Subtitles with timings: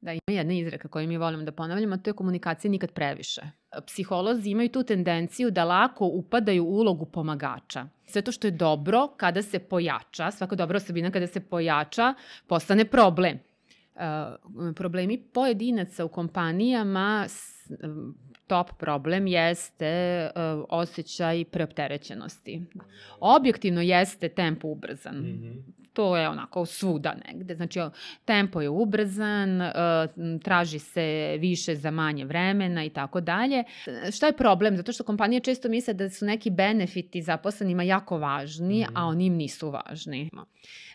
[0.00, 3.40] Da, ima jedna izreka koju mi volimo da ponavljamo, to je komunikacija nikad previše.
[3.86, 7.86] Psiholozi imaju tu tendenciju da lako upadaju u ulogu pomagača.
[8.06, 12.14] Sve to što je dobro, kada se pojača, svaka dobra osobina kada se pojača,
[12.46, 13.38] postane problem.
[13.94, 17.26] Uh, problemi pojedinaca u kompanijama
[18.50, 22.62] top problem jeste uh, osjećaj preopterećenosti.
[23.20, 25.16] Objektivno jeste tempo ubrzan.
[25.16, 25.80] Mm -hmm.
[25.92, 27.54] To je onako svuda negde.
[27.54, 27.80] Znači,
[28.24, 29.68] tempo je ubrzan, uh,
[30.42, 33.64] traži se više za manje vremena i tako dalje.
[34.12, 34.76] Šta je problem?
[34.76, 38.92] Zato što kompanije često misle da su neki benefiti zaposlenima jako važni, mm -hmm.
[38.94, 40.30] a oni im nisu važni.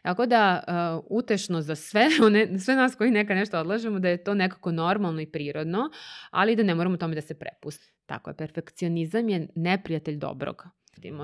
[0.02, 4.24] Tako da, uh, utešno za sve, one, sve nas koji neka nešto odlažemo, da je
[4.24, 5.90] to nekako normalno i prirodno,
[6.32, 7.94] ali da ne moramo tome da se prepusti.
[8.06, 10.64] Tako je, perfekcionizam je neprijatelj dobrog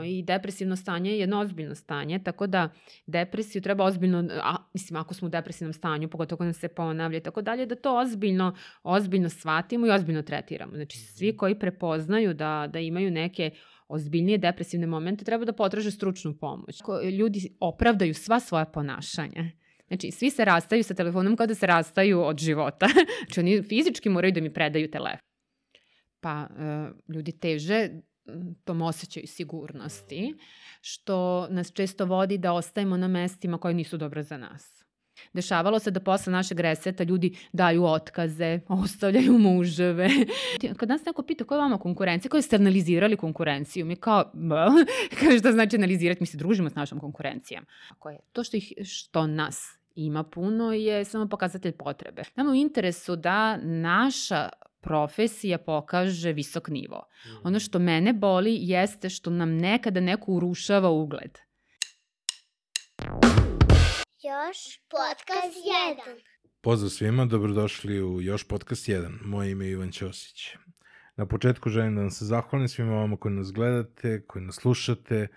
[0.05, 2.69] I depresivno stanje je jedno ozbiljno stanje, tako da
[3.05, 7.17] depresiju treba ozbiljno, a, mislim, ako smo u depresivnom stanju, pogotovo ako nam se ponavlja
[7.17, 10.75] i tako dalje, da to ozbiljno, ozbiljno shvatimo i ozbiljno tretiramo.
[10.75, 13.51] Znači, svi koji prepoznaju da, da imaju neke
[13.87, 16.79] ozbiljnije depresivne momente, treba da potraže stručnu pomoć.
[17.19, 19.51] Ljudi opravdaju sva svoja ponašanja.
[19.87, 22.87] Znači, svi se rastaju sa telefonom kao da se rastaju od života.
[23.25, 25.30] znači, oni fizički moraju da mi predaju telefon.
[26.21, 27.89] Pa, uh, ljudi teže
[28.63, 30.35] tom osjećaju sigurnosti,
[30.81, 34.81] što nas često vodi da ostajemo na mestima koje nisu dobra za nas.
[35.33, 40.09] Dešavalo se da posle našeg reseta ljudi daju otkaze, ostavljaju muževe.
[40.77, 44.31] Kad nas neko pita koja je vama konkurencija, koja ste analizirali konkurenciju, mi kao,
[45.19, 47.65] kaže šta znači analizirati, mi se družimo s našom konkurencijom.
[47.89, 52.23] Ako je to što, ih, što nas ima puno je samo pokazatelj potrebe.
[52.35, 54.49] Nama u interesu da naša
[54.81, 57.03] profesija pokaže visok nivo.
[57.43, 61.37] Ono što mene boli jeste što nam nekada neko urušava ugled.
[64.23, 65.57] Još podcast
[66.07, 66.21] 1.
[66.61, 69.17] Pozdrav svima, dobrodošli u Još podcast 1.
[69.21, 70.55] Moje ime je Ivan Ćosić.
[71.15, 75.27] Na početku želim da vam se zahvalim svima vama koji nas gledate, koji nas slušate.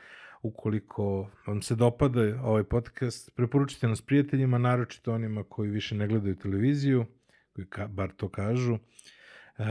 [0.42, 6.36] Ukoliko vam se dopada ovaj podcast, preporučite nas prijateljima, naročito onima koji više ne gledaju
[6.36, 7.06] televiziju,
[7.52, 8.78] koji ka, bar to kažu.
[9.58, 9.64] E,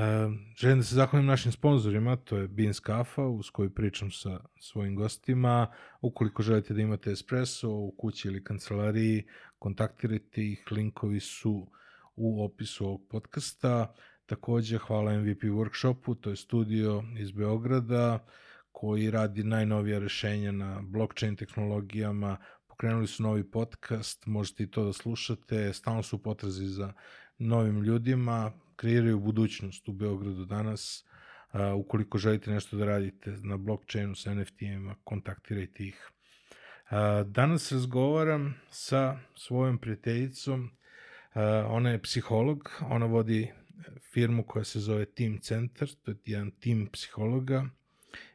[0.58, 4.96] želim da se zahvalim našim sponsorima, to je Beans Kafa, uz koju pričam sa svojim
[4.96, 5.68] gostima.
[6.02, 9.24] Ukoliko želite da imate espresso u kući ili kancelariji,
[9.60, 11.68] kontaktirajte ih, linkovi su
[12.16, 13.94] u opisu ovog podcasta.
[14.26, 18.26] Takođe, hvala MVP Workshopu, to je studio iz Beograda,
[18.72, 24.94] koji radi najnovija rešenja na blockchain tehnologijama, pokrenuli su novi podcast, možete i to da
[24.94, 26.94] slušate, stalno su potrazi za
[27.38, 31.06] novim ljudima, kreiraju budućnost u Beogradu danas.
[31.54, 36.10] Uh, ukoliko želite nešto da radite na blockchainu sa NFT-ima, kontaktirajte ih.
[36.92, 40.64] Uh, danas razgovaram sa svojom prijateljicom.
[40.64, 43.52] Uh, ona je psiholog, ona vodi
[44.14, 47.66] firmu koja se zove Team Center, to je jedan tim psihologa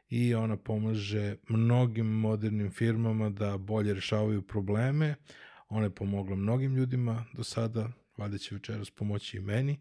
[0.09, 5.15] i ona pomaže mnogim modernim firmama da bolje rešavaju probleme.
[5.69, 9.79] Ona je pomogla mnogim ljudima do sada, valjda će večeras pomoći i meni.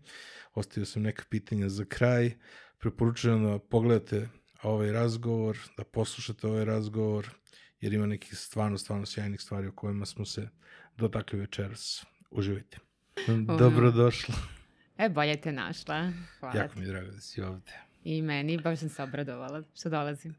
[0.54, 2.32] Ostavio sam neka pitanja za kraj.
[2.78, 4.28] Preporučujem da pogledate
[4.62, 7.30] ovaj razgovor, da poslušate ovaj razgovor,
[7.80, 10.48] jer ima nekih stvarno, stvarno sjajnih stvari o kojima smo se
[10.96, 12.04] dotakli večeras.
[12.30, 12.78] Uživajte.
[13.58, 14.34] Dobrodošla.
[14.98, 16.12] E, bolje te našla.
[16.40, 17.72] Hvala jako mi je drago da si ovde.
[18.04, 20.34] I meni, baš sam se obradovala što dolazim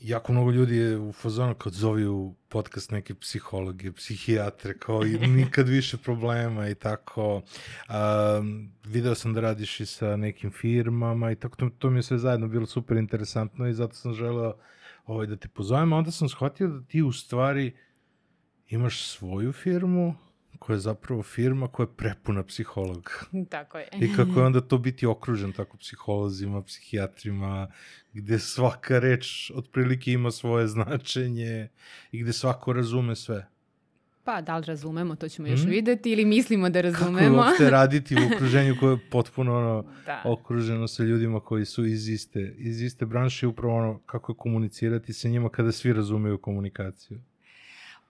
[0.00, 5.18] jako mnogo ljudi je u fazonu kad zovi u podcast neke psihologe, psihijatre, kao i
[5.28, 7.42] nikad više problema i tako.
[7.88, 12.02] Um, video sam da radiš i sa nekim firmama i tako, to, to mi je
[12.02, 14.54] sve zajedno bilo super interesantno i zato sam želeo
[15.06, 17.76] ovaj, da te pozovem, onda sam shvatio da ti u stvari
[18.68, 20.14] imaš svoju firmu,
[20.60, 23.12] koja je zapravo firma koja je prepuna psihologa.
[23.50, 23.88] Tako je.
[24.00, 27.72] I kako je onda to biti okružen tako psiholozima, psihijatrima,
[28.12, 31.68] gde svaka reč otprilike ima svoje značenje
[32.12, 33.46] i gde svako razume sve.
[34.24, 35.68] Pa, da li razumemo, to ćemo još mm.
[35.68, 37.36] videti ili mislimo da razumemo.
[37.36, 40.22] Kako uopšte raditi u okruženju koje je potpuno ono, da.
[40.24, 45.12] okruženo sa ljudima koji su iz iste, iz iste branše, upravo ono kako je komunicirati
[45.12, 47.20] sa njima kada svi razumeju komunikaciju.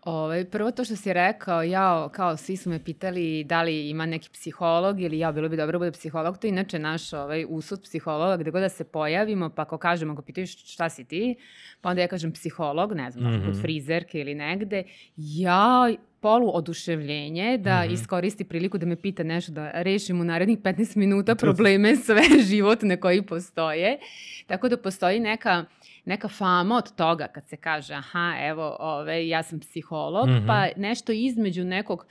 [0.05, 4.06] Ovaj, prvo to što si rekao, ja, kao svi su me pitali da li ima
[4.06, 7.44] neki psiholog ili ja, bilo bi dobro da bude psiholog, to je inače naš ovaj,
[7.49, 11.35] usud psihologa, gde god da se pojavimo, pa ako kažemo, ako pitaju šta si ti,
[11.81, 13.47] pa onda ja kažem psiholog, ne znam, mm -hmm.
[13.47, 14.85] kod frizerke ili negde,
[15.17, 17.93] ja polu oduševljenje da mm -hmm.
[17.93, 23.00] iskoristi priliku da me pita nešto da rešim u narednih 15 minuta probleme sve životne
[23.00, 23.99] koji postoje.
[24.46, 25.64] Tako da postoji neka
[26.05, 30.46] neka fama od toga kad se kaže aha, evo, ove, ja sam psiholog, mm -hmm.
[30.46, 32.06] pa nešto između nekog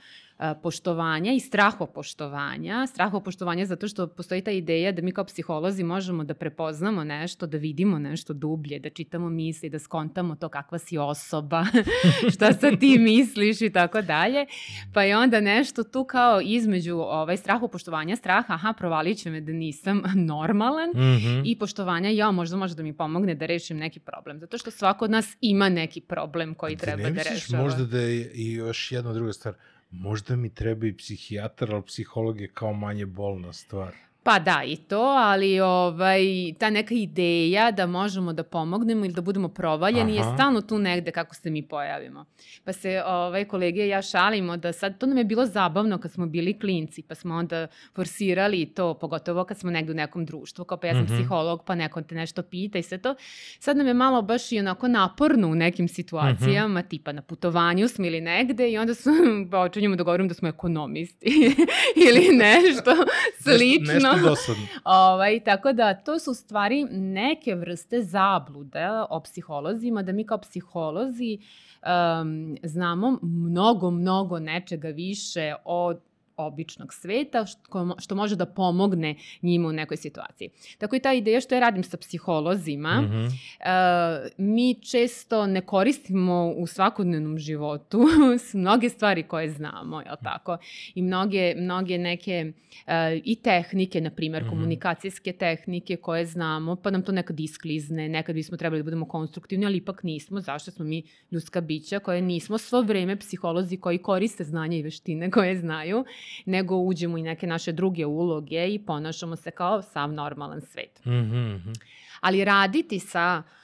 [0.62, 2.86] poštovanja i strahopoštovanja.
[2.86, 7.58] Strahopoštovanja zato što postoji ta ideja da mi kao psiholozi možemo da prepoznamo nešto, da
[7.58, 11.64] vidimo nešto dublje, da čitamo misli, da skontamo to kakva si osoba,
[12.34, 14.46] šta sa ti misliš i tako dalje.
[14.94, 19.52] Pa je onda nešto tu kao između ovaj, strahopoštovanja, straha, aha, provalit će me da
[19.52, 20.02] nisam
[20.32, 21.42] normalan mm -hmm.
[21.44, 24.40] i poštovanja, ja možda može da mi pomogne da rešim neki problem.
[24.40, 27.62] Zato što svako od nas ima neki problem koji treba da rešava.
[27.62, 29.54] možda da je i još jedna druga stvar,
[29.90, 34.09] možda mi treba i psihijatar, ali psiholog je kao manje bolna stvar.
[34.22, 36.22] Pa da, i to, ali ovaj,
[36.58, 40.28] ta neka ideja da možemo da pomognemo ili da budemo provaljeni Aha.
[40.28, 42.24] je stalno tu negde kako se mi pojavimo.
[42.64, 46.12] Pa se ovaj, kolege i ja šalimo da sad, to nam je bilo zabavno kad
[46.12, 50.64] smo bili klinci, pa smo onda forsirali to, pogotovo kad smo negde u nekom društvu,
[50.64, 51.18] kao pa ja sam mm -hmm.
[51.18, 53.14] psiholog, pa neko te nešto pita i sve to.
[53.58, 56.88] Sad nam je malo baš i onako naporno u nekim situacijama, mm -hmm.
[56.88, 59.10] tipa na putovanju smo ili negde i onda su,
[59.50, 61.26] počinjemo da govorim da smo ekonomisti
[62.08, 62.94] ili nešto
[63.42, 63.94] slično.
[63.94, 64.66] Nešto, nešto dosadno.
[64.84, 71.38] ovaj, tako da to su stvari neke vrste zablude o psiholozima, da mi kao psiholozi
[71.82, 76.09] um, znamo mnogo, mnogo nečega više od
[76.46, 80.50] običnog sveta, što, što može da pomogne njima u nekoj situaciji.
[80.78, 83.26] Tako i ta ideja što ja radim sa psiholozima, mm -hmm.
[83.26, 88.00] uh, mi često ne koristimo u svakodnevnom životu
[88.54, 90.58] mnoge stvari koje znamo, je tako?
[90.94, 92.52] I mnoge, mnoge neke
[92.86, 92.92] uh,
[93.24, 94.50] i tehnike, na primjer, mm -hmm.
[94.50, 99.66] komunikacijske tehnike koje znamo, pa nam to nekad isklizne, nekad bismo trebali da budemo konstruktivni,
[99.66, 100.40] ali ipak nismo.
[100.40, 105.30] Zašto smo mi ljudska bića koje nismo svo vreme psiholozi koji koriste znanje i veštine
[105.30, 106.04] koje znaju
[106.44, 111.04] nego uđemo i neke naše druge uloge i ponašamo se kao sav normalan svet.
[111.04, 111.74] Mm -hmm.
[112.20, 113.59] Ali raditi sa uh,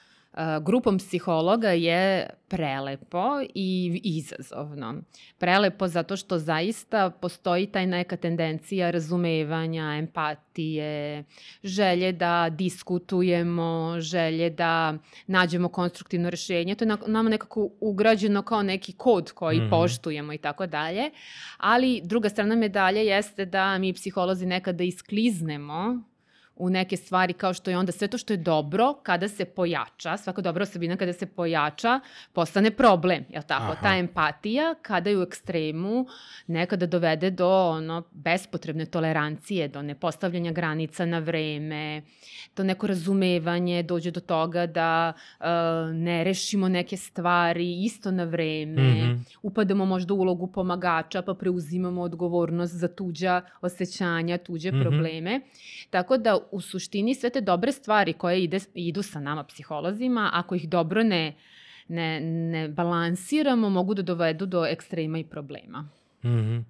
[0.62, 4.94] grupom psihologa je prelepo i izazovno.
[5.38, 11.24] Prelepo zato što zaista postoji taj neka tendencija razumevanja, empatije,
[11.64, 16.74] želje da diskutujemo, želje da nađemo konstruktivno rešenje.
[16.74, 19.70] To je nama nekako ugrađeno kao neki kod koji mm -hmm.
[19.70, 21.10] poštujemo i tako dalje.
[21.56, 26.02] Ali druga strana medalje jeste da mi psiholozi nekada iskliznemo
[26.56, 30.17] u neke stvari kao što je onda sve to što je dobro kada se pojača,
[30.17, 32.00] svaka dobra osobina kada se pojača
[32.32, 33.73] postane problem, je tako?
[33.73, 33.82] Aha.
[33.82, 36.06] Ta empatija kada je u ekstremu
[36.47, 42.03] nekada dovede do ono bespotrebne tolerancije, do nepostavljanja granica na vreme,
[42.56, 45.47] do neko razumevanje, dođe do toga da uh,
[45.94, 49.19] ne rešimo neke stvari isto na vreme, mm -hmm.
[49.43, 54.82] upadamo možda u ulogu pomagača pa preuzimamo odgovornost za tuđa osjećanja, tuđe mm -hmm.
[54.82, 55.41] probleme.
[55.91, 60.54] Tako da u suštini sve te dobre stvari koje ide, idu sa nama psiholozima, ako
[60.54, 61.34] ih dobro ne,
[61.88, 65.88] ne, ne balansiramo, mogu da dovedu do ekstrema i problema.
[66.25, 66.64] Mm -hmm.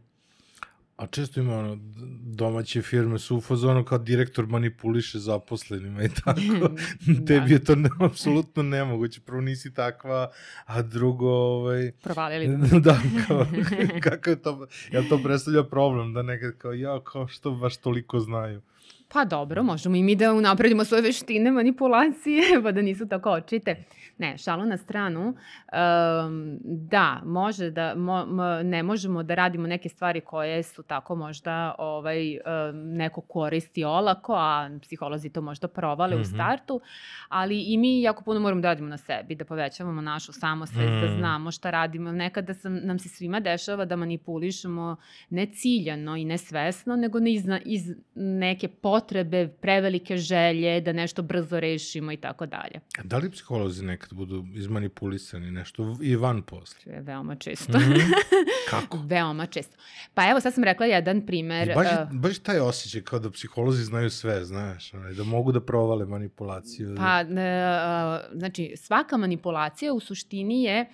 [0.96, 1.78] A često ima ono,
[2.22, 6.40] domaće firme su u fazonu kao direktor manipuliše zaposlenima i tako.
[7.06, 7.26] da.
[7.26, 9.20] Tebi je to ne, apsolutno nemoguće.
[9.20, 10.30] Prvo nisi takva,
[10.66, 11.30] a drugo...
[11.30, 12.46] Ovaj, Provalili.
[12.80, 13.46] da, kao,
[14.04, 18.20] kako je to, jel to predstavlja problem da nekad kao, ja, kao što baš toliko
[18.20, 18.62] znaju.
[19.08, 23.84] Pa dobro, možemo i mi da unapredimo svoje veštine manipulacije, pa da nisu tako očite.
[24.18, 25.26] Ne, šalo na stranu.
[25.26, 28.26] Um, da, može da, mo,
[28.64, 32.40] ne možemo da radimo neke stvari koje su tako možda ovaj, um,
[32.74, 36.22] neko koristi olako, a psiholozi to možda provale mm -hmm.
[36.22, 36.34] u mhm.
[36.34, 36.80] startu,
[37.28, 41.00] ali i mi jako puno moramo da radimo na sebi, da povećavamo našu samosvest, mm.
[41.00, 42.12] da znamo šta radimo.
[42.12, 44.96] Nekada sam, nam se svima dešava da manipulišemo
[45.30, 48.68] ne ciljano i nesvesno, nego ne iz, iz neke
[49.00, 52.80] potrebe, prevelike želje, da nešto brzo rešimo i tako dalje.
[53.04, 56.92] Da li psiholozi nekad budu izmanipulisani nešto i van posle?
[56.92, 57.78] Je veoma često.
[57.78, 58.12] Mm -hmm.
[58.70, 58.98] Kako?
[59.04, 59.76] veoma često.
[60.14, 61.68] Pa evo, sad sam rekla jedan primer.
[61.68, 65.60] I baš, uh, baš taj osjećaj kao da psiholozi znaju sve, znaš, da mogu da
[65.60, 66.94] provale manipulaciju.
[66.96, 70.86] Pa, uh, znači, svaka manipulacija u suštini je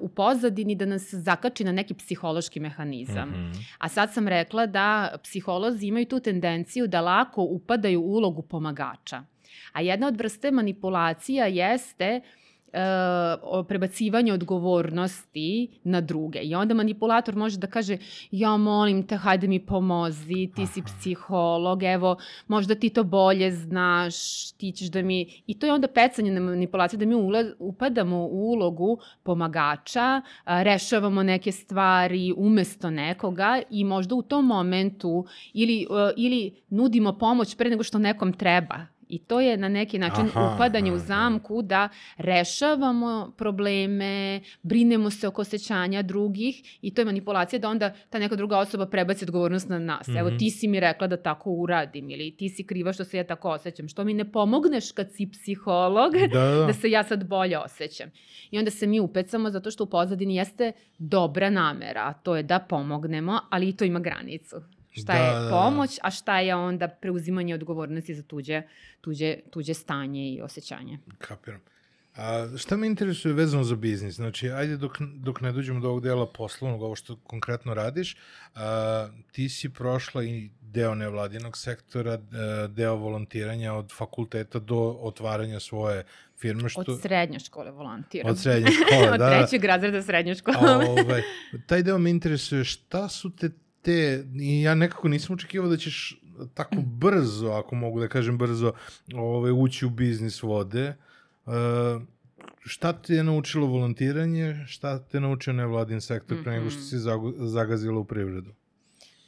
[0.00, 3.28] u pozadini da nas zakači na neki psihološki mehanizam.
[3.28, 3.74] Mm -hmm.
[3.78, 9.22] A sad sam rekla da psiholozi imaju tu tendenciju da lako upadaju u ulogu pomagača.
[9.72, 12.39] A jedna od vrste manipulacija jeste uh,
[12.72, 16.38] uh, prebacivanje odgovornosti na druge.
[16.38, 17.98] I onda manipulator može da kaže,
[18.30, 22.16] ja molim te, hajde mi pomozi, ti si psiholog, evo,
[22.48, 25.42] možda ti to bolje znaš, ti ćeš da mi...
[25.46, 30.62] I to je onda pecanje na manipulaciju, da mi ulaz, upadamo u ulogu pomagača, a,
[30.62, 37.56] rešavamo neke stvari umesto nekoga i možda u tom momentu ili, uh, ili nudimo pomoć
[37.56, 41.04] pre nego što nekom treba I to je na neki način Aha, upadanje u aha.
[41.04, 41.88] zamku da
[42.18, 44.12] rešavamo probleme,
[44.62, 48.86] brinemo se oko osjećanja drugih i to je manipulacija da onda ta neka druga osoba
[48.86, 50.08] prebaci odgovornost na nas.
[50.10, 50.38] Evo Mhm.
[50.38, 53.50] ti si mi rekla da tako uradim ili ti si kriva što se ja tako
[53.50, 53.88] osjećam.
[53.88, 56.66] Što mi ne pomogneš kad si psiholog Da, da.
[56.66, 58.10] da se ja sad bolje osjećam.
[58.50, 62.42] I onda se mi upecamo zato što u pozadini jeste dobra namera, a to je
[62.42, 64.56] da pomognemo, ali i to ima granicu.
[64.92, 65.50] Šta Da, je da, da.
[65.50, 68.62] pomoć, a šta je onda preuzimanje odgovornosti za tuđe,
[69.00, 70.98] tuđe, tuđe stanje i osjećanje.
[71.18, 71.60] Kapiram.
[72.16, 74.14] A, šta me interesuje vezano za biznis?
[74.14, 78.16] Znači, ajde dok, dok ne dođemo do ovog dela poslovnog, ovo što konkretno radiš,
[78.54, 82.18] a, ti si prošla i deo nevladinog sektora,
[82.68, 86.04] deo volontiranja od fakulteta do otvaranja svoje
[86.36, 86.68] firme.
[86.68, 88.30] Što, Od srednje škole volontiram.
[88.30, 89.30] od srednje škole, Od da.
[89.30, 89.38] da.
[89.38, 90.56] trećeg razreda srednje škole.
[90.60, 91.22] A, ovaj,
[91.66, 93.50] taj deo me interesuje, šta su te
[93.82, 96.20] te, i ja nekako nisam očekivao da ćeš
[96.54, 98.72] tako brzo, ako mogu da kažem brzo,
[99.14, 100.96] ovaj, ući u biznis vode.
[101.46, 101.52] Uh,
[102.64, 106.96] šta te je naučilo volontiranje, šta te je naučio nevladin sektor pre nego što si
[107.36, 108.50] zagazila u privredu?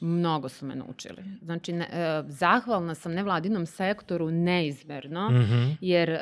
[0.05, 1.23] Mnogo su me naučili.
[1.43, 5.71] Znači, ne, e, zahvalna sam nevladinom sektoru neizmerno, Mhm.
[5.81, 6.21] jer e,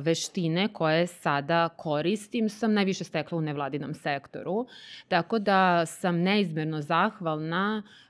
[0.00, 4.66] veštine koje sada koristim sam najviše stekla u nevladinom sektoru.
[5.08, 7.82] Tako da sam neizmerno zahvalna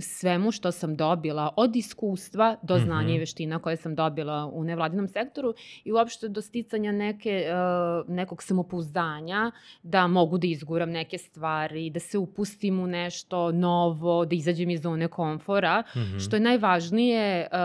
[0.00, 3.10] svemu što sam dobila od iskustva do znanja Mhm.
[3.10, 7.52] i veština koje sam dobila u nevladinom sektoru i uopšte do sticanja neke, e,
[8.08, 9.50] nekog samopouzdanja
[9.82, 14.82] da mogu da izguram neke stvari, da se upustim u nešto novo, da izađem iz
[14.82, 16.18] zone komfora, Mhm.
[16.18, 17.58] što je najvažnije uh,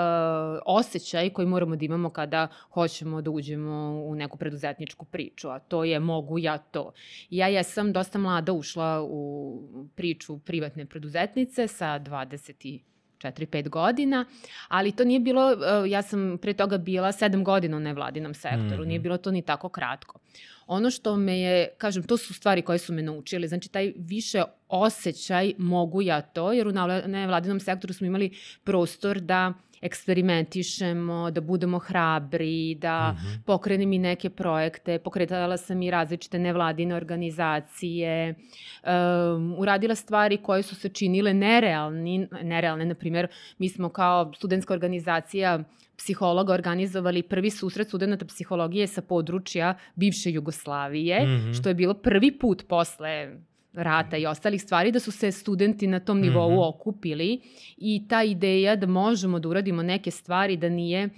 [0.66, 3.72] osjećaj koji moramo da imamo kada hoćemo da uđemo
[4.06, 6.92] u neku preduzetničku priču, a to je mogu ja to.
[7.30, 9.62] Ja jesam dosta mlada ušla u
[9.96, 12.80] priču privatne preduzetnice sa 20
[13.18, 14.26] 4-5 godina,
[14.68, 18.82] ali to nije bilo, uh, ja sam pre toga bila 7 godina u nevladinom sektoru,
[18.82, 18.88] Mhm.
[18.88, 20.20] nije bilo to ni tako kratko.
[20.68, 24.42] Ono što me je, kažem, to su stvari koje su me naučili, znači taj više
[24.68, 26.72] osjećaj mogu ja to, jer u
[27.08, 28.32] nevladinom sektoru smo imali
[28.64, 33.42] prostor da eksperimentišemo, da budemo hrabri, da Mhm.
[33.46, 38.36] pokrenem i neke projekte, pokretala sam i različite nevladine organizacije,
[38.84, 44.74] um, uradila stvari koje su se činile nerealni, nerealne, na primjer, mi smo kao studentska
[44.74, 45.60] organizacija
[45.98, 51.52] psihologa organizovali prvi susret studenta psihologije sa područja bivše Jugoslavije, Mhm.
[51.54, 53.30] što je bilo prvi put posle
[53.74, 56.60] rata i ostalih stvari, da su se studenti na tom nivou Mhm.
[56.60, 57.42] okupili
[57.78, 61.10] i ta ideja da možemo da uradimo neke stvari da nije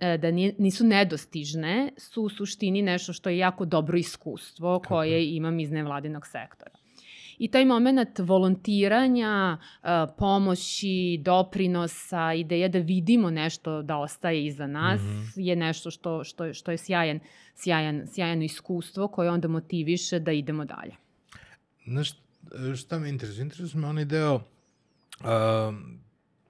[0.00, 5.34] e, da nije, nisu nedostižne, su u suštini nešto što je jako dobro iskustvo koje
[5.34, 6.70] imam iz nevladinog sektora.
[7.38, 9.86] I taj moment volontiranja, e,
[10.18, 15.20] pomoći, doprinosa, ideja da vidimo nešto da ostaje iza nas Mhm.
[15.36, 17.20] je nešto što, što, što je sjajan,
[17.54, 20.92] sjajan, sjajano iskustvo koje onda motiviše da idemo dalje.
[21.86, 22.12] Znaš,
[22.76, 23.42] šta me interesuje?
[23.42, 24.40] Interesuje me onaj deo,
[25.20, 25.72] a,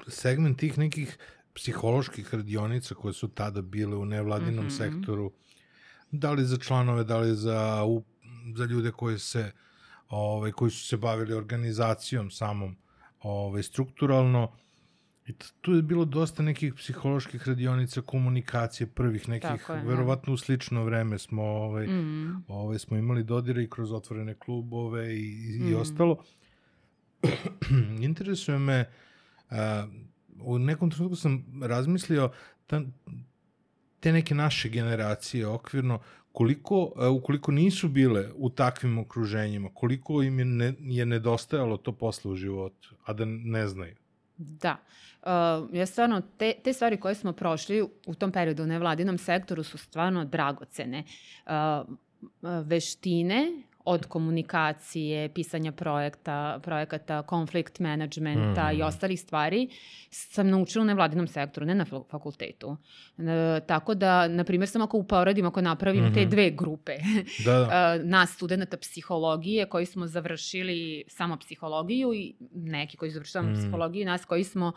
[0.09, 1.19] segment tih nekih
[1.55, 4.75] psiholoških radionica koje su tada bile u nevladinom Mhm.
[4.75, 5.33] sektoru,
[6.11, 8.05] da li za članove, da li za, u,
[8.57, 9.53] za ljude koji se
[10.09, 12.77] ovaj, koji su se bavili organizacijom samom
[13.21, 14.53] ovaj, strukturalno.
[15.33, 19.89] I tu je bilo dosta nekih psiholoških radionica, komunikacije prvih nekih, Tako je, da.
[19.89, 22.45] verovatno u slično vreme smo ovaj, Mm.
[22.49, 25.77] Ove, smo imali dodire i kroz otvorene klubove i, i Mm.
[25.77, 26.17] ostalo.
[28.01, 28.85] Interesuje me,
[29.51, 29.87] a,
[30.41, 32.31] u nekom trenutku sam razmislio
[32.67, 32.83] ta,
[34.01, 36.01] te neke naše generacije okvirno,
[36.33, 41.93] koliko, a, ukoliko nisu bile u takvim okruženjima, koliko im je, ne, je nedostajalo to
[41.93, 43.95] posle u životu, a da ne znaju.
[44.37, 44.77] Da.
[45.23, 45.29] Uh,
[45.75, 49.79] ja stvarno, te, te stvari koje smo prošli u tom periodu u nevladinom sektoru su
[49.79, 51.05] stvarno dragocene.
[51.47, 51.97] Uh,
[52.65, 58.33] veštine od komunikacije, pisanja projekta, projekata, konflikt managementa
[58.65, 58.79] Mhm.
[58.79, 59.69] i ostalih stvari
[60.11, 62.77] sam naučila u nevladinom sektoru, ne na fakultetu.
[63.19, 66.31] E, tako da, na primjer, samo ako uporedim, ako napravim te Mhm.
[66.31, 66.93] dve grupe,
[67.45, 67.63] Da, da.
[67.97, 70.73] uh, nas studenta psihologije koji smo završili
[71.09, 73.55] samo psihologiju i neki koji su završili samo Mm.
[73.55, 74.73] psihologiju i nas koji smo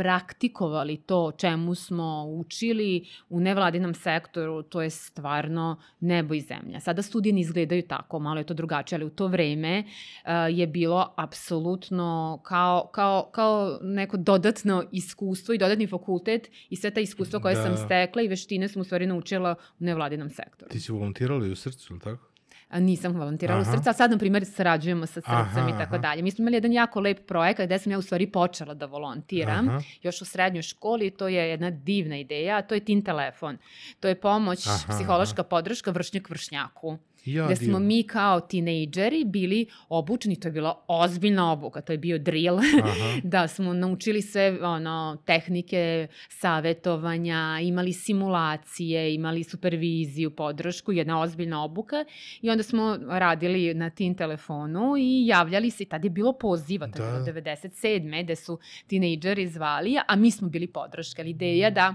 [0.00, 6.80] praktikovali to čemu smo učili u nevladinom sektoru, to je stvarno nebo i zemlja.
[6.80, 10.66] Sada studije ne izgledaju tako, malo je to drugačije, ali u to vreme uh, je
[10.66, 17.40] bilo apsolutno kao, kao, kao neko dodatno iskustvo i dodatni fakultet i sve ta iskustva
[17.40, 17.62] koje Da.
[17.62, 20.70] sam stekla i veštine sam u stvari naučila u nevladinom sektoru.
[20.70, 22.29] Ti si volontirala i u srcu, ili tako?
[22.72, 23.70] Nisam volontirala Aha.
[23.70, 26.22] u srca, a sad, na primjer, sarađujemo sa srcem i tako dalje.
[26.22, 29.68] Mi smo imali jedan jako lep projekat gde sam ja u stvari počela da volontiram,
[29.68, 29.80] Aha.
[30.02, 33.58] još u srednjoj školi, to je jedna divna ideja, to je Tin telefon.
[34.00, 36.98] To je pomoć, Aha, psihološka podrška vršnjak vršnjaku.
[37.24, 41.98] Ja, gde smo mi kao tinejdžeri bili obučeni, to je bila ozbiljna obuka, to je
[41.98, 42.58] bio drill,
[43.22, 52.04] da smo naučili sve ono, tehnike savetovanja, imali simulacije, imali superviziju, podršku, jedna ozbiljna obuka
[52.40, 56.88] i onda smo radili na tim telefonu i javljali se, i tad je bilo poziva,
[56.88, 57.32] to je Da.
[57.32, 58.22] bilo 97.
[58.24, 61.22] gde su tinejdžeri zvali, a mi smo bili podrška.
[61.22, 61.94] Ali Ideja da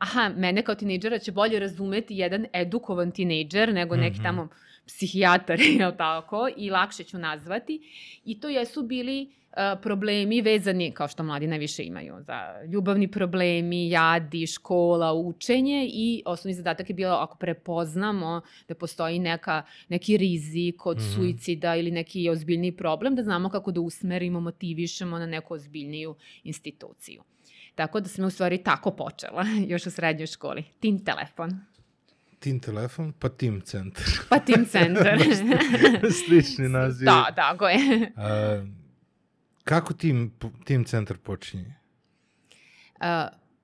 [0.00, 4.22] aha, mene kao tinejdžera će bolje razumeti jedan edukovan tinejdžer nego neki Mhm.
[4.22, 4.48] tamo
[4.86, 7.80] psihijatar, jel tako, i lakše ću nazvati.
[8.24, 13.88] I to jesu bili uh, problemi vezani, kao što mladi najviše imaju, za ljubavni problemi,
[13.88, 20.86] jadi, škola, učenje i osnovni zadatak je bilo ako prepoznamo da postoji neka, neki rizik
[20.86, 21.06] od Mhm.
[21.06, 26.14] suicida ili neki ozbiljni problem, da znamo kako da usmerimo, motivišemo na neku ozbiljniju
[26.44, 27.22] instituciju.
[27.80, 30.64] Tako da sam u stvari tako počela, još u srednjoj školi.
[30.80, 31.60] Tim telefon,
[32.38, 34.04] Tim telefon, pa tim centar.
[34.30, 35.18] pa tim centar.
[36.26, 37.04] Slični naziv.
[37.04, 38.12] da, tako je.
[38.16, 38.64] A,
[39.64, 40.32] kako tim,
[40.64, 41.74] tim centar počinje?
[43.00, 43.06] Uh,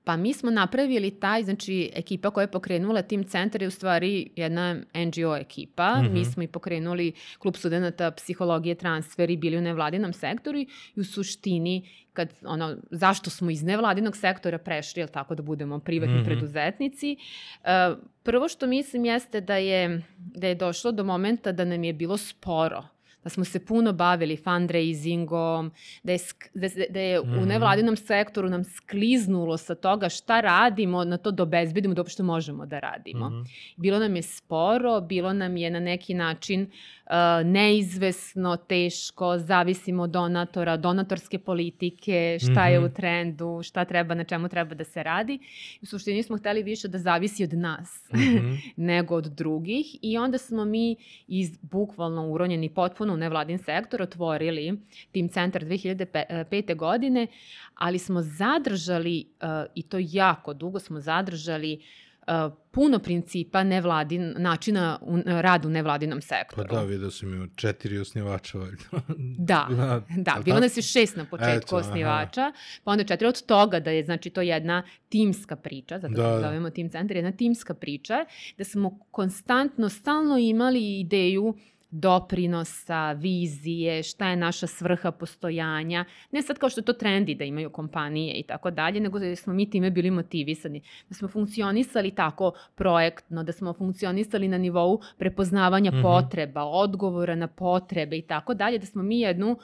[0.07, 4.29] pa mi smo napravili taj, znači ekipa koja je pokrenula Tim Centar je u stvari
[4.35, 5.95] jedna NGO ekipa.
[6.01, 6.13] Mhm.
[6.13, 11.89] Mi smo i pokrenuli klub studenta psihologije, transferi, bili u nevladinom sektoru i u suštini
[12.13, 16.25] kad, ono, zašto smo iz nevladinog sektora prešli, jel tako, da budemo privatni Mhm.
[16.25, 17.17] preduzetnici.
[17.63, 21.93] Uh, prvo što mislim jeste da je, da je došlo do momenta da nam je
[21.93, 22.83] bilo sporo
[23.27, 25.71] da smo se puno bavili fundraisingom,
[26.03, 26.19] da je,
[26.53, 27.37] da, da je Mhm.
[27.37, 32.23] u nevladinom sektoru nam skliznulo sa toga šta radimo, na to da obezbedimo da uopšte
[32.23, 33.29] možemo da radimo.
[33.29, 33.41] Mhm.
[33.77, 37.11] Bilo nam je sporo, bilo nam je na neki način uh,
[37.45, 42.85] neizvesno, teško, zavisimo od donatora, donatorske politike, šta je Mhm.
[42.85, 45.39] u trendu, šta treba, na čemu treba da se radi.
[45.81, 48.53] U suštini smo hteli više da zavisi od nas Mhm.
[48.77, 50.95] nego od drugih i onda smo mi
[51.27, 54.79] iz bukvalno uronjeni potpuno nevladin sektor otvorili
[55.11, 56.75] Tim centar 2005.
[56.75, 57.27] godine,
[57.75, 61.79] ali smo zadržali uh, i to jako dugo smo zadržali
[62.21, 62.33] uh,
[62.71, 66.67] puno principa nevladin, načina u, rada u nevladinom Pa sektoru.
[66.67, 68.83] da, vidio sam ima četiri osnivača, valjda.
[69.37, 70.59] Da, Da, jel bilo tako?
[70.59, 71.87] nas je šest na početku Eto, aha.
[71.87, 72.51] osnivača,
[72.83, 76.29] pa onda četiri od toga da je znači to jedna timska priča, zato Da, da,
[76.29, 76.41] da.
[76.41, 78.25] zovemo tim centar, jedna timska priča,
[78.57, 81.55] da smo konstantno, stalno imali ideju
[81.91, 86.05] doprinosa, vizije, šta je naša svrha postojanja.
[86.31, 89.53] Ne sad kao što to trendi da imaju kompanije i tako dalje, nego da smo
[89.53, 90.81] mi time bili motivisani.
[91.09, 96.01] Da smo funkcionisali tako projektno, da smo funkcionisali na nivou prepoznavanja Mhm.
[96.01, 99.57] potreba, odgovora na potrebe i tako dalje, da smo mi jednu uh,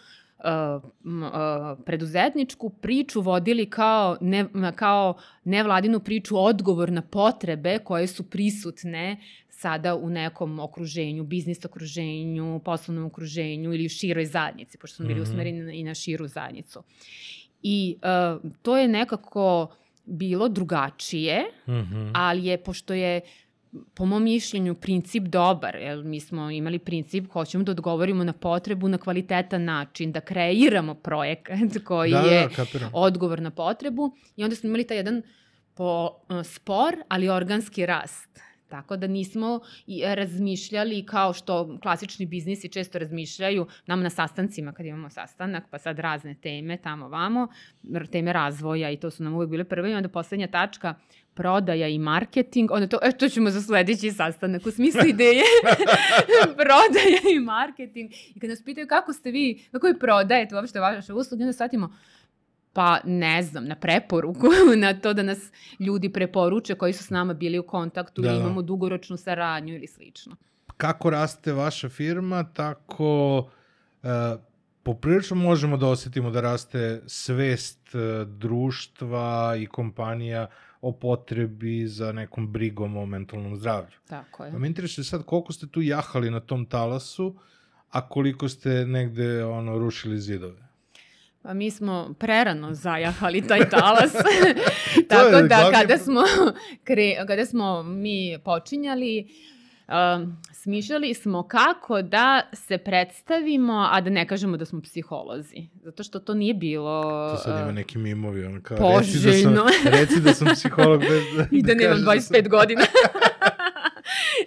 [0.43, 9.17] uh, preduzetničku priču vodili kao, ne, kao nevladinu priču odgovor na potrebe koje su prisutne
[9.53, 15.19] sada u nekom okruženju, biznis okruženju, poslovnom okruženju ili u široj zajednici, pošto smo bili
[15.19, 15.23] Mhm.
[15.23, 16.83] usmereni na- i na širu zajednicu.
[17.63, 19.67] I uh, to je nekako
[20.05, 22.09] bilo drugačije, Mhm.
[22.15, 23.21] ali je, pošto je
[23.93, 28.87] po mom mišljenju princip dobar, jer mi smo imali princip, hoćemo da odgovorimo na potrebu
[28.87, 32.89] na kvalitetan način, da kreiramo projekat koji da, je da, kapiram.
[32.93, 34.03] odgovor na potrebu
[34.35, 35.21] i onda smo imali taj jedan
[35.73, 35.87] po,
[36.29, 38.39] uh, spor, ali organski rast.
[38.73, 39.59] Tako da nismo
[40.15, 45.99] razmišljali kao što klasični biznisi često razmišljaju nam na sastancima kad imamo sastanak, pa sad
[45.99, 47.47] razne teme tamo vamo,
[48.11, 50.95] teme razvoja i to su nam uvek bile prve i onda poslednja tačka
[51.33, 55.43] prodaja i marketing, onda to, e, to ćemo za sledeći sastanak u smislu ideje
[56.63, 58.11] prodaja i marketing.
[58.35, 61.95] I kad nas pitaju kako ste vi, kako vi prodajete uopšte vaše usluge, onda shvatimo,
[62.73, 67.33] pa ne znam, na preporuku, na to da nas ljudi preporuče koji su s nama
[67.33, 68.43] bili u kontaktu Da, ili da.
[68.43, 70.35] imamo dugoročnu saradnju ili slično.
[70.77, 74.09] Kako raste vaša firma, tako uh,
[74.83, 80.47] poprilično možemo da osetimo da raste svest uh, društva i kompanija
[80.81, 83.97] o potrebi za nekom brigom o mentalnom zdravlju.
[84.07, 84.51] Tako je.
[84.51, 87.35] Pa me interesuje sad koliko ste tu jahali na tom talasu,
[87.89, 90.72] a koliko ste negde ono rušili zidove.
[91.43, 94.13] Pa mi smo prerano zajahali taj talas.
[95.09, 96.21] Tako da glavni kada smo,
[96.83, 99.27] kre, kada smo mi počinjali,
[99.87, 105.67] um, smišljali smo kako da se predstavimo, a da ne kažemo da smo psiholozi.
[105.83, 107.01] Zato što to nije bilo...
[107.35, 109.65] To sad ima uh, neki mimovi, ono kao, poželjno.
[109.65, 112.49] reci da sam, reci da sam psiholog bez da, I da, nemam kažeš sam- 25
[112.49, 112.81] godina.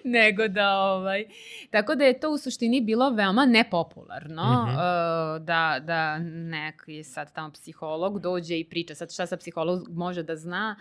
[0.18, 1.24] nego da ovaj
[1.70, 5.36] tako da je to u suštini bilo veoma nepopularno mm -hmm.
[5.36, 10.22] uh, da da neki sad tamo psiholog dođe i priča sad šta sa psiholog može
[10.22, 10.76] da zna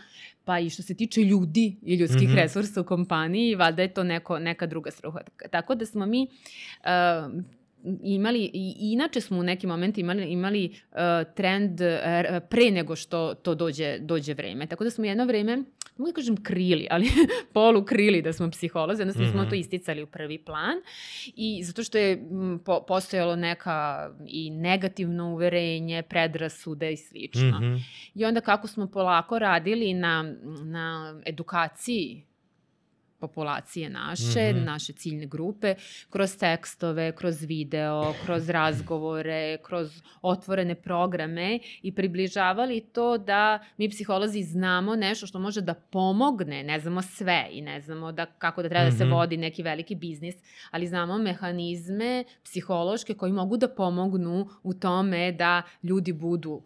[0.45, 2.41] pa i što se tiče ljudi i ljudskih mm -hmm.
[2.41, 5.19] resursa u kompaniji valjda je to neko neka druga struha
[5.51, 6.27] tako da smo mi
[6.83, 7.43] uh,
[8.03, 10.97] imali, i inače smo u nekim momenti imali, imali uh,
[11.35, 11.87] trend uh,
[12.49, 14.67] pre nego što to dođe, dođe vreme.
[14.67, 15.63] Tako da smo jedno vreme,
[15.97, 17.07] mogu da kažem krili, ali
[17.53, 19.31] polu krili da smo psiholozi, odnosno mm -hmm.
[19.31, 19.49] smo mhm.
[19.49, 20.75] to isticali u prvi plan
[21.35, 22.29] i zato što je
[22.65, 27.59] po, postojalo neka i negativno uverenje, predrasude i slično.
[27.59, 27.81] Mm -hmm.
[28.15, 32.25] I onda kako smo polako radili na, na edukaciji
[33.19, 34.63] populacije naše, mm -hmm.
[34.63, 35.75] naše ciljne grupe,
[36.09, 44.43] kroz tekstove, kroz video, kroz razgovore, kroz otvorene programe i približavali to da mi psiholozi
[44.43, 48.69] znamo nešto što može da pomogne, ne znamo sve i ne znamo da, kako da
[48.69, 48.91] treba mm -hmm.
[48.91, 49.13] da se mhm.
[49.13, 50.35] vodi neki veliki biznis,
[50.71, 56.61] ali znamo mehanizme psihološke koji mogu da pomognu u tome da ljudi budu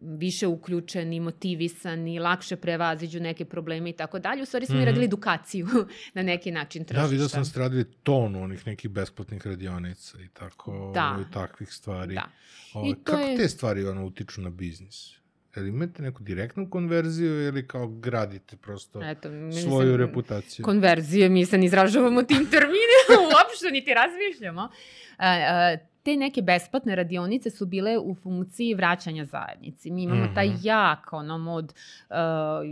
[0.00, 4.42] više uključeni, motivisani, lakše prevaziđu neke probleme i tako dalje.
[4.42, 4.82] U stvari smo mm -hmm.
[4.82, 5.66] i radili edukaciju
[6.14, 7.02] na neki način tržišta.
[7.02, 11.18] Da, vidio sam ste radili ton onih nekih besplatnih radionica i tako, da.
[11.28, 12.14] i takvih stvari.
[12.14, 12.30] Da.
[12.74, 13.36] O, ovaj, I kako je...
[13.36, 15.16] te stvari ono, utiču na biznis?
[15.56, 19.28] Jel imate neku direktnu konverziju ili kao gradite prosto Eto,
[19.62, 20.64] svoju sam, reputaciju?
[20.64, 24.62] Konverzije, mi se ne izražavamo tim terminima, uopšte niti razmišljamo.
[24.62, 24.70] Uh,
[25.18, 29.90] uh, te neke besplatne radionice su bile u funkciji vraćanja zajednici.
[29.90, 30.34] Mi imamo mm -hmm.
[30.34, 30.58] taj mhm.
[30.62, 31.64] jak ono, mod
[32.10, 32.16] uh,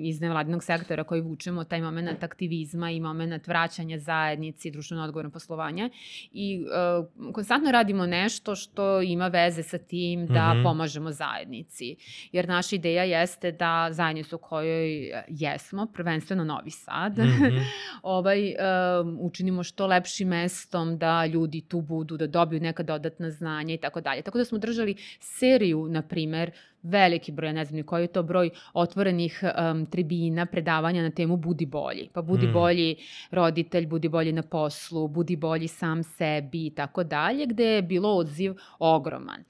[0.02, 5.90] iz nevladinog sektora koji vučemo, taj moment aktivizma i moment vraćanja zajednici, društveno odgovorno poslovanja
[6.32, 6.64] i
[7.20, 10.62] uh, konstantno radimo nešto što ima veze sa tim da mm -hmm.
[10.62, 11.96] pomažemo zajednici.
[12.32, 17.64] Jer naša ideja jeste da zajednicu u kojoj jesmo, prvenstveno Novi Sad, mm -hmm.
[18.02, 23.30] ovaj, uh, učinimo što lepšim mestom da ljudi tu budu, da dobiju neka dodatna dodatna
[23.30, 24.22] znanja i tako dalje.
[24.22, 26.50] Tako da smo držali seriju, na primer,
[26.82, 31.36] veliki broj, ne znam ni koji je to broj otvorenih um, tribina, predavanja na temu
[31.36, 32.08] budi bolji.
[32.12, 32.52] Pa budi mm.
[32.52, 32.96] bolji
[33.30, 38.16] roditelj, budi bolji na poslu, budi bolji sam sebi i tako dalje, gde je bilo
[38.16, 39.44] odziv ogroman.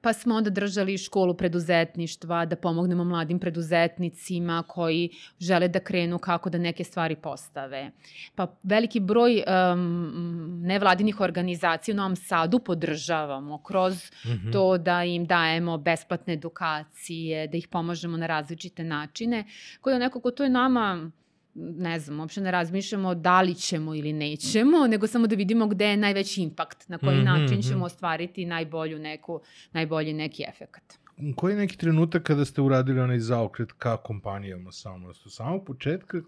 [0.00, 5.10] Pa smo onda držali školu preduzetništva, da pomognemo mladim preduzetnicima koji
[5.40, 7.90] žele da krenu kako da neke stvari postave.
[8.34, 14.52] Pa veliki broj um, nevladinih organizacija u Novom Sadu podržavamo kroz mm -hmm.
[14.52, 19.44] to da im dajemo besplatne edukacije, da ih pomožemo na različite načine,
[19.80, 21.10] koje nekako to je nama
[21.54, 25.84] ne znam, uopšte ne razmišljamo da li ćemo ili nećemo, nego samo da vidimo gde
[25.84, 29.40] je najveći impakt, na koji mm -hmm, način ćemo ostvariti najbolju neku,
[29.72, 31.00] najbolji neki efekat.
[31.36, 35.14] Koji je neki trenutak kada ste uradili onaj zaokret ka kompanijama samo?
[35.14, 36.18] Ste samog početka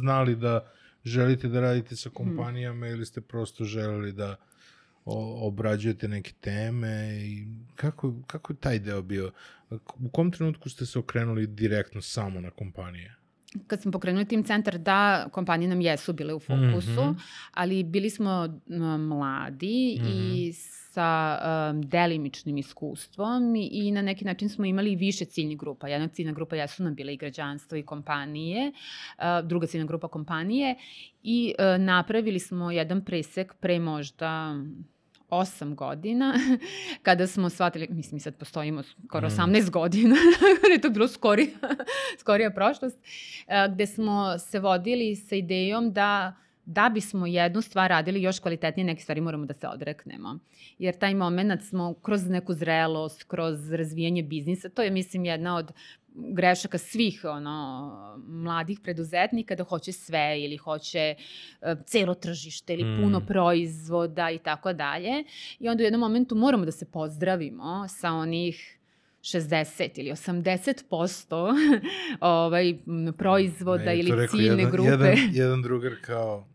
[0.00, 0.70] znali da
[1.04, 2.90] želite da radite sa kompanijama mm.
[2.90, 4.36] ili ste prosto želeli da
[5.42, 9.32] obrađujete neke teme i kako, kako je taj deo bio?
[9.98, 13.19] U kom trenutku ste se okrenuli direktno samo na kompanije?
[13.66, 17.20] Kad smo pokrenuli tim centar, da, kompanije nam jesu bile u fokusu, mm -hmm.
[17.54, 18.60] ali bili smo
[18.98, 20.10] mladi mm -hmm.
[20.10, 20.80] i mhm.
[20.92, 21.38] sa
[21.70, 25.88] um, delimičnim iskustvom i na neki način smo imali više ciljnih grupa.
[25.88, 28.72] Jedna ciljna grupa jesu nam bile i građanstvo i kompanije,
[29.18, 30.74] uh, druga ciljna grupa kompanije
[31.22, 34.56] i uh, napravili smo jedan presek pre možda
[35.30, 36.34] osam godina,
[37.02, 39.30] kada smo shvatili, mislim, mi sad postojimo skoro mm.
[39.30, 40.16] 18 godina,
[40.62, 41.56] kada je to bilo skorija,
[42.20, 42.98] skorija prošlost,
[43.46, 48.84] e, gde smo se vodili sa idejom da da bismo jednu stvar radili još kvalitetnije,
[48.84, 50.38] neke stvari moramo da se odreknemo.
[50.78, 55.72] Jer taj moment smo kroz neku zrelost, kroz razvijanje biznisa, to je, mislim, jedna od
[56.14, 61.14] grešaka svih ono mladih preduzetnika da hoće sve ili hoće
[61.60, 63.02] uh, celo tržište ili mm.
[63.02, 65.24] puno proizvoda i tako dalje.
[65.58, 68.79] I onda u jednom momentu moramo da se pozdravimo sa onih
[69.22, 71.54] 60 ili 80%
[72.20, 72.78] ovaj,
[73.18, 74.90] proizvoda ne, ili ciljne jedan, grupe.
[74.90, 76.46] Jedan, jedan drugar kao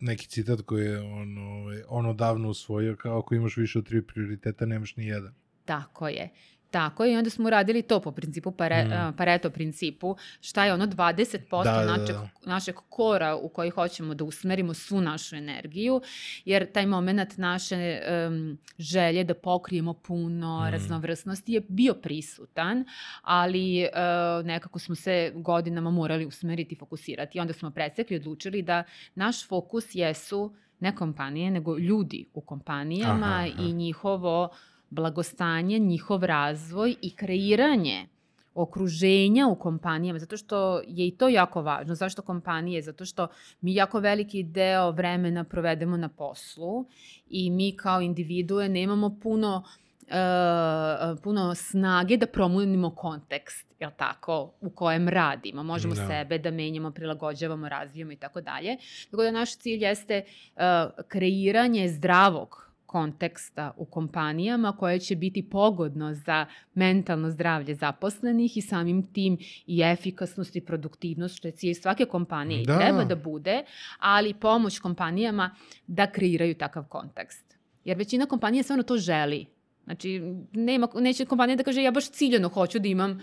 [0.00, 4.02] neki citat koji je on, ovaj, ono davno usvojio kao ako imaš više od tri
[4.02, 5.34] prioriteta nemaš ni jedan.
[5.64, 6.28] Tako je.
[6.74, 9.16] Tako i onda smo radili to po principu pare, mm.
[9.16, 12.28] Pareto principu, šta je ono 20% da, našeg, da, da.
[12.50, 16.00] našeg kora u koji hoćemo da usmerimo svu našu energiju,
[16.44, 20.72] jer taj moment naše um, želje da pokrijemo puno mm.
[20.72, 22.84] raznovrsnosti je bio prisutan,
[23.22, 27.38] ali uh, nekako smo se godinama morali usmeriti i fokusirati.
[27.38, 28.84] I onda smo presekli i odlučili da
[29.14, 33.62] naš fokus jesu ne kompanije, nego ljudi u kompanijama aha, aha.
[33.62, 34.50] i njihovo
[34.94, 38.06] blagostanje, njihov razvoj i kreiranje
[38.54, 41.94] okruženja u kompanijama, zato što je i to jako važno.
[41.94, 42.82] Zašto kompanije?
[42.82, 43.28] Zato što
[43.60, 46.86] mi jako veliki deo vremena provedemo na poslu
[47.26, 49.62] i mi kao individue nemamo puno
[50.04, 55.62] uh, puno snage da promunimo kontekst, jel tako, u kojem radimo.
[55.62, 56.06] Možemo da.
[56.06, 58.76] sebe da menjamo, prilagođavamo, razvijamo i tako dalje.
[59.10, 60.62] Tako da naš cilj jeste uh,
[61.08, 69.02] kreiranje zdravog konteksta u kompanijama koje će biti pogodno za mentalno zdravlje zaposlenih i samim
[69.12, 72.74] tim i efikasnost i produktivnost, što je cilj svake kompanije da.
[72.74, 73.64] i treba da bude,
[73.98, 75.50] ali pomoć kompanijama
[75.86, 77.56] da kreiraju takav kontekst.
[77.84, 79.46] Jer većina kompanija stvarno to želi.
[79.84, 80.20] Znači,
[80.52, 83.20] nema, neće kompanija da kaže ja baš ciljeno hoću da imam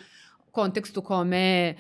[0.52, 1.76] kontekst u kome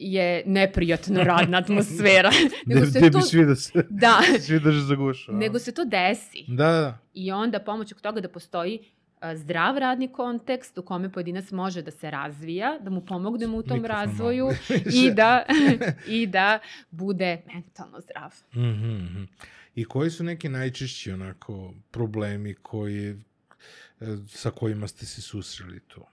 [0.00, 2.30] je neprijatna radna atmosfera.
[2.66, 5.32] nego ne, se to, svi da se da, svi drže za gušu.
[5.32, 6.44] Nego se to desi.
[6.48, 6.98] Da, da.
[7.14, 8.78] I onda pomoću toga da postoji
[9.34, 13.76] zdrav radni kontekst u kome pojedinac može da se razvija, da mu pomognemo u tom
[13.76, 14.48] Mikrofon razvoju
[14.92, 15.44] i da,
[16.20, 16.58] i da
[16.90, 18.32] bude mentalno zdrav.
[18.54, 19.26] Mm -hmm.
[19.74, 23.16] I koji su neki najčešći onako problemi koji, e,
[24.28, 26.06] sa kojima ste se susreli tu?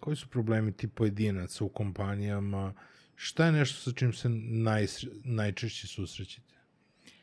[0.00, 2.74] Koji su problemi ti pojedinaca u kompanijama?
[3.14, 4.86] Šta je nešto sa čim se naj,
[5.24, 6.54] najčešće susrećete?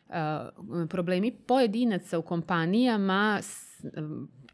[0.07, 3.41] Uh, problemi pojedinaca u kompanijama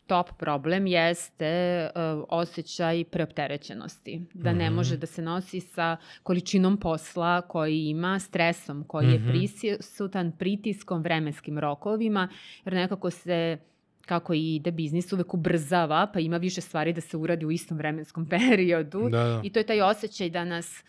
[0.08, 4.22] top problem jeste uh, osjećaj preopterećenosti.
[4.34, 4.76] Da ne mm -hmm.
[4.76, 9.14] može da se nosi sa količinom posla koji ima, stresom koji mm -hmm.
[9.14, 9.30] je mhm.
[9.30, 12.30] prisutan, pritiskom, vremenskim rokovima,
[12.66, 13.58] jer nekako se
[14.06, 17.78] kako i ide biznis uvek ubrzava, pa ima više stvari da se uradi u istom
[17.78, 19.10] vremenskom periodu.
[19.10, 19.42] Da, da.
[19.44, 20.84] I to je taj osjećaj da nas,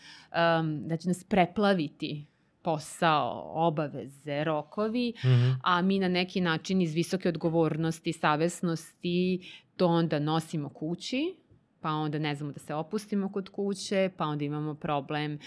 [0.59, 2.25] um, da će nas preplaviti
[2.61, 5.55] posao, obaveze, rokovi, mm -hmm.
[5.63, 9.39] a mi na neki način iz visoke odgovornosti, savesnosti
[9.75, 11.35] to onda nosimo kući,
[11.81, 15.39] pa onda ne znamo da se opustimo kod kuće, pa onda imamo problem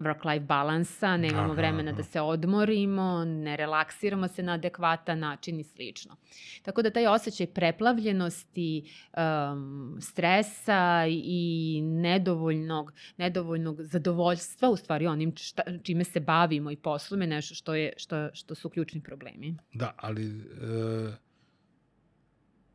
[0.00, 1.96] work-life balansa, nemamo aha, vremena aha.
[1.96, 6.16] da se odmorimo, ne relaksiramo se na adekvatan način i slično.
[6.62, 15.62] Tako da taj osjećaj preplavljenosti, um, stresa i nedovoljnog, nedovoljnog zadovoljstva u stvari onim šta,
[15.82, 19.56] čime se bavimo i poslujemo je nešto što, je, što, što su ključni problemi.
[19.72, 21.12] Da, ali e,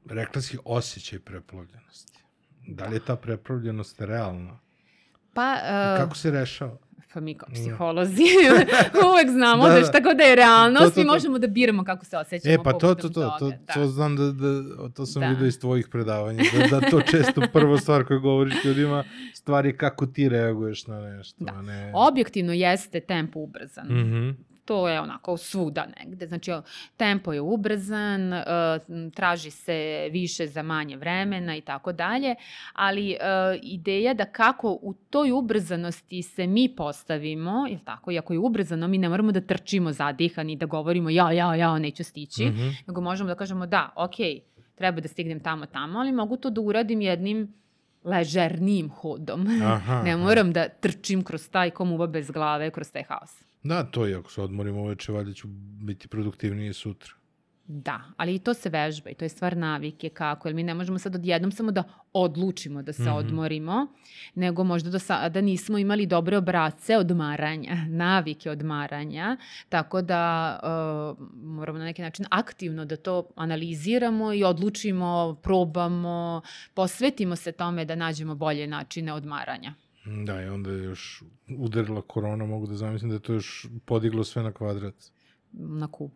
[0.05, 2.23] rekla si osjećaj preplavljenosti.
[2.67, 4.59] Da li je ta preplavljenost realna?
[5.33, 6.77] Pa, uh, kako se rešava?
[7.15, 8.23] Pa mi kao psiholozi
[9.11, 10.99] uvek znamo da, da, da šta god da je realnost, to, to, to.
[10.99, 12.53] mi možemo da biramo kako se osjećamo.
[12.53, 13.73] E, pa to, to, to, to, da.
[13.73, 15.27] to znam da, da, to sam da.
[15.27, 20.05] vidio iz tvojih predavanja, da, da to često prva stvar koju govoriš ljudima, stvari kako
[20.05, 21.45] ti reaguješ na nešto.
[21.45, 21.61] Da.
[21.61, 21.91] Ne...
[21.95, 23.87] Objektivno jeste tempo ubrzan.
[23.87, 26.27] Mm -hmm to je onako svuda negde.
[26.27, 26.51] Znači,
[26.97, 28.43] tempo je ubrzan, e,
[29.13, 32.35] traži se više za manje vremena i tako dalje,
[32.73, 33.17] ali e,
[33.61, 38.97] ideja da kako u toj ubrzanosti se mi postavimo, je tako, iako je ubrzano, mi
[38.97, 42.73] ne moramo da trčimo zadihani, da govorimo ja, ja, ja, neću stići, mm -hmm.
[42.87, 44.41] nego možemo da kažemo da, okej, okay,
[44.75, 47.53] treba da stignem tamo, tamo, ali mogu to da uradim jednim
[48.03, 49.47] ležernijim hodom.
[49.63, 53.44] Aha, ne moram da trčim kroz taj komuva bez glave, kroz taj haos.
[53.65, 55.47] Da, to je, ako se odmorim uveče, valjda ću
[55.81, 57.13] biti produktivniji sutra.
[57.67, 60.73] Da, ali i to se vežba i to je stvar navike kako, jer mi ne
[60.73, 63.17] možemo sad odjednom samo da odlučimo da se mm -hmm.
[63.17, 63.87] odmorimo,
[64.35, 67.75] nego možda do sada nismo imali dobre obrace odmaranja,
[68.05, 69.37] navike odmaranja,
[69.69, 76.41] tako da uh, moramo na neki način aktivno da to analiziramo i odlučimo, probamo,
[76.73, 79.73] posvetimo se tome da nađemo bolje načine odmaranja.
[80.05, 81.23] Da, i onda je još
[81.57, 84.95] udarila korona, mogu da zamislim da je to još podiglo sve na kvadrat.
[85.51, 86.11] Na kub.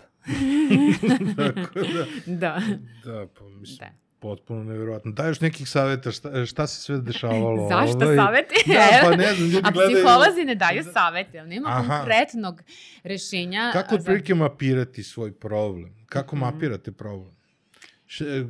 [1.38, 2.06] Tako da.
[2.42, 2.62] da.
[3.06, 3.90] Da, pa mislim.
[3.90, 5.12] Da potpuno nevjerojatno.
[5.12, 7.70] Daješ nekih saveta šta, šta se sve dešavalo?
[7.74, 8.16] Zašto ovaj?
[8.16, 8.56] saveti?
[8.68, 9.98] Da, pa ne znam, ljudi A gledaju...
[9.98, 11.98] psiholozi ne daju savete, ali nema Aha.
[11.98, 12.62] konkretnog
[13.04, 13.70] rešenja.
[13.74, 14.40] Kako otprilike za...
[14.40, 15.96] mapirati svoj problem?
[16.06, 16.54] Kako mm -hmm.
[16.54, 17.32] mapirate problem?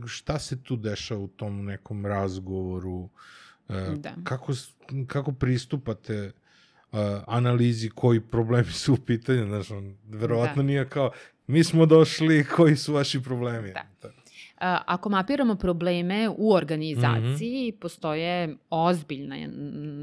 [0.08, 3.04] Šta se tu dešava u tom nekom razgovoru?
[3.04, 3.39] E,
[3.96, 4.16] da.
[4.24, 4.54] Kako,
[5.08, 6.32] kako pristupate
[6.92, 10.68] uh, analizi koji problemi su u pitanju, znaš, on, verovatno da.
[10.68, 11.12] nije kao,
[11.48, 13.74] mi smo došli, koji su vaši problemi.
[13.74, 13.86] Da.
[14.02, 14.10] da
[14.86, 17.80] ako mapiramo probleme u organizaciji, mm -hmm.
[17.80, 19.36] postoje ozbiljna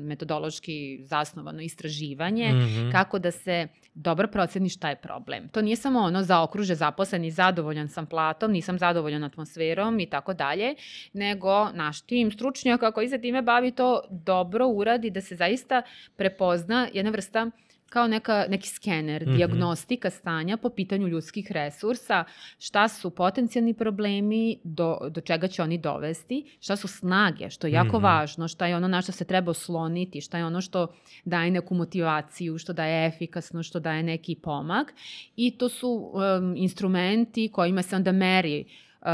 [0.04, 2.92] metodološki zasnovano istraživanje mm -hmm.
[2.92, 5.48] kako da se dobro proceni šta je problem.
[5.48, 10.34] To nije samo ono za okruže zaposleni, zadovoljan sam platom, nisam zadovoljan atmosferom i tako
[10.34, 10.74] dalje,
[11.12, 15.82] nego naš tim stručnjaka koji se time bavi to dobro uradi da se zaista
[16.16, 17.50] prepozna jedna vrsta
[17.88, 19.36] kao neka, neki skener, mm -hmm.
[19.36, 22.24] diagnostika stanja po pitanju ljudskih resursa,
[22.58, 27.72] šta su potencijalni problemi, do, do čega će oni dovesti, šta su snage, što je
[27.72, 28.18] jako mm -hmm.
[28.18, 30.94] važno, šta je ono na što se treba osloniti, šta je ono što
[31.24, 34.94] daje neku motivaciju, što daje efikasno, što daje neki pomak.
[35.36, 38.64] I to su um, instrumenti kojima se onda meri
[39.00, 39.06] uh,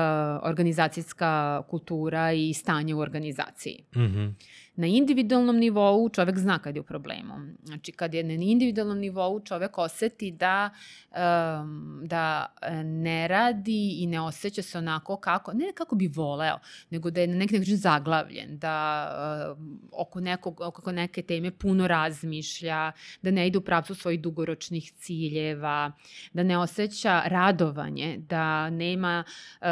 [0.43, 3.85] organizacijska kultura i stanje u organizaciji.
[3.97, 4.33] Mm -hmm.
[4.77, 7.35] Na individualnom nivou čovek zna kad je u problemu.
[7.65, 10.71] Znači, kad je na individualnom nivou čovek oseti da,
[11.11, 12.47] um, da
[12.85, 16.59] ne radi i ne osjeća se onako kako, ne kako bi voleo,
[16.91, 19.57] nego da je na neki način zaglavljen, da
[19.93, 25.93] oko, nekog, oko neke teme puno razmišlja, da ne ide u pravcu svojih dugoročnih ciljeva,
[26.33, 29.25] da ne osjeća radovanje, da nema,
[29.61, 29.67] uh,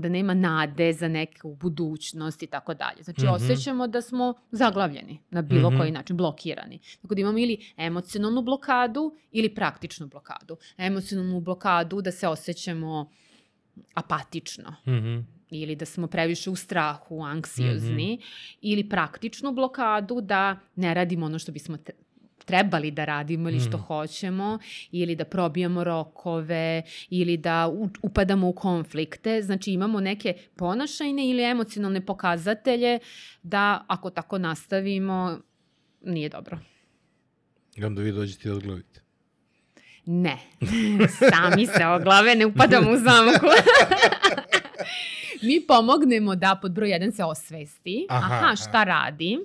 [0.00, 3.02] da nema nade za neku budućnost i tako dalje.
[3.02, 3.34] Znači, mm -hmm.
[3.34, 5.78] osjećamo da smo zaglavljeni na bilo mm -hmm.
[5.78, 6.78] koji način, blokirani.
[7.02, 10.56] Tako da imamo ili emocionalnu blokadu ili praktičnu blokadu.
[10.76, 13.10] Emocionalnu blokadu da se osjećamo
[13.94, 14.70] apatično.
[14.86, 18.56] Mm -hmm ili da smo previše u strahu, anksiozni, mm -hmm.
[18.60, 21.78] ili praktičnu blokadu da ne radimo ono što bismo
[22.44, 23.80] trebali da radimo ili što mm.
[23.80, 24.58] hoćemo
[24.92, 27.70] ili da probijamo rokove ili da
[28.02, 29.42] upadamo u konflikte.
[29.42, 32.98] Znači imamo neke ponašajne ili emocionalne pokazatelje
[33.42, 35.38] da ako tako nastavimo
[36.02, 36.58] nije dobro.
[37.76, 39.00] I onda vi dođete i odglavite.
[40.06, 40.38] Ne.
[41.32, 43.46] Sami se oglave, ne upadamo u zamku.
[45.42, 48.06] Mi pomognemo da pod broj 1 se osvesti.
[48.10, 49.38] Aha, aha šta radi?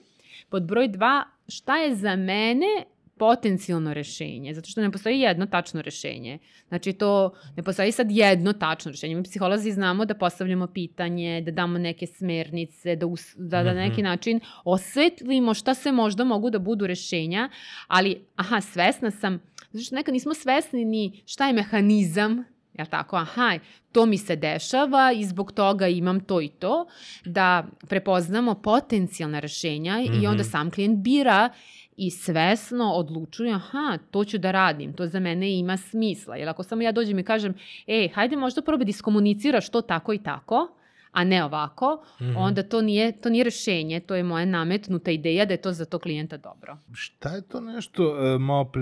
[0.49, 2.85] Pod broj 2 šta je za mene
[3.19, 6.39] potencijalno rešenje, zato što ne postoji jedno tačno rešenje.
[6.67, 9.15] Znači to ne postoji sad jedno tačno rešenje.
[9.15, 13.81] Mi psiholozi znamo da postavljamo pitanje, da damo neke smernice, da, us, da, da na
[13.81, 14.03] neki mhm.
[14.03, 17.49] način osvetlimo šta se možda mogu da budu rešenja,
[17.87, 19.41] ali aha, svesna sam,
[19.85, 23.15] što nekad nismo svesni ni šta je mehanizam Jel tako?
[23.15, 23.59] Aha,
[23.91, 26.85] to mi se dešava i zbog toga imam to i to,
[27.25, 30.23] da prepoznamo potencijalna rešenja mm -hmm.
[30.23, 30.51] i onda mhm.
[30.51, 31.49] sam klijent bira
[31.97, 36.35] i svesno odlučuje, aha, to ću da radim, to za mene ima smisla.
[36.35, 37.53] Jer ako samo ja dođem i kažem,
[37.87, 40.78] ej, hajde možda probaj da iskomuniciraš to tako i tako,
[41.11, 42.33] a ne ovako, mm -hmm.
[42.37, 45.85] onda to nije, to nije rešenje, to je moja nametnuta ideja da je to za
[45.85, 46.77] to klijenta dobro.
[46.93, 48.81] Šta je to nešto, e, malo pre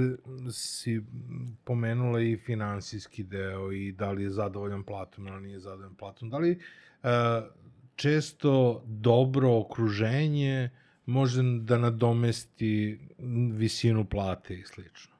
[0.51, 1.01] si
[1.63, 6.37] pomenula i finansijski deo i da li je zadovoljan platom ili nije zadovoljan platom, da
[6.37, 7.07] li e,
[7.95, 10.69] često dobro okruženje
[11.05, 12.99] može da nadomesti
[13.53, 15.15] visinu plate i slično?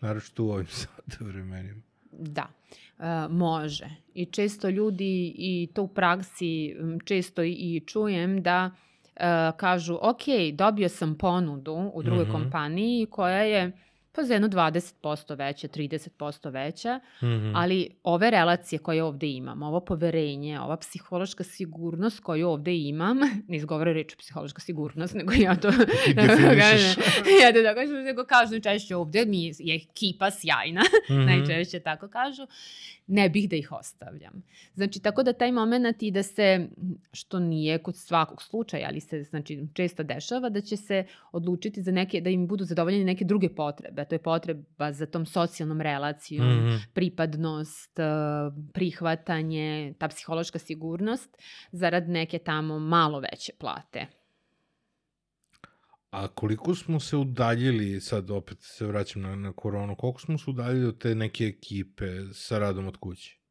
[0.00, 1.82] Naravno u ovim sada vremenima.
[2.12, 2.48] Da.
[2.70, 2.85] E,
[3.30, 3.88] može.
[4.14, 8.70] I često ljudi, i to u praksi često i čujem da
[9.16, 12.32] e, kažu, ok, dobio sam ponudu u drugoj mm -hmm.
[12.32, 13.72] kompaniji koja je
[14.16, 17.52] pa za jedno 20% veća, 30% veća, mm -hmm.
[17.54, 23.56] ali ove relacije koje ovde imam, ovo poverenje, ova psihološka sigurnost koju ovde imam, ne
[23.56, 25.68] izgovore reč psihološka sigurnost, nego ja to
[26.62, 27.02] kažem,
[27.42, 31.24] ja to da kažem, nego kažu češće ovde mi je ekipa sjajna, mm -hmm.
[31.26, 32.46] najčešće tako kažu,
[33.06, 34.42] ne bih da ih ostavljam.
[34.74, 36.68] Znači, tako da taj moment i da se,
[37.12, 41.92] što nije kod svakog slučaja, ali se znači, često dešava, da će se odlučiti za
[41.92, 44.05] neke, da im budu zadovoljene neke druge potrebe.
[44.08, 46.78] To je potreba za tom socijalnom relacijom, mm -hmm.
[46.94, 48.04] pripadnost, eh,
[48.74, 51.36] prihvatanje, ta psihološka sigurnost,
[51.72, 54.06] zarad neke tamo malo veće plate.
[56.10, 60.50] A koliko smo se udaljili, sad opet se vraćam na, na koronu, koliko smo se
[60.50, 63.45] udaljili od te neke ekipe sa radom od kuće?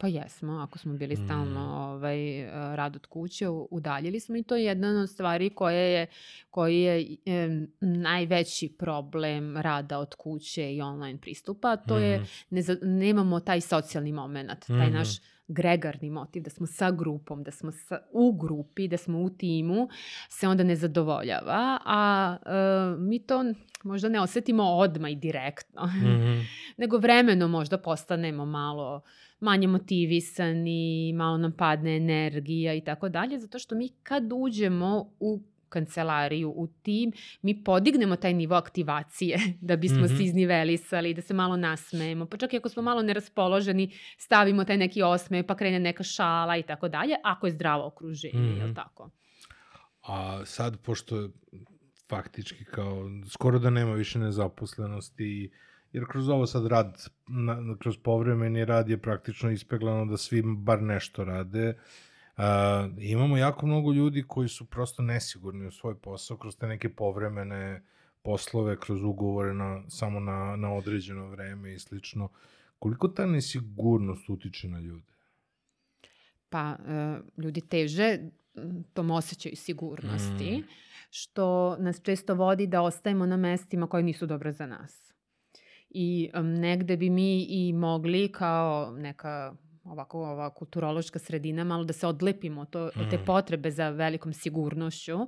[0.00, 1.72] Pa jesmo, ako smo bili stalno mm.
[1.72, 6.06] ovaj, rad od kuće, udaljili smo i to je jedna od stvari koja je,
[6.50, 12.02] koji je e, najveći problem rada od kuće i online pristupa, to mm.
[12.02, 12.26] je mhm.
[12.50, 14.92] ne, nemamo taj socijalni moment, taj mm.
[14.92, 15.08] naš
[15.48, 19.88] gregarni motiv, da smo sa grupom, da smo sa, u grupi, da smo u timu,
[20.28, 23.44] se onda ne zadovoljava, a e, mi to
[23.84, 26.44] možda ne osetimo odma i direktno, mm -hmm.
[26.82, 29.02] nego vremeno možda postanemo malo
[29.40, 35.42] manje motivisani, malo nam padne energija i tako dalje, zato što mi kad uđemo u
[35.68, 40.16] kancelariju, u tim, mi podignemo taj nivo aktivacije da bismo mm -hmm.
[40.16, 42.26] se iznivelisali, da se malo nasmejemo.
[42.26, 46.56] Pa čak i ako smo malo neraspoloženi, stavimo taj neki osme, pa krene neka šala
[46.56, 48.58] i tako dalje, ako je zdravo okruženje, mm -hmm.
[48.58, 49.10] je li tako?
[50.02, 51.28] A sad, pošto
[52.08, 55.50] faktički kao skoro da nema više nezaposlenosti
[55.92, 60.82] jer kroz ovo sad rad, na, kroz povremeni rad je praktično ispeglano da svi bar
[60.82, 61.74] nešto rade.
[62.36, 62.44] Uh,
[62.98, 67.82] imamo jako mnogo ljudi koji su prosto nesigurni u svoj posao kroz te neke povremene
[68.22, 72.28] poslove kroz ugovore na, samo na, na određeno vreme i slično.
[72.78, 75.12] Koliko ta nesigurnost utiče na ljude?
[76.48, 78.18] Pa, e, ljudi teže
[78.92, 80.64] tom osjećaju sigurnosti, mm.
[81.10, 85.09] što nas često vodi da ostajemo na mestima koje nisu dobra za nas.
[85.90, 91.92] I um, negde bi mi i mogli kao neka ovako ova kulturološka sredina malo da
[91.92, 93.24] se odlepimo to, od te mm.
[93.26, 95.14] potrebe za velikom sigurnošću.
[95.14, 95.26] Uh,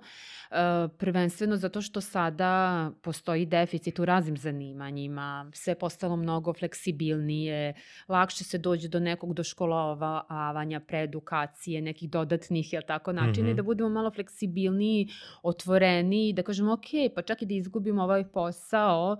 [0.98, 7.74] prvenstveno zato što sada postoji deficit u raznim zanimanjima, sve postalo mnogo fleksibilnije,
[8.08, 13.56] lakše se dođe do nekog doškolovavanja, preedukacije, nekih dodatnih, jel tako, načina mm -hmm.
[13.56, 15.08] da budemo malo fleksibilniji,
[15.42, 19.16] otvoreni, da kažemo ok, pa čak i da izgubimo ovaj posao,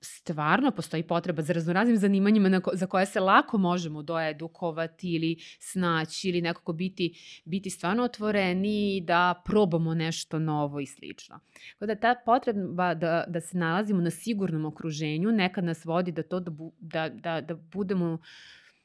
[0.00, 5.36] stvarno postoji potreba za raznoraznim zanimanjima na ko, za koje se lako možemo doedukovati ili
[5.60, 7.12] snaći ili nekako biti,
[7.44, 11.40] biti stvarno otvoreni da probamo nešto novo i slično.
[11.72, 16.22] Tako da ta potreba da, da se nalazimo na sigurnom okruženju nekad nas vodi da
[16.22, 18.20] to da, bu, da, da, da budemo uh,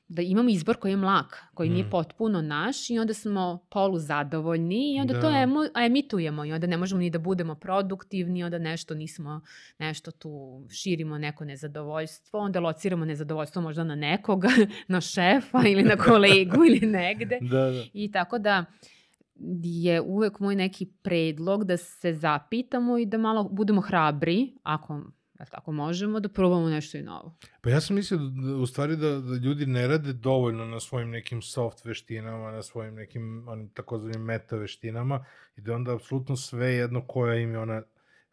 [0.08, 1.74] da imamo izbor koji je mlak, koji mm.
[1.74, 5.22] nije potpuno naš i onda smo polu zadovoljni i onda da.
[5.22, 9.42] to emo, emitujemo i onda ne možemo ni da budemo produktivni, onda nešto nismo,
[9.80, 14.50] nešto tu širimo neko nezadovoljstvo, onda lociramo nezadovoljstvo možda na nekoga,
[14.88, 17.40] na šefa ili na kolegu ili negde.
[17.42, 17.84] Da, da.
[17.94, 18.66] I tako da
[19.64, 25.02] je uvek moj neki predlog da se zapitamo i da malo budemo hrabri, ako
[25.44, 27.36] Jel tako možemo da probamo nešto i novo?
[27.62, 31.10] Pa ja sam mislio da, u stvari da, da ljudi ne rade dovoljno na svojim
[31.10, 35.26] nekim soft veštinama, na svojim nekim takozvanim meta veštinama
[35.58, 37.82] i da onda apsolutno sve jedno koja im je ona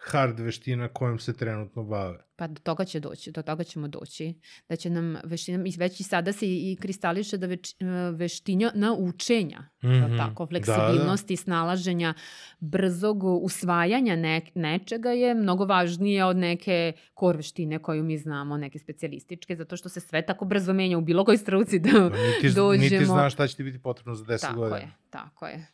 [0.00, 2.18] hard veština kojom se trenutno bave.
[2.36, 4.34] Pa do toga će doći, do toga ćemo doći.
[4.68, 7.84] Da će nam veština, već i sada se i kristališe da več, e,
[8.14, 10.18] veštinja na učenja, mm -hmm.
[10.18, 11.42] tako, fleksibilnosti, da, da.
[11.42, 12.14] snalaženja,
[12.60, 18.78] brzog usvajanja ne, nečega je mnogo važnije od neke kor veštine koju mi znamo, neke
[18.78, 22.54] specijalističke, zato što se sve tako brzo menja u bilo kojoj struci da no, niti,
[22.54, 22.90] dođemo.
[22.90, 24.78] Niti znaš šta će ti biti potrebno za 10 tako godina.
[24.78, 25.66] Tako je, tako je.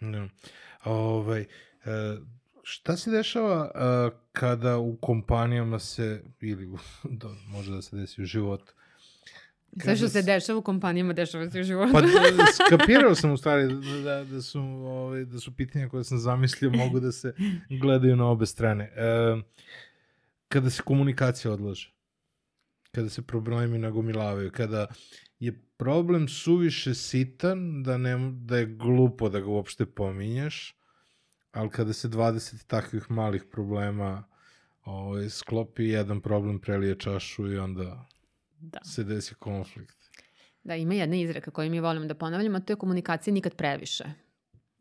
[0.00, 0.28] No.
[0.84, 2.26] Ovaj, uh,
[2.68, 6.68] Šta se dešava uh, kada u kompanijama se, ili
[7.04, 8.72] da, može da se desi u životu,
[9.82, 11.92] Sve što se dešava u kompanijama, dešava se u životu.
[11.92, 12.02] Pa
[12.66, 16.70] skapirao sam u stvari da, da, da, su, ovaj, da su pitanja koje sam zamislio
[16.70, 17.34] mogu da se
[17.80, 18.84] gledaju na obe strane.
[18.84, 19.36] E,
[20.48, 21.92] kada se komunikacija odlaže,
[22.92, 24.86] kada se problemi nagomilavaju, kada
[25.38, 30.75] je problem suviše sitan da, ne, da je glupo da ga uopšte pominješ,
[31.56, 34.24] ali kada se 20 takvih malih problema
[34.84, 38.06] ovaj, sklopi, jedan problem prelije čašu i onda
[38.58, 38.78] da.
[38.84, 39.96] se desi konflikt.
[40.64, 44.04] Da, ima jedna izreka koju mi volimo da ponavljamo, to je komunikacija nikad previše.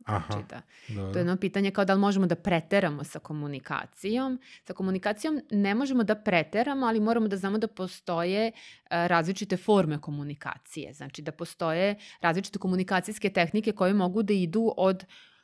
[0.05, 3.19] Aha, znači da, da, To je jedno pitanje kao da li možemo da preteramo sa
[3.19, 4.39] komunikacijom.
[4.63, 10.01] Sa komunikacijom ne možemo da preteramo, ali moramo da znamo da postoje uh, različite forme
[10.01, 10.93] komunikacije.
[10.93, 15.34] Znači da postoje različite komunikacijske tehnike koje mogu da idu od uh,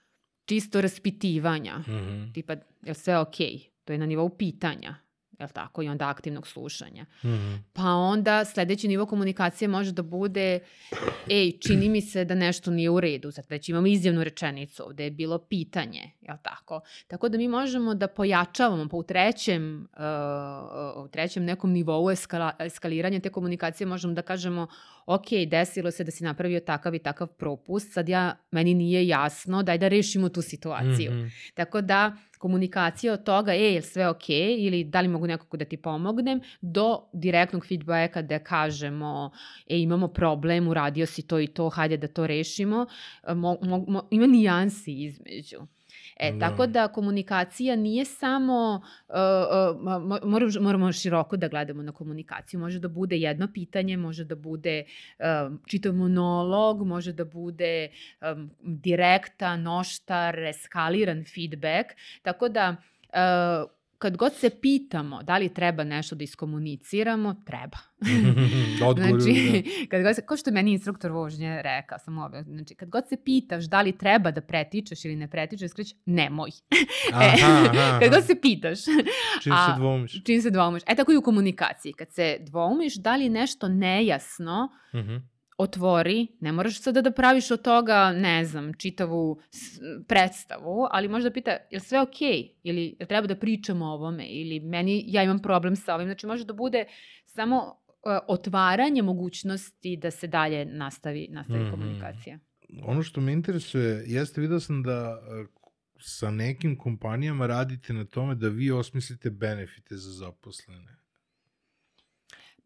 [0.51, 2.33] čisto raspitivanja, mm -hmm.
[2.33, 3.55] tipa, je sve okej?
[3.55, 3.69] Okay?
[3.85, 4.95] To je na nivou pitanja
[5.41, 7.05] jel tako, i onda aktivnog slušanja.
[7.23, 7.59] Mm -hmm.
[7.73, 10.59] Pa onda sledeći nivo komunikacije može da bude,
[11.29, 15.03] ej, čini mi se da nešto nije u redu, sad već imamo izjavnu rečenicu, ovde
[15.03, 16.81] je bilo pitanje, jel tako?
[17.07, 22.51] Tako da mi možemo da pojačavamo, pa u trećem, uh, u trećem nekom nivou eskala,
[22.59, 24.67] eskaliranja te komunikacije možemo da kažemo,
[25.05, 29.63] ok, desilo se da si napravio takav i takav propust, sad ja, meni nije jasno,
[29.63, 31.11] daj da rešimo tu situaciju.
[31.11, 31.53] Mm -hmm.
[31.53, 35.65] Tako da, komunikacija od toga, e, je sve ok, ili da li mogu nekako da
[35.65, 39.31] ti pomognem, do direktnog feedbacka da kažemo,
[39.67, 42.85] e, imamo problem, uradio si to i to, hajde da to rešimo.
[43.27, 45.67] Mo, mo, mo, ima nijansi između.
[46.21, 46.49] E, da.
[46.49, 49.81] tako da komunikacija nije samo, uh, uh,
[50.23, 52.59] moramo, moramo široko da gledamo na komunikaciju.
[52.59, 54.83] Može da bude jedno pitanje, može da bude
[55.19, 57.89] uh, čitav monolog, može da bude
[58.21, 61.89] um, direktan, noštar, eskaliran feedback.
[62.21, 62.75] Tako da
[63.13, 63.71] uh,
[64.01, 67.77] kad god se pitamo da li treba nešto da iskomuniciramo, treba.
[68.89, 69.89] Odgovor, znači, da.
[69.89, 73.03] kad god se, kao što je meni instruktor vožnje rekao, sam ove, znači, kad god
[73.09, 76.49] se pitaš da li treba da pretičeš ili ne pretičeš, skreći, nemoj.
[77.13, 78.79] aha, e, aha, kad god se pitaš.
[79.41, 80.23] Čim a, se dvomiš.
[80.23, 80.83] Čim se dvomiš.
[80.87, 81.93] E tako i u komunikaciji.
[81.93, 85.09] Kad se dvomiš, da li nešto nejasno, uh mhm.
[85.09, 89.41] -huh otvori, ne moraš sada da praviš od toga, ne znam, čitavu
[90.07, 92.27] predstavu, ali možda pita, je li sve okej?
[92.27, 92.51] Okay?
[92.63, 94.25] Ili je treba da pričamo o ovome?
[94.27, 96.07] Ili meni, ja imam problem sa ovim.
[96.07, 96.85] Znači može da bude
[97.25, 101.71] samo uh, otvaranje mogućnosti da se dalje nastavi, nastavi mm -hmm.
[101.71, 102.39] komunikacija.
[102.83, 105.47] Ono što me interesuje, jeste vidio sam da uh,
[105.99, 111.00] sa nekim kompanijama radite na tome da vi osmislite benefite za zaposlene.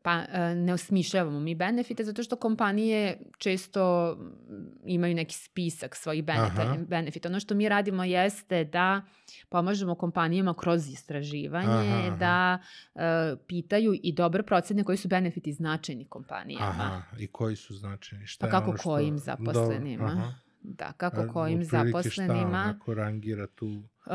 [0.06, 6.24] Pa e, ne osmišljavamo mi benefite zato što kompanije često mm, imaju neki spisak svojih
[6.24, 6.62] benefita.
[6.62, 6.78] Aha.
[6.88, 7.30] benefita.
[7.30, 9.02] Ono što mi radimo jeste da
[9.50, 12.18] pomažemo kompanijama kroz istraživanje Aha, aha.
[12.18, 12.60] da
[12.96, 16.66] e, pitaju i dobro procene koji su benefiti značajni kompanijama.
[16.68, 18.28] Aha, i koji su značajni?
[18.28, 18.90] Šta Pa kako ono što...
[18.90, 20.08] kojim zaposlenima?
[20.08, 20.45] Dobro, aha.
[20.68, 22.76] Da, kako A, kojim zaposlenima.
[22.76, 23.66] Šta rangira tu?
[23.66, 24.12] Uh,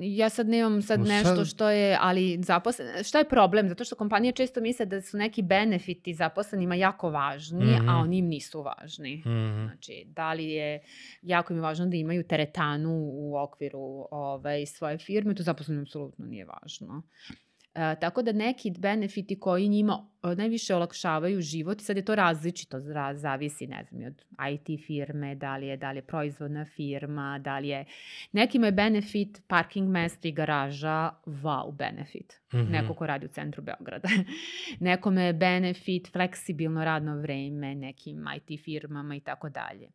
[0.00, 3.68] ja sad nemam sad No nešto sad- što je, ali zaposlen, šta je problem?
[3.68, 7.88] Zato što kompanije često misle da su neki benefiti zaposlenima jako važni, Mhm.
[7.88, 9.16] a oni im nisu važni.
[9.16, 9.64] Mhm.
[9.64, 10.82] Znači, da li je,
[11.22, 13.78] jako im je važno da imaju teretanu u okviru
[14.10, 17.02] ovaj, svoje firme, to zaposlenim apsolutno nije važno.
[17.74, 22.80] E, tako da neki benefiti koji njima e, najviše olakšavaju život, sad je to različito,
[23.14, 27.58] zavisi, ne znam, od IT firme, da li je, da li je proizvodna firma, da
[27.58, 27.84] li je...
[28.32, 32.40] Nekima je benefit parking mesta i garaža wow benefit.
[32.54, 32.72] Mhm.
[32.72, 34.08] Neko ko radi u centru Beograda.
[34.80, 39.88] Nekome je benefit fleksibilno radno vreme, nekim IT firmama i tako dalje.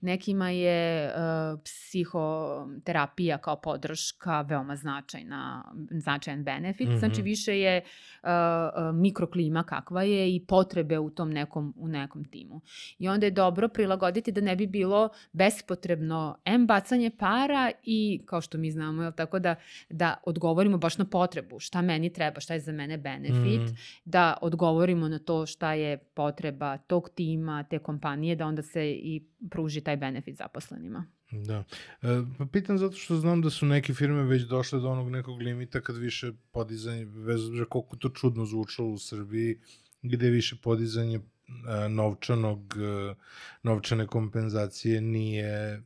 [0.00, 6.88] Nekima je uh, psihoterapija kao podrška veoma značajna, značajan benefit.
[6.88, 6.96] Mhm.
[6.96, 7.82] Znači više je
[8.22, 12.60] uh, uh, mikroklima kakva je i potrebe u tom nekom, u nekom timu.
[12.98, 18.40] I onda je dobro prilagoditi da ne bi bilo bespotrebno M bacanje para i kao
[18.40, 19.54] što mi znamo, jel tako da,
[19.90, 23.72] da odgovorimo baš na potrebu, šta meni treba, šta je za mene benefit, Mhm.
[24.04, 29.22] da odgovorimo na to šta je potreba tog tima, te kompanije, da onda se i
[29.50, 31.06] pruži taj benefit zaposlenima.
[31.32, 31.64] Da.
[32.02, 32.06] E,
[32.38, 35.80] pa pitam zato što znam da su neke firme već došle do onog nekog limita
[35.80, 39.58] kad više podizanje, bez obzira koliko to čudno zvučalo u Srbiji,
[40.02, 43.14] gde više podizanje e, novčanog, e,
[43.62, 45.82] novčane kompenzacije nije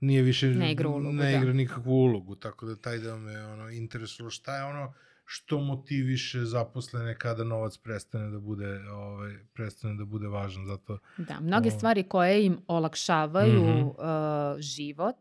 [0.00, 1.38] nije više Ne igra ulogu, ne da.
[1.38, 4.94] igra nikakvu ulogu, tako da taj deo me ono interesovalo šta je ono
[5.32, 11.40] što motiviše zaposlene kada novac prestane da bude ovaj prestane da bude važan zato Da,
[11.40, 11.70] mnoge O.
[11.70, 13.80] stvari koje im olakšavaju Mhm.
[13.80, 13.94] uh,
[14.58, 15.16] život,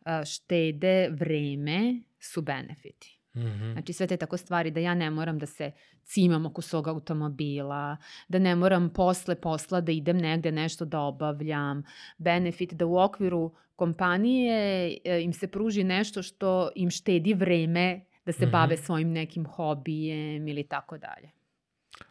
[0.00, 3.20] uh, štede vreme, su benefiti.
[3.34, 5.72] mhm Znači sve te tako stvari da ja ne moram da se
[6.04, 7.96] cimam oko svog automobila,
[8.28, 11.82] da ne moram posle posla da idem negde nešto da obavljam,
[12.18, 14.58] benefit da u okviru kompanije
[15.04, 18.52] e, im se pruži nešto što im štedi vreme da se Mhm.
[18.52, 21.30] bave svojim nekim hobijem ili tako dalje.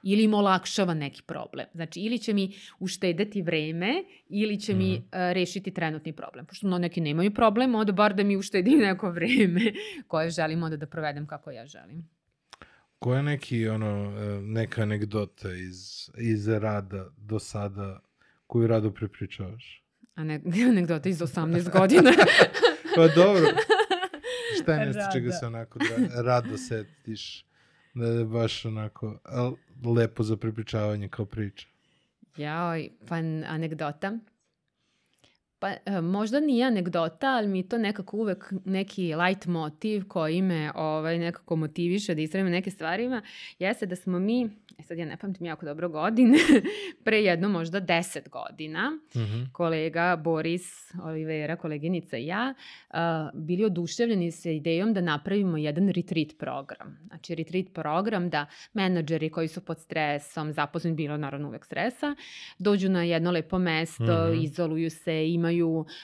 [0.03, 1.65] Ili im olakšava neki problem.
[1.73, 3.93] Znači, ili će mi uštedeti vreme,
[4.29, 5.03] ili će mi Mhm.
[5.11, 6.45] e, rešiti trenutni problem.
[6.45, 9.61] Pošto no, neki nemaju problem, onda bar da mi uštedi neko vreme
[10.07, 12.09] koje želim onda da provedem kako ja želim.
[12.99, 13.87] Koja je neki, ono,
[14.19, 15.79] e, neka anegdota iz,
[16.17, 17.99] iz rada do sada
[18.47, 19.83] koju rado prepričavaš?
[20.15, 22.11] A ne, anegdota iz 18 godina.
[22.95, 23.41] Pa dobro,
[24.63, 27.45] šta je nešto čega se onako da, rado setiš?
[27.93, 29.19] Da je baš onako
[29.95, 31.67] lepo za prepričavanje kao priča.
[32.37, 33.15] Joj, pa
[33.47, 34.17] anegdota.
[35.63, 40.71] Pa e, možda nije anegdota, ali mi to nekako uvek neki light motiv koji me
[40.75, 43.21] ovaj, nekako motiviše da istražim neke stvarima,
[43.59, 44.49] jeste da smo mi,
[44.79, 46.37] e sad ja ne pamtim jako dobro godine,
[47.03, 49.43] pre jedno možda 10 godina, Mhm.
[49.51, 50.63] kolega Boris
[51.03, 52.53] Olivera, koleginica i ja,
[52.89, 56.99] a, bili oduševljeni sa idejom da napravimo jedan retreat program.
[57.07, 62.15] Znači, retreat program da menadžeri koji su pod stresom, zaposleni bilo naravno uvek stresa,
[62.59, 64.41] dođu na jedno lepo mesto, Mhm.
[64.41, 65.52] izoluju se, imaju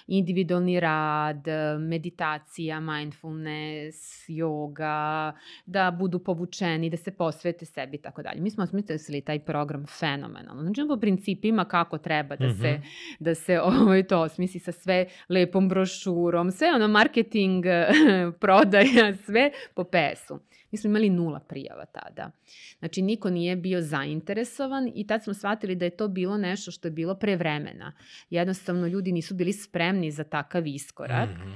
[0.07, 1.43] individualni rad,
[1.79, 5.31] meditacija, mindfulness, yoga,
[5.65, 8.41] da budu povučeni, da se posvete sebi i tako dalje.
[8.41, 10.61] Mi smo osmislili taj program fenomenalno.
[10.63, 12.81] Znači, po principima kako treba da se Mhm.
[13.19, 13.59] da se
[13.91, 17.65] ovaj, to osmisli sa sve lepom brošurom, sve ono marketing,
[18.41, 20.39] prodaja, sve po PS-u.
[20.71, 22.31] Mi smo imali nula prijava tada.
[22.79, 26.87] Znači, niko nije bio zainteresovan i tad smo shvatili da je to bilo nešto što
[26.87, 27.93] je bilo pre vremena.
[28.29, 31.29] Jednostavno, ljudi nisu bili spremni za takav iskorak.
[31.29, 31.51] Mhm.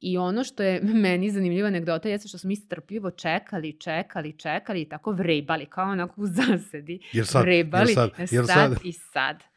[0.00, 4.80] I ono što je meni zanimljiva anegdota jeste što smo mi strpljivo čekali, čekali, čekali
[4.80, 7.00] i tako vrebali, kao onako u zasedi.
[7.12, 7.42] Jel sad?
[7.42, 8.32] Vrebali, Jel sad?
[8.32, 8.78] Jel sad sad?
[8.84, 9.53] i sad.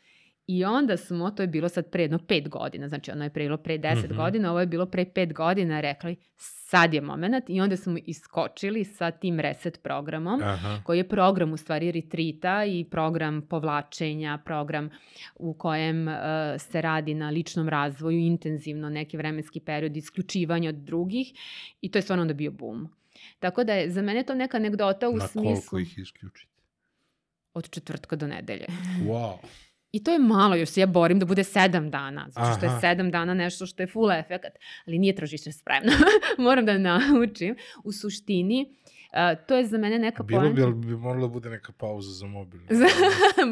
[0.47, 3.57] I onda smo, to je bilo sad pre jedno pet godina, znači ono je bilo
[3.57, 4.15] pre deset Mhm.
[4.15, 8.83] godina, ovo je bilo pre pet godina, rekli sad je moment i onda smo iskočili
[8.83, 10.81] sa tim reset programom Aha.
[10.83, 14.89] koji je program u stvari retrita i program povlačenja, program
[15.35, 16.13] u kojem uh,
[16.59, 21.33] se radi na ličnom razvoju intenzivno neki vremenski period isključivanja od drugih
[21.81, 22.87] i to je stvarno onda bio boom.
[23.39, 26.51] Tako da je za mene to neka anegdota u Na smislu koliko ih isključite?
[27.53, 28.65] od četvrtka do nedelje.
[29.01, 29.33] Wow.
[29.91, 32.69] I to je malo, još se ja borim da bude sedam dana, zato što je
[32.69, 32.79] Aha.
[32.79, 34.51] sedam dana nešto što je full efekat,
[34.85, 35.91] ali nije tržište spremno.
[36.39, 37.55] Moram da naučim.
[37.83, 38.65] U suštini,
[39.05, 40.63] uh, to je za mene neka Bilo bi, poenta.
[40.63, 42.59] ali bi morala bude neka pauza za mobil.
[42.71, 42.85] Za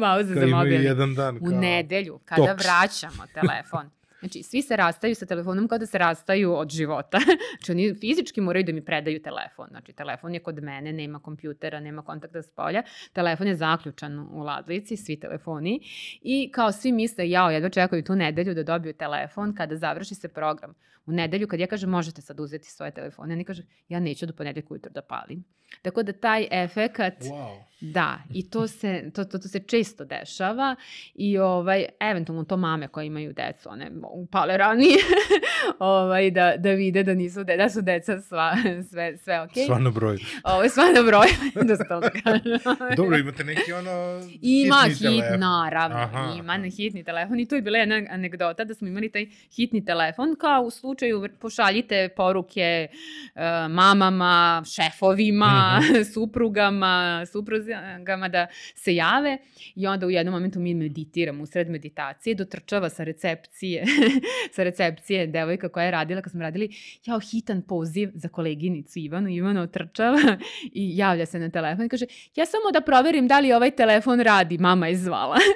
[0.24, 0.82] Kao za imaju mobil.
[0.82, 1.36] jedan dan.
[1.36, 2.64] U kao- nedelju, kada toks.
[2.64, 3.90] vraćamo telefon.
[4.26, 7.18] Znači, svi se rastaju sa telefonom kao da se rastaju od života.
[7.56, 9.66] Znači, oni fizički moraju da mi predaju telefon.
[9.70, 12.82] Znači, telefon je kod mene, nema kompjutera, nema kontakta s polja.
[13.12, 15.80] Telefon je zaključan u ladlici, svi telefoni.
[16.22, 20.28] I kao svi misle, jao, jedva čekaju tu nedelju da dobiju telefon kada završi se
[20.28, 20.74] program.
[21.06, 24.32] U nedelju kad ja kažem možete sad uzeti svoje telefone, oni kažu ja neću do
[24.32, 25.44] ponedjeljka ujutro da palim.
[25.82, 27.62] Tako da taj efekat, Wow.
[27.80, 30.76] Da, i to se, to, to, to se često dešava
[31.14, 34.96] i ovaj, eventualno to mame koje imaju decu, one upale ranije,
[35.78, 38.56] ovaj, da, da vide da, nisu, de, da su deca sva,
[38.90, 39.50] sve, sve ok.
[39.66, 40.18] Sva na broj.
[40.44, 41.26] Ovo je sva na broj,
[41.68, 42.58] da se to kažem.
[42.96, 44.20] Dobro, imate neki ono...
[44.42, 45.40] Ima hitni hit, telefon.
[45.40, 49.08] naravno, Aha, ima na hitni telefon i to je bila jedna anegdota da smo imali
[49.08, 52.88] taj hitni telefon kao u slučaju pošaljite poruke
[53.34, 56.02] uh, mamama, šefovima, Mhm.
[56.04, 57.22] suprugama,
[57.66, 59.38] suprugama da se jave
[59.74, 63.84] i onda u jednom momentu mi meditiramo u sred meditacije, dotrčava sa recepcije,
[64.54, 66.70] sa recepcije devojka koja je radila, kad smo radili,
[67.04, 70.18] jao, hitan poziv za koleginicu Ivanu, Ivana otrčava
[70.72, 72.06] i javlja se na telefon i kaže,
[72.36, 75.36] ja samo da proverim da li ovaj telefon radi, mama je zvala.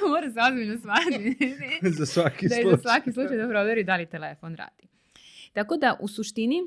[0.00, 1.54] Da Mora se ozbiljno shvatiti.
[1.98, 2.70] za svaki da slučaj.
[2.70, 4.88] za svaki slučaj da proveri da li telefon radi.
[5.52, 6.62] Tako da, u suštini,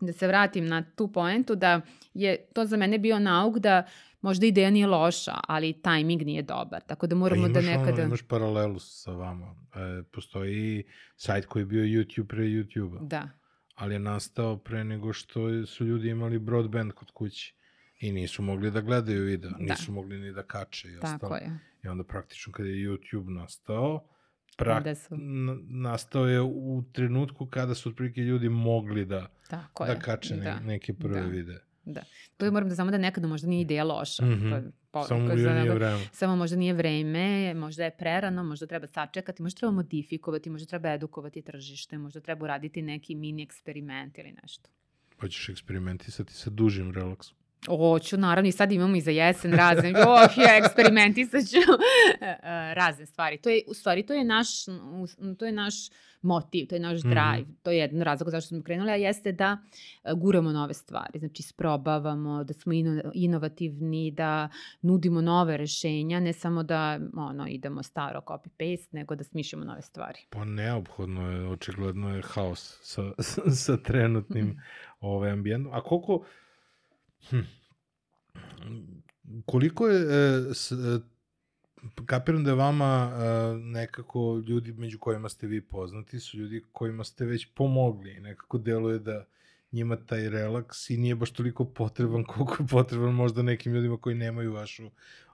[0.00, 1.80] da se vratim na tu poentu, da
[2.14, 3.86] je to za mene bio nauk da
[4.20, 6.82] možda ideja nije loša, ali tajming nije dobar.
[6.86, 7.92] Tako da moramo da nekada...
[7.92, 9.54] Ono, imaš paralelu sa vama.
[9.74, 10.84] E, postoji
[11.16, 13.28] sajt koji je bio YouTube pre YouTube-a, Da,
[13.74, 17.54] ali je nastao pre nego što su ljudi imali broadband kod kuće
[18.00, 21.36] i nisu mogli da gledaju video, nisu mogli ni da kače i tako ostalo.
[21.36, 21.58] je.
[21.84, 24.06] I onda praktično kada je YouTube nastao,
[24.56, 25.16] prak, Onda su-
[25.62, 29.98] nastao je u trenutku kada su otprilike ljudi mogli da, Tako da je.
[29.98, 30.60] kače ne, da.
[30.60, 31.26] neke prve da.
[31.26, 31.58] videe.
[32.36, 34.22] To je moram da znamo da nekada možda nije ideja loša.
[34.22, 36.00] To je po- Samo je nije nego- vreme.
[36.12, 40.90] Samo možda nije vreme, možda je prerano, možda treba sačekati, možda treba modifikovati, možda treba
[40.90, 44.68] edukovati tržište, možda treba uraditi neki mini eksperiment ili nešto.
[45.20, 47.36] Hoćeš eksperimentisati sa dužim relaksom.
[47.66, 51.56] Hoću, naravno, i sad imamo i za jesen razne, oh, ja eksperimentisat ću
[52.20, 52.36] e,
[52.74, 53.38] razne stvari.
[53.38, 54.48] To je, u stvari, to je naš,
[55.38, 55.74] to je naš
[56.22, 57.10] motiv, to je naš Mhm.
[57.10, 59.58] drive, to je jedan razlog zašto smo krenuli, a jeste da
[60.04, 64.48] e, guramo nove stvari, znači isprobavamo, da smo ino, inovativni, da
[64.82, 70.18] nudimo nove rešenja, ne samo da ono, idemo staro copy-paste, nego da smišljamo nove stvari.
[70.30, 73.02] Pa neophodno je, očigledno je haos sa,
[73.64, 74.60] sa, trenutnim
[75.00, 75.72] ovaj, ambijentom.
[75.74, 76.24] A koliko...
[77.22, 77.40] Hm,
[79.46, 80.00] koliko je...
[80.00, 80.76] E, s, e,
[82.06, 83.20] kapiram da je vama e,
[83.56, 88.14] nekako ljudi među kojima ste vi poznati su ljudi kojima ste već pomogli.
[88.14, 89.24] Nekako deluje da
[89.72, 94.16] njima taj relaks i nije baš toliko potreban koliko je potreban možda nekim ljudima koji
[94.16, 94.90] nemaju vašu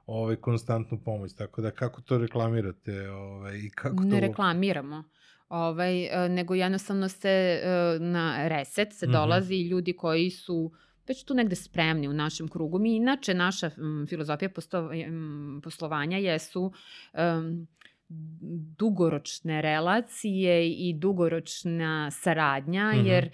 [0.06, 1.34] ovaj, konstantnu pomoć.
[1.34, 4.02] Tako da kako to reklamirate ovaj, i kako to...
[4.02, 5.04] ne uopšte- reklamiramo.
[5.48, 7.28] Ovaj, e, nego jednostavno se
[7.62, 7.68] e,
[8.00, 9.12] na reset se Mhm.
[9.12, 10.72] dolazi i ljudi koji su
[11.08, 12.78] već tu negde spremni u našem krugu.
[12.78, 16.72] Mi inače, naša mm, filozofija posto, mm, poslovanja jesu
[17.12, 17.66] um,
[18.78, 23.06] dugoročne relacije i dugoročna saradnja, Mhm.
[23.06, 23.30] jer e,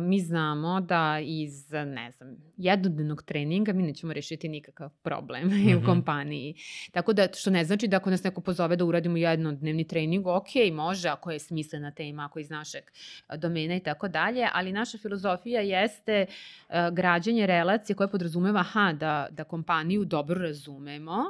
[0.00, 5.76] mi znamo da iz, ne znam, jednodnevnog treninga mi nećemo rešiti nikakav problem Mhm.
[5.76, 6.54] u kompaniji.
[6.92, 10.46] Tako da, što ne znači da ako nas neko pozove da uradimo jednodnevni trening, ok,
[10.72, 12.84] može, ako je smislena tema, ako je iz našeg
[13.26, 16.26] a, domena i tako dalje, ali naša filozofija jeste
[16.68, 21.24] a, građenje relacije koje podrazumeva, aha, da, da kompaniju dobro razumemo,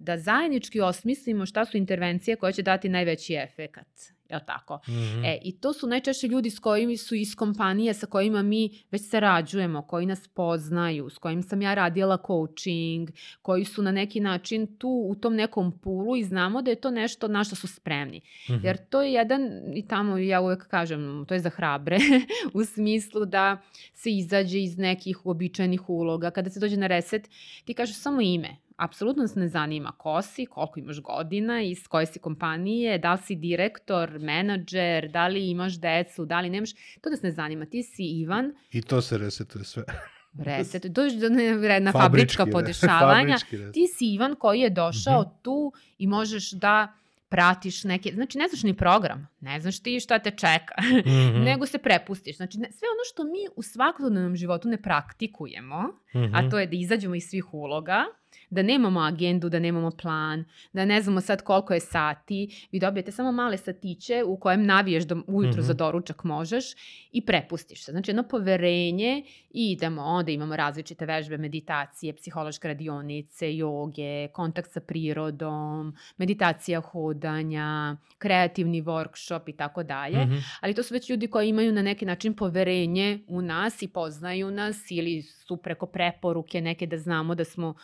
[0.00, 3.86] da zajednički osmislimo šta su intervencije koje će dati najveći efekat.
[4.30, 4.80] Je li tako?
[4.88, 5.24] Mhm.
[5.24, 9.08] E, i to su najčešće ljudi s kojimi su iz kompanije sa kojima mi već
[9.08, 13.10] sarađujemo, koji nas poznaju, s kojim sam ja radila coaching,
[13.42, 16.90] koji su na neki način tu u tom nekom pulu i znamo da je to
[16.90, 18.20] nešto na što su spremni.
[18.50, 18.66] Mhm.
[18.66, 21.98] Jer to je jedan, i tamo ja uvek kažem, to je za hrabre,
[22.54, 23.62] u smislu da
[23.94, 26.30] se izađe iz nekih uobičajenih uloga.
[26.30, 27.30] Kada se dođe na reset,
[27.64, 28.56] ti kažeš samo ime.
[28.80, 33.18] Apsolutno nas ne zanima ko si, koliko imaš godina, iz koje si kompanije, da li
[33.18, 36.70] si direktor, menadžer, da li imaš decu, da li nemaš.
[37.00, 37.66] To nas ne zanima.
[37.66, 39.82] Ti si Ivan, I to se resetuje sve.
[40.40, 42.00] reset, dođeš do ne- na Fabrički
[42.36, 43.36] fabrička podešavanja.
[43.72, 45.30] Ti si Ivan koji je došao Mhm.
[45.42, 46.92] tu i možeš da
[47.28, 50.74] pratiš neke, znači ne znaš ni program, ne znaš ti šta te čeka,
[51.04, 51.42] Mhm.
[51.44, 52.36] nego se prepustiš.
[52.36, 55.82] Znači ne, sve ono što mi u svakodnevnom životu ne praktikujemo,
[56.14, 56.34] Mhm.
[56.34, 58.04] a to je da izađemo iz svih uloga
[58.50, 63.12] da nemamo agendu, da nemamo plan, da ne znamo sad koliko je sati, vi dobijete
[63.12, 65.66] samo male satiće u kojem naviješ da ujutru mm -hmm.
[65.66, 66.64] za doručak možeš
[67.12, 67.92] i prepustiš se.
[67.92, 74.80] Znači jedno poverenje i idemo, onda imamo različite vežbe, meditacije, psihološke radionice, joge, kontakt sa
[74.80, 80.24] prirodom, meditacija hodanja, kreativni workshop i tako dalje.
[80.26, 80.36] Mhm.
[80.60, 84.50] Ali to su već ljudi koji imaju na neki način poverenje u nas i poznaju
[84.50, 87.74] nas ili su preko preporuke neke da znamo da smo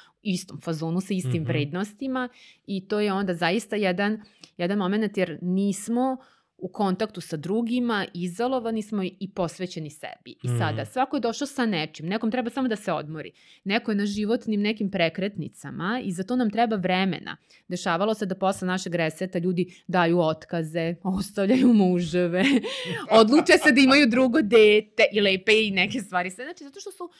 [0.56, 1.48] istom fazonu sa istim mm -hmm.
[1.48, 2.28] vrednostima
[2.66, 4.22] i to je onda zaista jedan,
[4.56, 6.16] jedan moment jer nismo
[6.58, 10.34] u kontaktu sa drugima, izolovani smo i posvećeni sebi.
[10.42, 10.58] I mm.
[10.58, 13.32] sada, svako je došao sa nečim, nekom treba samo da se odmori.
[13.64, 17.36] Neko je na životnim nekim prekretnicama i za to nam treba vremena.
[17.68, 22.44] Dešavalo se da posle našeg reseta ljudi daju otkaze, ostavljaju muževe,
[23.20, 26.30] odluče se da imaju drugo dete i lepe i neke stvari.
[26.30, 27.10] Znači, zato što su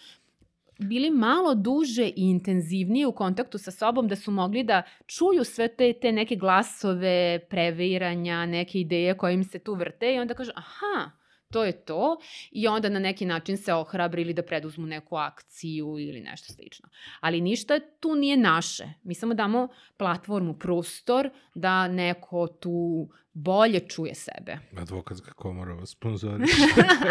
[0.78, 5.68] bili malo duže i intenzivnije u kontaktu sa sobom, da su mogli da čuju sve
[5.68, 10.50] te, te neke glasove, previranja, neke ideje koje im se tu vrte i onda kažu,
[10.54, 11.10] aha,
[11.50, 12.16] to je to
[12.50, 16.88] i onda na neki način se ohrabri ili da preduzmu neku akciju ili nešto slično.
[17.20, 18.84] Ali ništa tu nije naše.
[19.02, 24.58] Mi samo damo platformu, prostor da neko tu bolje čuje sebe.
[24.76, 26.50] Advokatska komora vas sponzoriš.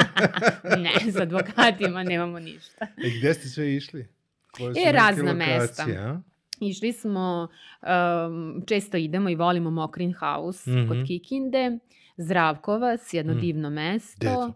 [0.83, 2.85] ne, za advokatima nemamo ništa.
[2.85, 4.07] E gde ste sve išli?
[4.51, 5.83] Koje su e, razna mesta.
[5.83, 6.21] A?
[6.59, 7.47] Išli smo,
[7.81, 10.87] um, često idemo i volimo Mokrin House mm -hmm.
[10.87, 11.79] kod Kikinde.
[12.17, 13.39] Zdravkovac, jedno mm.
[13.39, 14.19] divno mesto.
[14.19, 14.53] Deto.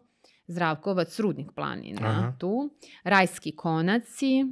[0.47, 2.35] Zdravkovac, Rudnik planina, Aha.
[2.39, 2.69] tu.
[3.03, 4.45] Rajski konaci,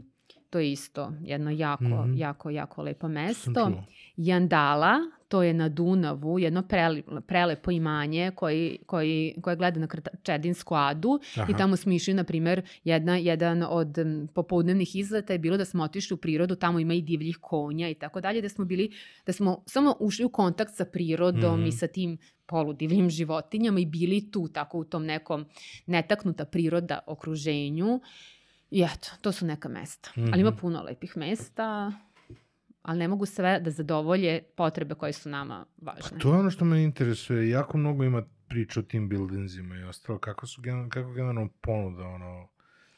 [0.50, 2.18] to je isto jedno jako, mm -hmm.
[2.18, 3.72] jako, jako lepo mesto.
[4.18, 9.88] Jandala, to je na Dunavu, jedno prele, prelepo imanje koji, koji, koje gleda na
[10.24, 11.48] Čedinsku adu Aha.
[11.50, 13.98] i tamo smo išli, na primer, jedna, jedan od
[14.34, 17.94] popodnevnih izleta je bilo da smo otišli u prirodu, tamo ima i divljih konja i
[17.94, 18.92] tako dalje, da smo bili,
[19.26, 21.68] da smo samo ušli u kontakt sa prirodom mm -hmm.
[21.68, 25.46] i sa tim poludivljim životinjama i bili tu tako u tom nekom
[25.86, 28.00] netaknuta priroda okruženju.
[28.72, 30.10] I eto, to su neka mesta.
[30.16, 30.30] Mm -hmm.
[30.34, 30.60] Ali ima mhm.
[30.60, 31.94] puno lepih mesta
[32.88, 36.10] ali ne mogu sve da zadovolje potrebe koje su nama važne.
[36.12, 37.50] Pa to je ono što me interesuje.
[37.50, 40.20] Jako mnogo ima priča o tim buildingsima i ostalo.
[40.20, 42.48] Kako su kako generalno ponuda ono,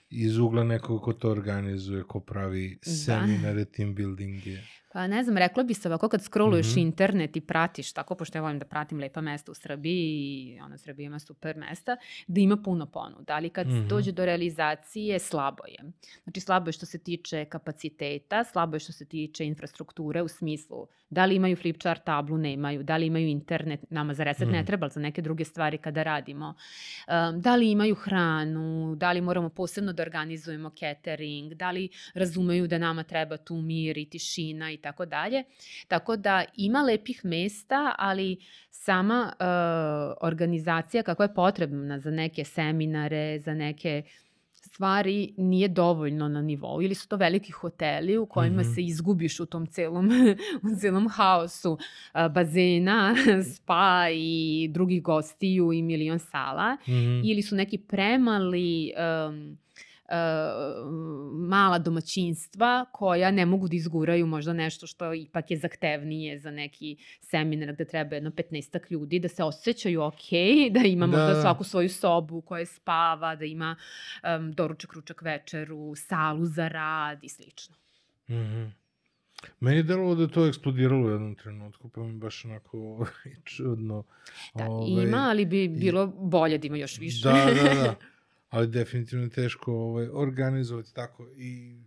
[0.09, 2.91] iz ugla nekog ko to organizuje, ko pravi da.
[2.91, 4.57] seminare, team buildinge?
[4.91, 6.81] Pa ne znam, rekla bi se ovako kad scrolluješ mm -hmm.
[6.81, 10.09] internet i pratiš, tako pošto ja volim da pratim lepa mesta u Srbiji
[10.55, 13.87] i ona Srbija ima super mesta, da ima puno ponuda, ali kad mm -hmm.
[13.87, 15.91] dođe do realizacije slabo je.
[16.23, 20.87] Znači slabo je što se tiče kapaciteta, slabo je što se tiče infrastrukture u smislu
[21.09, 24.53] da li imaju flipchart tablu, nemaju, da li imaju internet, nama za reset mm -hmm.
[24.53, 26.47] ne treba, za neke druge stvari kada radimo,
[27.07, 32.67] um, da li imaju hranu, da li moramo posebno da organizujemo catering, da li razumeju
[32.67, 35.43] da nama treba tu mir i tišina i tako dalje.
[35.87, 38.37] Tako da ima lepih mesta, ali
[38.71, 44.03] sama uh, organizacija kako je potrebna za neke seminare, za neke
[44.61, 48.75] stvari nije dovoljno na nivou ili su to veliki hoteli u kojima mm -hmm.
[48.75, 50.09] se izgubiš u tom celom,
[50.73, 53.15] u celom haosu uh, bazena,
[53.55, 57.21] spa i drugih gostiju i milion sala mm -hmm.
[57.31, 58.91] ili su neki premali
[59.27, 59.57] um,
[61.31, 66.97] mala domaćinstva koja ne mogu da izguraju možda nešto što ipak je zahtevnije za neki
[67.21, 70.29] seminar gde treba jedno 15 ljudi, da se osjećaju ok,
[70.75, 71.17] da ima da.
[71.17, 73.75] možda svaku svoju sobu koja spava, da ima
[74.37, 77.75] um, doručak, ručak, večeru, salu za rad i slično.
[78.27, 78.69] Mm -hmm.
[79.59, 83.05] Meni je delovalo da je to eksplodiralo u jednom trenutku, pa mi baš onako
[83.55, 84.03] čudno.
[84.53, 87.29] Da, ovaj, ima, ali bi bilo bolje da ima još više.
[87.29, 87.95] Da, da, da.
[88.49, 91.79] ali definitivno je teško ovaj, organizovati tako i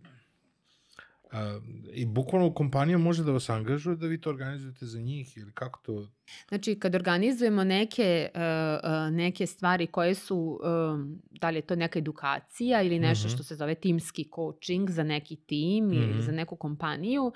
[1.33, 1.61] a,
[1.93, 5.81] i bukvalno kompanija može da vas angažuje da vi to organizujete za njih ili kako
[5.83, 6.09] to?
[6.49, 11.77] Znači, kad organizujemo neke, uh, uh, neke stvari koje su, um, da li je to
[11.77, 13.35] neka edukacija ili nešto mm -hmm.
[13.35, 16.03] što se zove timski coaching za neki tim mm -hmm.
[16.03, 16.21] ili mhm.
[16.21, 17.33] za neku kompaniju, uh,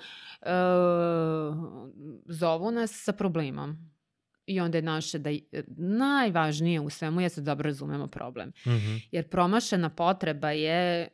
[2.27, 3.96] zovu nas sa problemom
[4.47, 5.31] I onda je naše da
[5.77, 8.49] najvažnije u svemu je da dobro razumemo problem.
[8.49, 9.01] Mm -hmm.
[9.11, 11.09] Jer promašena potreba je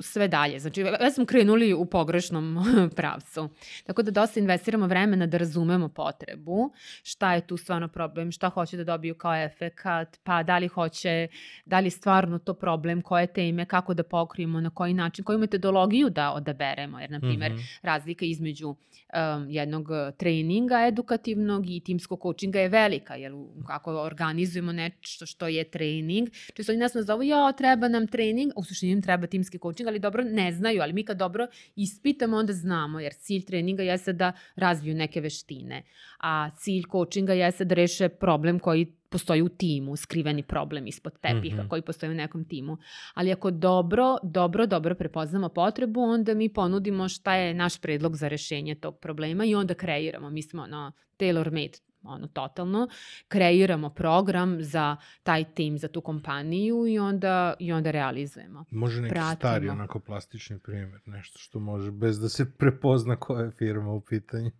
[0.00, 0.58] sve dalje.
[0.58, 2.64] Znači, već smo krenuli u pogrešnom
[2.96, 3.48] pravcu.
[3.86, 8.76] Tako da dosta investiramo vremena da razumemo potrebu, šta je tu stvarno problem, šta hoće
[8.76, 11.28] da dobiju kao efekat, pa da li hoće,
[11.64, 16.10] da li stvarno to problem, koje teme, kako da pokrijemo, na koji način, koju metodologiju
[16.10, 17.00] da odaberemo.
[17.00, 17.78] Jer, na primjer, mm -hmm.
[17.82, 23.32] razlika između um, jednog treninga edukativnog i timskog coachinga je velika, jer
[23.66, 29.02] kako organizujemo nešto što je trening, čisto nas nazovu, ja, treba nam trening, u suštini
[29.02, 31.46] treba timski timski coaching, ali dobro ne znaju, ali mi kad dobro
[31.76, 35.82] ispitamo, onda znamo, jer cilj treninga jeste da razviju neke veštine,
[36.20, 41.56] a cilj coachinga jeste da reše problem koji postoji u timu, skriveni problem ispod tepiha
[41.56, 41.68] mm -hmm.
[41.68, 42.76] koji postoji u nekom timu.
[43.14, 48.28] Ali ako dobro, dobro, dobro prepoznamo potrebu, onda mi ponudimo šta je naš predlog za
[48.28, 50.30] rešenje tog problema i onda kreiramo.
[50.30, 51.78] Mi smo ono, tailor-made
[52.08, 52.88] ono totalno,
[53.28, 58.64] kreiramo program za taj tim, za tu kompaniju i onda, i onda realizujemo.
[58.70, 59.36] Može neki Pratimo.
[59.36, 64.00] stari onako plastični primjer, nešto što može bez da se prepozna koja je firma u
[64.00, 64.50] pitanju.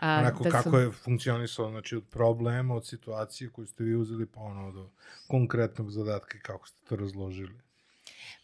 [0.00, 0.80] A, Onako da kako sam...
[0.80, 4.90] je funkcionisalo, znači od problema, od situacije koju ste vi uzeli, pa ono do
[5.26, 7.60] konkretnog zadatka i kako ste to razložili.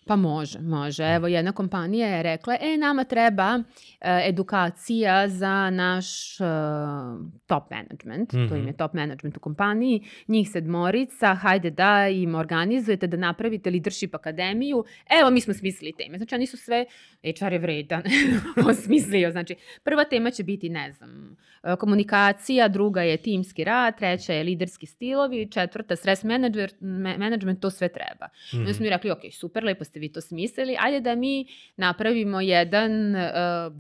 [0.07, 1.05] Pa može, može.
[1.05, 6.46] Evo, jedna kompanija je rekla, e, nama treba uh, edukacija za naš uh,
[7.46, 8.48] top management, mm -hmm.
[8.48, 8.76] to im je mhm.
[8.76, 14.84] top management u kompaniji, njih sedmorica, hajde da im organizujete, da napravite leadership akademiju,
[15.20, 16.18] evo, mi smo smislili teme.
[16.18, 16.86] Znači, oni su sve,
[17.40, 18.02] HR je vredan,
[18.70, 19.30] osmislio.
[19.30, 24.44] Znači, prva tema će biti, ne znam, e, komunikacija, druga je timski rad, treća je
[24.44, 26.74] liderski stilovi, četvrta stress management,
[27.18, 28.26] management to sve treba.
[28.26, 28.61] Mm -hmm.
[28.61, 32.40] Onda smo mi rekli, ok, super, lepo ste vi to smislili, ajde da mi napravimo
[32.40, 33.22] jedan uh,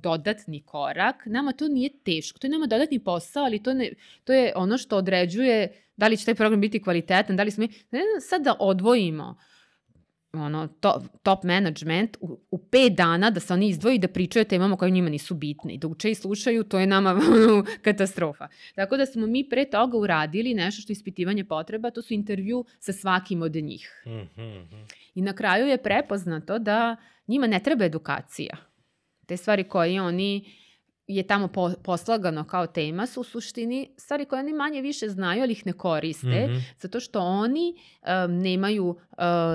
[0.02, 1.26] dodatni korak.
[1.26, 3.90] Nama to nije teško, to je nama dodatni posao, ali to, ne,
[4.24, 7.66] to je ono što određuje da li će taj program biti kvalitetan, da li smo
[7.90, 9.36] ne sad da odvojimo
[10.40, 14.44] ono, top, top management u, u pet dana da se oni izdvoji da pričaju o
[14.44, 17.20] temama koje njima nisu bitne i da uče i slušaju, to je nama
[17.86, 18.48] katastrofa.
[18.74, 22.64] Tako da smo mi pre toga uradili nešto što je ispitivanje potreba, to su intervju
[22.78, 24.02] sa svakim od njih.
[24.06, 24.86] Mm -hmm.
[25.14, 28.56] I na kraju je prepoznato da njima ne treba edukacija.
[29.26, 30.44] Te stvari koje oni
[31.06, 35.42] je tamo po, poslagano kao tema su u suštini stvari koje oni manje više znaju,
[35.42, 36.60] ali ih ne koriste, mm -hmm.
[36.78, 38.96] zato što oni um, nemaju uh,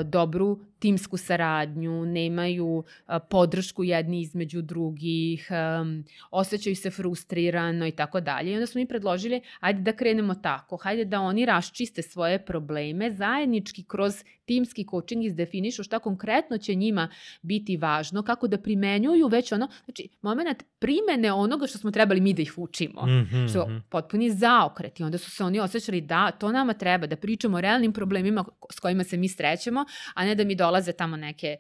[0.06, 2.84] dobru timsku saradnju, nemaju
[3.30, 5.50] podršku jedni između drugih,
[6.32, 8.52] osjećaju se frustrirano i tako dalje.
[8.52, 13.12] I onda smo mi predložili, ajde da krenemo tako, hajde da oni raščiste svoje probleme,
[13.12, 17.10] zajednički kroz timski coaching izdefinišu šta konkretno će njima
[17.42, 22.34] biti važno, kako da primenjuju već ono, znači, moment primene onoga što smo trebali mi
[22.34, 23.50] da ih učimo, mm -hmm.
[23.50, 27.16] što je potpuni zaokret i onda su se oni osjećali da to nama treba, da
[27.16, 30.94] pričamo o realnim problemima s kojima se mi srećemo, a ne da mi do dolaze
[30.94, 31.58] tamo neke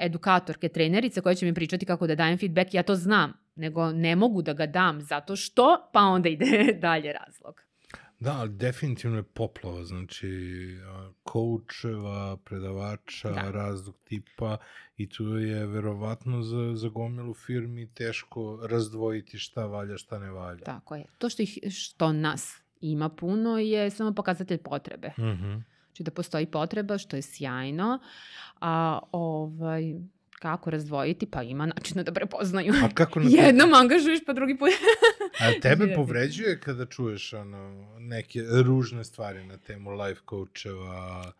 [0.00, 4.16] edukatorke, trenerice koje će mi pričati kako da dajem feedback, ja to znam, nego ne
[4.16, 7.62] mogu da ga dam zato što, pa onda ide dalje razlog.
[8.20, 10.28] Da, ali definitivno je poplava, znači
[11.22, 13.50] koučeva, predavača, da.
[13.50, 14.56] razlog tipa
[14.96, 20.64] i tu je verovatno za, za gomilu firmi teško razdvojiti šta valja, šta ne valja.
[20.64, 21.04] Tako je.
[21.18, 25.12] To što, ih, što nas ima puno je samo pokazatelj potrebe.
[25.18, 25.28] Mhm.
[25.28, 25.62] Mm -hmm.
[26.00, 27.98] Znači da postoji potreba, što je sjajno.
[28.60, 29.94] A ovaj,
[30.38, 32.72] kako razdvojiti, pa ima načina da prepoznaju.
[32.84, 34.70] A kako na Jednom angažuješ, pa drugi put...
[35.40, 41.32] A tebe povređuje kada čuješ ono, neke ružne stvari na temu life coacheva,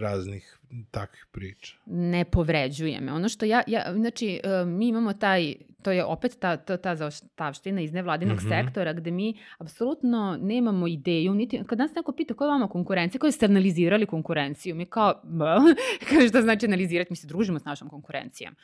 [0.00, 0.58] raznih
[0.90, 1.76] takvih priča?
[1.86, 3.12] Ne povređuje me.
[3.12, 5.54] Ono što ja, ja znači, e, mi imamo taj,
[5.84, 8.64] to je opet ta, ta, ta zaoštavština iz nevladinog mm -hmm.
[8.64, 13.18] sektora gde mi apsolutno nemamo ideju, niti, kad nas neko pita koja je vama konkurencija,
[13.18, 15.14] koja ste analizirali konkurenciju, mi kao,
[16.10, 18.54] kaže šta znači analizirati, mi se družimo s našom konkurencijom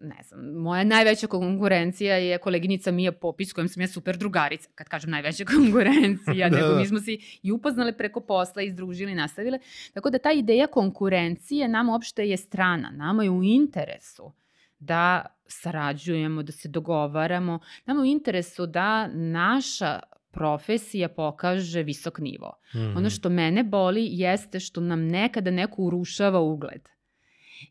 [0.00, 4.88] ne znam, moja najveća konkurencija je koleginica Mija Popić, kojom sam ja super drugarica, kad
[4.88, 6.78] kažem najveća konkurencija, da, nego da.
[6.78, 9.58] mi smo se i upoznale preko posla, izdružili, nastavile.
[9.94, 14.32] Tako da ta ideja konkurencije nam uopšte je strana, nama je u interesu
[14.78, 20.00] da sarađujemo, da se dogovaramo, nama u interesu da naša
[20.30, 22.52] profesija pokaže visok nivo.
[22.74, 22.78] Mm.
[22.78, 23.08] Ono mhm.
[23.08, 26.88] što mene boli jeste što nam nekada neko urušava ugled.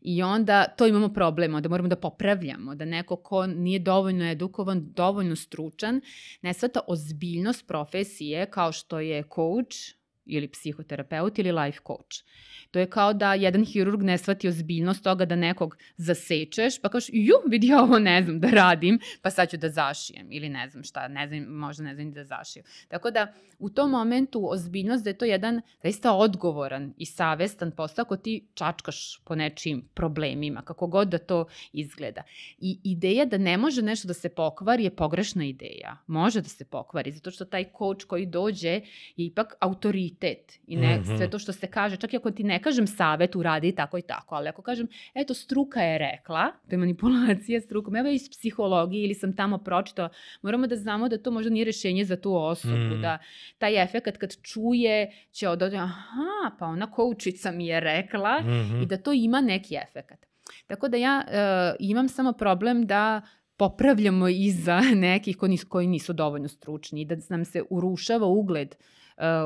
[0.00, 4.92] I onda to imamo problema, da moramo da popravljamo, da neko ko nije dovoljno edukovan,
[4.92, 6.00] dovoljno stručan,
[6.42, 9.98] ne svata ozbiljnost profesije kao što je coach
[10.28, 12.24] ili psihoterapeut ili life coach.
[12.70, 17.10] To je kao da jedan hirurg ne shvati ozbiljnost toga da nekog zasečeš, pa kažeš,
[17.12, 20.32] ju, vidi ovo ne znam da radim, pa sad ću da zašijem.
[20.32, 22.66] Ili ne znam šta, ne znam, možda ne znam da zašijem.
[22.88, 28.02] Tako da, u tom momentu ozbiljnost da je to jedan zaista odgovoran i savestan posao
[28.02, 32.22] ako ti čačkaš po nečim problemima, kako god da to izgleda.
[32.58, 35.96] I ideja da ne može nešto da se pokvari je pogrešna ideja.
[36.06, 38.82] Može da se pokvari, zato što taj coach koji dođe je
[39.16, 41.16] ipak autoritet autoritet i ne, Mhm.
[41.16, 44.02] sve to što se kaže, čak i ako ti ne kažem savet, uradi tako i
[44.02, 49.04] tako, ali ako kažem, eto, struka je rekla, to je manipulacija strukom, evo iz psihologije
[49.04, 50.08] ili sam tamo pročitala,
[50.42, 53.02] moramo da znamo da to možda nije rešenje za tu osobu, Mhm.
[53.02, 53.18] da
[53.58, 56.26] taj efekt kad čuje će odati, aha,
[56.58, 58.82] pa ona koučica mi je rekla Mhm.
[58.82, 60.26] i da to ima neki efekt.
[60.66, 61.36] Tako da ja e,
[61.80, 63.20] imam samo problem da
[63.58, 68.68] popravljamo iza nekih koji nisu, koji nisu dovoljno stručni i da nam se urušava ugled
[68.68, 68.76] e,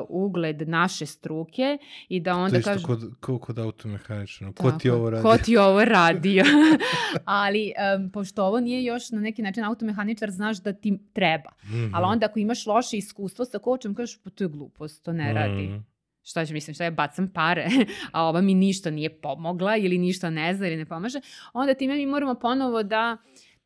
[0.08, 2.86] ugled naše struke i da To onda je isto kažu...
[3.20, 4.52] kod, kod automehaničara.
[4.52, 5.22] Ko ti ovo radi?
[5.22, 6.44] Ko ti ovo radio?
[7.24, 11.50] Ali, um, pošto ovo nije još na neki način automehaničar, znaš da ti treba.
[11.64, 11.94] Mhm.
[11.94, 15.32] Ali onda ako imaš loše iskustvo sa kočem, kažeš, pa to je glupost, to ne
[15.32, 15.62] radi.
[15.62, 15.76] Mhm.
[16.22, 17.68] Šta će, mislim, šta ja bacam pare,
[18.12, 21.20] a ova mi ništa nije pomogla ili ništa ne zna ili ne pomaže,
[21.52, 23.16] onda time mi moramo ponovo da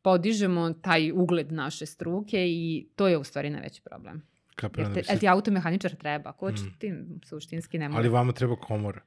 [0.01, 4.21] podižemo taj ugled naše struke i to je u stvari najveći problem.
[4.57, 6.73] Kapiram da bi se- ti automehaničar treba, koč Mm.
[6.79, 6.93] ti
[7.23, 7.99] suštinski ne mora.
[7.99, 9.01] Ali vama treba komora.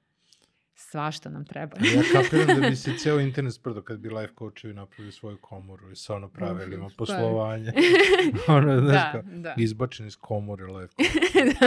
[0.74, 1.76] Svašta nam treba.
[1.78, 5.90] Ja kapiram da bi se ceo internet sprdo kad bi life coachevi napravili svoju komoru
[5.90, 7.72] i sa ono pravilima pa- poslovanja.
[8.48, 9.54] ono, znaš, da, kao, da.
[9.58, 10.94] izbačen iz komore life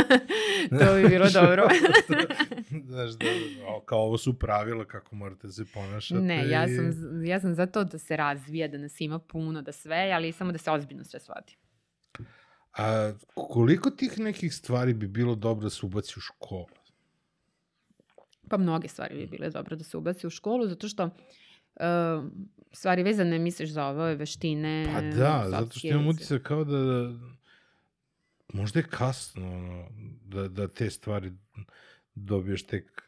[0.80, 1.68] to bi bilo dobro.
[2.82, 3.26] znaš, da,
[3.86, 6.22] kao ovo su pravila kako morate se ponašati.
[6.22, 6.86] ne, ja sam,
[7.26, 10.52] ja sam za to da se razvija, da nas ima puno, da sve, ali samo
[10.52, 11.58] da se ozbiljno sve shvati.
[12.78, 16.66] A koliko tih nekih stvari bi bilo dobro da se ubaci u školu?
[18.50, 21.12] Pa mnoge stvari bi bile dobro da se ubaci u školu, zato što uh,
[22.72, 27.14] stvari vezane, misliš, za ove veštine, Pa da, zato što imam utisak kao da, da
[28.54, 29.88] možda je kasno ono,
[30.26, 31.32] da, da te stvari
[32.16, 33.03] dobiješ tek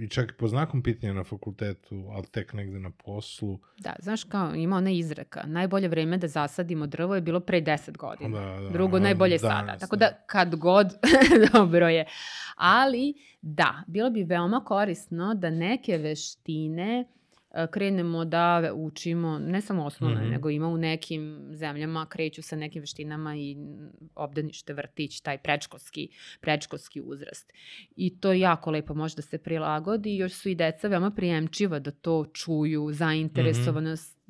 [0.00, 3.58] i čak i po znakom pitanja na fakultetu, ali tek negde na poslu.
[3.78, 7.96] Da, znaš kao, ima ona izreka, najbolje vreme da zasadimo drvo je bilo pre 10
[7.96, 8.40] godina.
[8.40, 9.78] Da, da, Drugo, a najbolje je danas, sada.
[9.78, 10.86] Tako da, kad god,
[11.52, 12.06] dobro je.
[12.56, 17.04] Ali, da, bilo bi veoma korisno da neke veštine e,
[17.70, 20.30] krenemo da učimo, ne samo osnovne, Mhm.
[20.30, 23.56] nego ima u nekim zemljama, kreću sa nekim veštinama i
[24.14, 26.08] obdanište, vrtić, taj predškolski,
[26.40, 27.52] predškolski uzrast.
[27.96, 31.90] I to jako lepo može da se prilagodi još su i deca veoma prijemčiva da
[31.90, 34.21] to čuju, zainteresovano su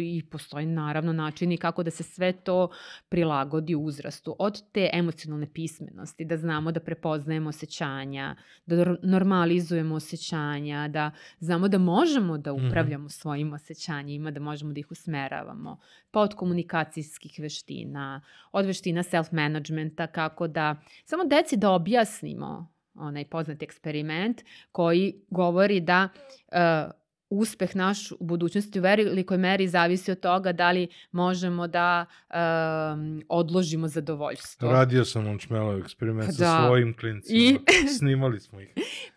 [0.00, 2.68] i postoji naravno načini kako da se sve to
[3.08, 4.36] prilagodi uzrastu.
[4.38, 8.36] Od te emocionalne pismenosti, da znamo da prepoznajemo osjećanja,
[8.66, 12.66] da nor- normalizujemo osjećanja, da znamo da možemo da Mhm.
[12.66, 15.80] upravljamo svojim osjećanjima, da možemo da ih usmeravamo.
[16.10, 18.20] Pa od komunikacijskih veština,
[18.52, 24.40] od veština self-managementa, kako da samo deci da objasnimo onaj poznati eksperiment
[24.72, 26.08] koji govori da
[26.48, 26.90] uh,
[27.30, 33.22] uspeh naš u budućnosti u velikoj meri zavisi od toga da li možemo da um,
[33.28, 34.70] odložimo zadovoljstvo.
[34.70, 36.66] Radio sam on čmelov eksperiment Pa sa da.
[36.66, 37.38] svojim klincima.
[37.40, 37.58] I-
[37.98, 38.68] Snimali smo ih.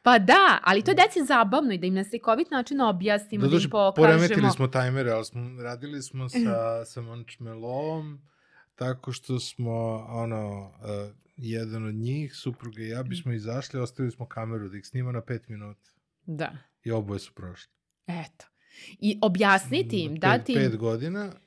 [0.03, 0.33] Pa da,
[0.63, 3.53] ali to je deci zabavno i da im na slikovit način objasnimo, da, Da im
[3.53, 3.93] dođe, pokažemo.
[3.97, 6.37] poremetili smo tajmere, ali smo, radili smo sa,
[6.85, 8.21] sa Mončmelom,
[8.75, 9.73] tako što smo,
[10.09, 14.85] ono, uh, jedan od njih, supruga i ja, bismo izašli, ostavili smo kameru da ih
[14.85, 15.89] snima na pet minuta.
[16.25, 16.51] Da,
[16.83, 17.73] I oboje su prošli.
[18.05, 18.45] Eto.
[18.99, 20.59] I objasniti im, Pet- dati im...
[20.59, 21.41] Pet godina,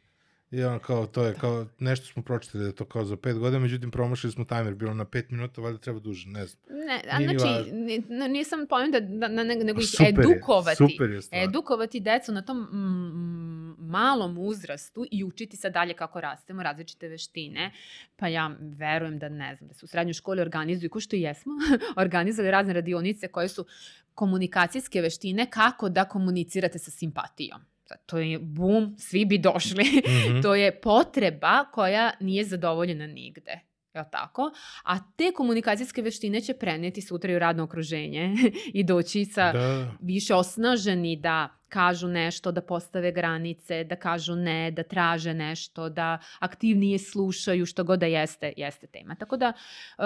[0.50, 3.38] i ono kao, to je kao, nešto smo pročitali da je to kao za pet
[3.38, 6.62] godina, međutim promašili smo tajmer, bilo na pet minuta, valjda treba duže, ne znam.
[6.86, 7.72] Ne, a Nije znači, važno.
[7.72, 10.76] ni- nisam pojem da, da, da, nego nego ih Super je, edukovati.
[10.76, 11.42] super je stvar.
[11.42, 17.72] Edukovati decu na tom mm, malom uzrastu i učiti sad dalje kako rastemo, različite veštine.
[18.16, 21.20] Pa ja verujem da, ne znam, da se u srednjoj školi organizuju, ko što i
[21.20, 21.52] jesmo,
[21.96, 23.66] organizovali razne radionice koje su
[24.14, 27.60] komunikacijske veštine kako da komunicirate sa simpatijom.
[28.06, 29.84] To je bum, svi bi došli.
[29.84, 30.40] Mhm.
[30.42, 33.60] to je potreba koja nije zadovoljena nigde.
[33.94, 34.50] Je tako?
[34.84, 38.34] A te komunikacijske veštine će preneti sutra i u radno okruženje
[38.78, 44.70] i doći sa Da, više osnaženi da kažu nešto, da postave granice, da kažu ne,
[44.70, 49.14] da traže nešto, da aktivnije slušaju što god da jeste, jeste tema.
[49.14, 49.52] Tako da,
[49.98, 50.04] uh,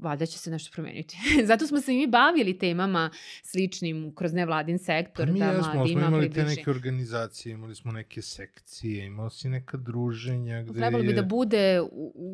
[0.00, 1.16] valjda će se nešto promeniti.
[1.48, 3.10] Zato smo se i mi bavili temama
[3.42, 6.56] sličnim kroz nevladin Pa sektor, mi da jesmo, smo mladima imali te približi.
[6.56, 11.14] neke organizacije, imali smo neke sekcije, imali si neka druženja gde Trebalo bi je...
[11.14, 11.80] da bude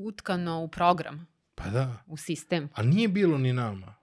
[0.05, 2.69] utkano u program, Pa da, u sistem.
[2.75, 3.95] a nije bilo ni nama.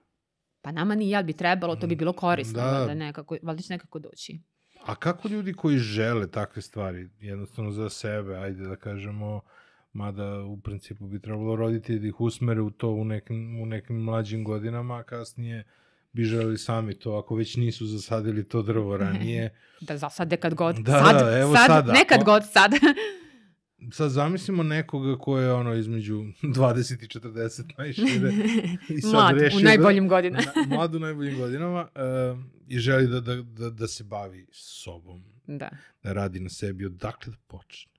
[0.60, 2.84] Pa nama ni ja bi trebalo, to bi bilo korisno, Da.
[2.86, 2.94] da.
[2.94, 4.38] nekako, valjda će nekako doći.
[4.84, 9.40] A kako ljudi koji žele takve stvari, jednostavno za sebe, ajde da kažemo,
[9.98, 13.96] mada u principu bi trebalo roditelji da ih usmere u to u nekim, u nekim
[13.96, 15.64] mlađim godinama, a kasnije
[16.12, 19.54] bi želeli sami to, ako već nisu zasadili to drvo ranije.
[19.80, 20.76] Da zasade kad god.
[20.76, 21.92] Da, sad, da, evo sad, sada.
[21.92, 22.72] Nekad god sad.
[23.98, 28.32] sad zamislimo nekoga ko je ono između 20 i 40 najšire.
[28.88, 30.44] I sad Mlad, reši u najboljim godinama.
[30.54, 35.24] Da, mlad u najboljim godinama uh, i želi da, da, da, da se bavi sobom,
[35.46, 35.70] Da.
[36.02, 36.86] da radi na sebi.
[36.86, 37.97] Odakle da počne?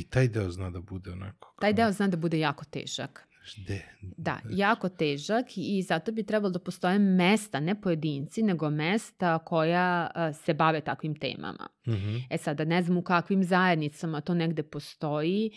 [0.00, 1.54] Ti taj deo zna da bude onako.
[1.60, 3.28] Taj deo zna da bude jako težak.
[3.40, 3.82] Znaš, De,
[4.16, 10.10] Da, jako težak i zato bi trebalo da postoje mesta, ne pojedinci, nego mesta koja
[10.34, 11.68] se bave takvim temama.
[11.86, 12.22] Uh -huh.
[12.30, 15.50] E sada, ne znam u kakvim zajednicama to negde postoji,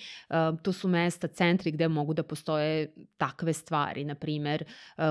[0.62, 4.04] to su mesta, centri gde mogu da postoje takve stvari.
[4.04, 4.64] Naprimer,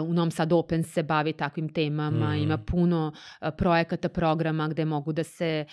[0.07, 2.43] u Novom Sad Open se bavi takvim temama, Mhm.
[2.43, 3.13] ima puno
[3.59, 5.65] projekata, programa gde mogu da se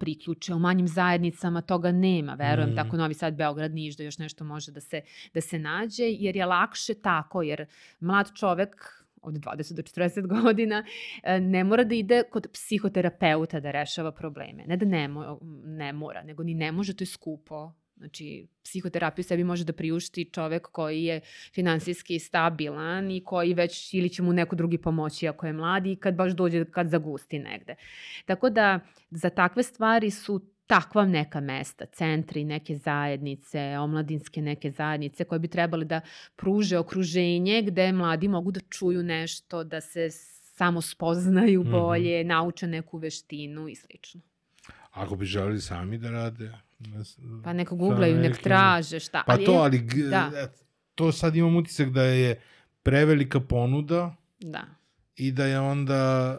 [0.00, 0.54] priključe.
[0.54, 2.76] U manjim zajednicama toga nema, verujem, Mhm.
[2.76, 5.00] tako Novi Sad, Beograd, Niš, da još nešto može da se,
[5.34, 7.66] da se nađe, jer je lakše tako, jer
[8.00, 10.84] mlad čovek od 20 do 40 godina
[11.22, 14.64] e, ne mora da ide kod psihoterapeuta da rešava probleme.
[14.66, 17.72] Ne da ne, mo ne mora, nego ni ne može, to je skupo.
[17.96, 21.20] Znači, psihoterapiju sebi može da priušti čovek koji je
[21.54, 25.96] finansijski stabilan i koji već ili će mu neko drugi pomoći ako je mladi i
[25.96, 27.74] kad baš dođe, kad zagusti negde.
[28.24, 28.80] Tako da,
[29.10, 35.48] za takve stvari su takva neka mesta, centri, neke zajednice, omladinske neke zajednice koje bi
[35.48, 36.00] trebali da
[36.36, 40.08] pruže okruženje gde mladi mogu da čuju nešto, da se
[40.56, 41.70] samo spoznaju Mhm.
[41.72, 44.20] bolje, nauče neku veštinu i slično.
[44.92, 46.52] Ako bi želeli sami da rade...
[47.44, 49.24] Pa neka sa googlaju, nek traže šta.
[49.26, 49.78] Pa to, je- ali
[50.10, 50.30] da.
[50.36, 50.46] e,
[50.94, 52.40] to sad imam utisak da je
[52.82, 54.64] prevelika ponuda Da.
[55.16, 56.38] I da je onda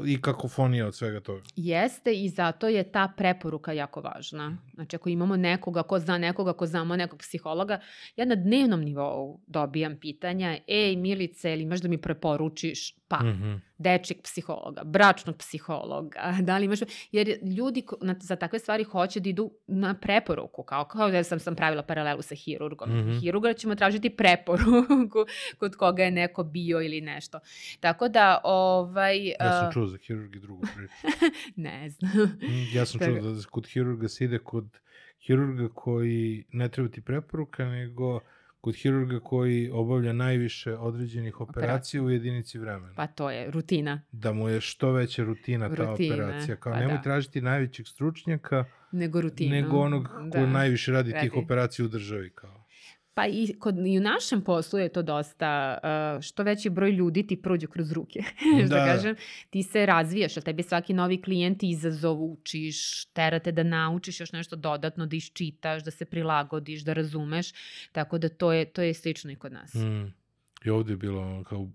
[0.00, 1.42] uh, i kakofonija od svega toga.
[1.56, 4.58] Jeste i zato je ta preporuka jako važna.
[4.74, 7.80] Znači ako imamo nekoga ko zna nekoga, ko znamo nekog psihologa,
[8.16, 13.26] ja na dnevnom nivou dobijam pitanja, ej Milice, ili imaš da mi preporučiš pa, Mm
[13.26, 13.60] -hmm.
[13.78, 16.78] dečjeg psihologa, bračnog psihologa, da li imaš,
[17.12, 21.38] jer ljudi na, za takve stvari hoće da idu na preporuku, kao, kao da sam,
[21.38, 22.90] sam pravila paralelu sa hirurgom.
[22.90, 23.08] Mm Mhm.
[23.10, 23.20] -hmm.
[23.20, 25.26] Hirurga ćemo tražiti preporuku
[25.58, 27.40] kod koga je neko bio ili nešto.
[27.80, 29.26] Tako da, ovaj...
[29.26, 31.16] Ja sam a, čuo za hirurgi drugu priču.
[31.56, 32.12] ne znam.
[32.42, 34.78] Mm, ja sam čuo da kod hirurga se ide kod
[35.18, 38.20] hirurga koji ne treba ti preporuka, nego
[38.60, 42.92] kod hirurga koji obavlja najviše određenih operacija u jedinici vremena.
[42.96, 46.56] Pa to je rutina, Da mu je što veća rutina ta Rutina, operacija.
[46.56, 47.02] Kao pa nemoj da.
[47.02, 49.50] tražiti najvećeg stručnjaka, nego rutina.
[49.50, 50.46] nego onog ko Da.
[50.46, 51.44] najviše radi tih radi.
[51.44, 52.30] operacija u državi.
[52.30, 52.65] Kao.
[53.16, 55.78] Pa i, kod, i u našem poslu je to dosta,
[56.16, 58.20] uh, što veći broj ljudi ti prođe kroz ruke,
[58.68, 58.86] da, Da.
[58.86, 59.16] kažem,
[59.50, 64.56] ti se razvijaš, jer tebi svaki novi klijent izazov, učiš, terate da naučiš još nešto
[64.56, 67.52] dodatno, da iščitaš, da se prilagodiš, da razumeš,
[67.92, 69.74] tako da to je, to je slično i kod nas.
[69.74, 70.12] Mm.
[70.64, 71.68] I ovde je bilo kao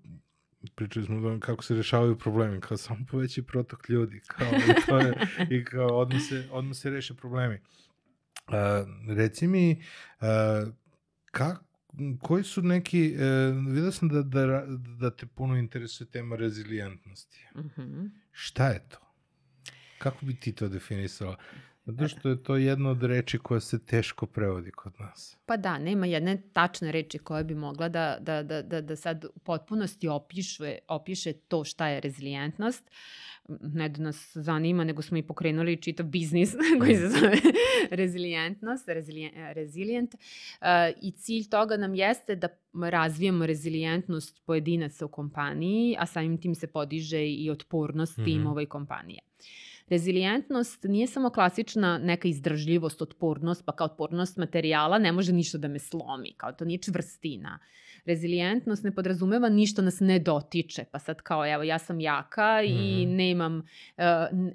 [0.75, 4.99] pričali smo da kako se rešavaju problemi, kao samo poveći protok ljudi, kao i, to
[4.99, 5.13] je,
[5.49, 7.59] i kao odmah se, odmah se reše problemi.
[8.47, 9.83] Uh, reci mi,
[10.21, 10.73] uh,
[11.31, 11.55] ka,
[12.21, 14.65] koji su neki, uh, vidio sam da, da,
[14.99, 17.47] da te puno interesuje tema rezilijentnosti.
[17.55, 18.05] Mhm.
[18.31, 18.97] Šta je to?
[19.97, 21.35] Kako bi ti to definisala?
[21.85, 25.37] Zato što je to jedna od reči koja se teško prevodi kod nas.
[25.45, 29.25] Pa da, nema jedne tačne reči koja bi mogla da, da, da, da, da sad
[29.35, 32.91] u potpunosti opiše, opiše to šta je rezilijentnost.
[33.49, 37.37] Ne da nas zanima, nego smo i pokrenuli čitav biznis koji se zove
[38.01, 40.13] rezilijentnost, rezilijen, rezilijent.
[40.13, 40.67] Uh,
[41.01, 42.47] I cilj toga nam jeste da
[42.89, 48.25] razvijemo rezilijentnost pojedinaca u kompaniji, a samim tim se podiže i otpornost Mhm.
[48.25, 49.19] timova i kompanije.
[49.87, 55.67] Rezilijentnost nije samo klasična neka izdržljivost, otpornost, pa kao otpornost materijala ne može ništa da
[55.67, 57.59] me slomi, kao to nije čvrstina.
[58.05, 63.05] Rezilijentnost ne podrazumeva ništa nas ne dotiče, pa sad kao evo ja sam jaka i
[63.05, 63.15] Mhm.
[63.15, 64.03] nemam, uh,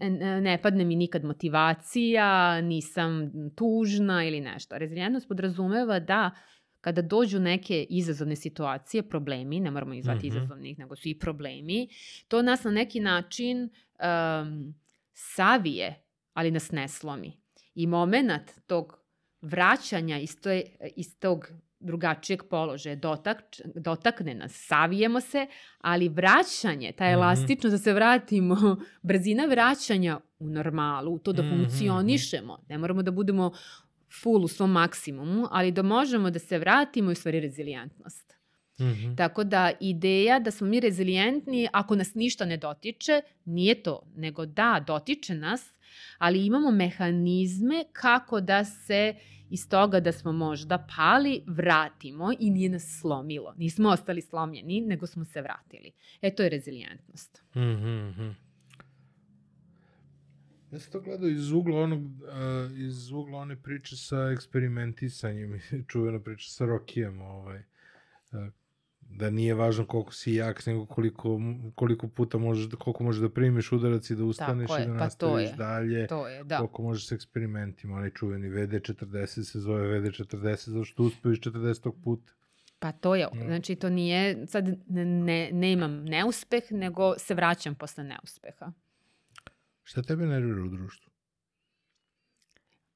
[0.00, 4.78] ne, ne padne mi nikad motivacija, nisam tužna ili nešto.
[4.78, 6.30] Rezilijentnost podrazumeva da
[6.80, 10.36] kada dođu neke izazovne situacije, problemi, ne moramo ih zvati Mhm.
[10.36, 11.88] izazovnih, nego su i problemi,
[12.28, 13.62] to nas na neki način
[14.42, 14.74] um,
[15.12, 16.02] savije,
[16.34, 17.32] ali nas ne slomi.
[17.74, 18.98] I moment tog
[19.40, 20.50] vraćanja iz, to,
[20.96, 21.48] iz tog
[21.80, 23.42] drugačijeg položaja dotak,
[23.74, 25.46] dotakne nas, savijemo se,
[25.80, 27.12] ali vraćanje, ta Mhm.
[27.12, 28.56] elastičnost da se vratimo,
[29.02, 33.52] brzina vraćanja u normalu, to da Mhm, funkcionišemo, ne moramo da budemo
[34.22, 38.36] full u svom maksimumu, ali da možemo da se vratimo i stvari rezilijentnost.
[38.80, 39.16] Mm -hmm.
[39.16, 44.46] Tako da ideja da smo mi rezilijentni ako nas ništa ne dotiče, nije to, nego
[44.46, 45.72] da, dotiče nas,
[46.18, 49.14] ali imamo mehanizme kako da se
[49.50, 53.54] iz toga da smo možda pali, vratimo i nije nas slomilo.
[53.56, 55.92] Nismo ostali slomljeni, nego smo se vratili.
[56.22, 57.42] E, to je rezilijentnost.
[57.54, 58.34] Mm -hmm.
[60.72, 65.60] Ja sam to gledao iz ugla, onog, uh, iz ugla one priče sa eksperimentisanjem,
[65.90, 68.52] čuvena priča sa Rokijem, ovaj, uh,
[69.10, 71.40] da nije važno koliko si jak, nego koliko,
[71.74, 74.98] koliko puta možeš, koliko možeš da primiš udarac i da ustaneš je, i da pa
[74.98, 76.06] nastaviš to je, dalje.
[76.06, 76.56] To je, da.
[76.56, 81.92] Koliko možeš s eksperimentima, onaj čuveni VD40 se zove VD40 zato što uspeviš 40.
[82.04, 82.32] puta.
[82.78, 83.44] Pa to je, Da.
[83.44, 88.72] znači to nije, sad ne, ne, ne imam neuspeh, nego se vraćam posle neuspeha.
[89.82, 91.12] Šta tebe nervira u društvu?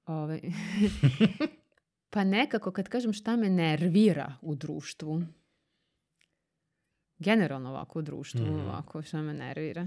[0.07, 0.41] Ove,
[2.13, 5.23] pa nekako kad kažem šta me nervira u društvu,
[7.21, 8.61] generalno ovako u društvu, Mhm.
[8.61, 9.87] ovako šta me nervira.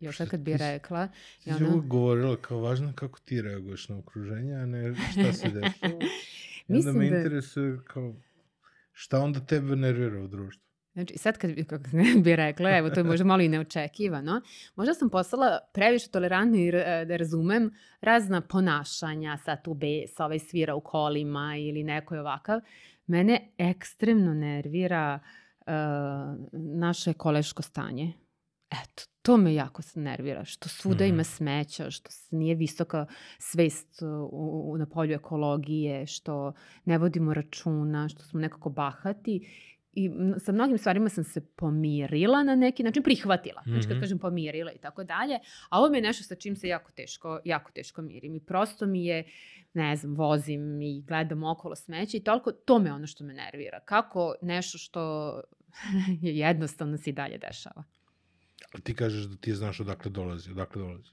[0.00, 1.08] Još sad kad bi rekla,
[1.44, 5.48] Ti si uvijek govorila kao važno kako ti reaguješ na okruženje, a ne šta se
[5.50, 5.98] dešava.
[6.68, 8.14] I onda me da- interesuje kao
[8.92, 10.62] šta onda tebe nervira u društvu.
[10.92, 11.84] Znači, sad kad bi, kako
[12.24, 14.40] bi rekla, evo, to je možda malo i neočekivano,
[14.76, 17.70] možda sam postala previše tolerantna i ra- da razumem
[18.00, 22.60] razna ponašanja, sad tu bes, ovaj svira u kolima ili neko je ovakav.
[23.06, 25.45] Mene ekstremno nervira uh,
[26.52, 28.12] naše koleško stanje.
[28.72, 31.14] Eto, to me jako nervira, što svuda Mhm.
[31.14, 33.06] ima smeća, što nije visoka
[33.38, 34.30] svest u,
[34.64, 36.52] u, na polju ekologije, što
[36.84, 39.48] ne vodimo računa, što smo nekako bahati
[39.92, 43.62] i sa mnogim stvarima sam se pomirila na neki način, prihvatila.
[43.64, 44.00] Znači kad Mhm.
[44.00, 45.38] kažem pomirila i tako dalje,
[45.70, 48.86] a ovo mi je nešto sa čim se jako teško, jako teško mirim i prosto
[48.86, 49.24] mi je,
[49.74, 53.80] ne znam, vozim i gledam okolo smeće i toliko, to me ono što me nervira.
[53.80, 55.40] Kako nešto što
[56.22, 57.84] jednostavno se i dalje dešava.
[58.74, 61.10] A ti kažeš da ti znaš odakle dolazi, odakle dolazi.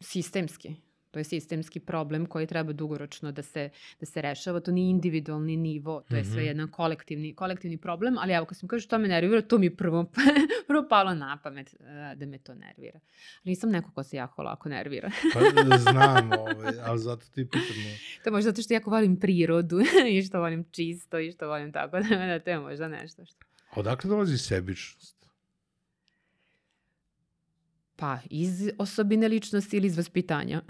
[0.00, 0.74] Sistemski.
[1.10, 4.60] To je sistemski problem koji treba dugoročno da se, da se rešava.
[4.60, 6.46] To nije individualni nivo, to je sve Mhm.
[6.46, 9.76] jedan kolektivni, kolektivni problem, ali evo kad sam kažeš što me nervira, to mi je
[9.76, 10.04] prvo,
[10.68, 13.00] prvo palo na pamet eh, da me to nervira.
[13.34, 15.10] Ali nisam neko ko se jako lako nervira.
[15.34, 15.40] Pa
[15.78, 17.76] znam, ovaj, ali zato ti pitam.
[18.24, 19.76] to je možda zato što jako volim prirodu
[20.12, 23.38] i što volim čisto i što volim tako da, da to je možda nešto što...
[23.72, 25.26] A odakle dolazi sebičnost?
[27.96, 30.62] Pa, iz osobine ličnosti ili iz vaspitanja.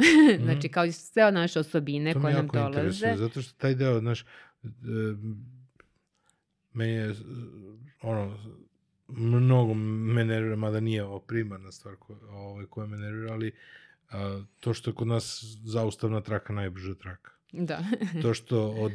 [0.45, 3.23] znači, kao i sve naše osobine To koje nam jako interesuje, dolaze.
[3.23, 4.25] zato što taj deo, znaš,
[6.73, 7.15] meni je,
[8.03, 8.39] ono,
[9.09, 13.53] mnogo me nervira, mada nije ovo primarna stvar koja, ovaj, koja me nervira, ali
[14.11, 17.31] a, to što je kod nas zaustavna traka najbrža traka.
[17.53, 17.85] Da.
[18.23, 18.93] To što od,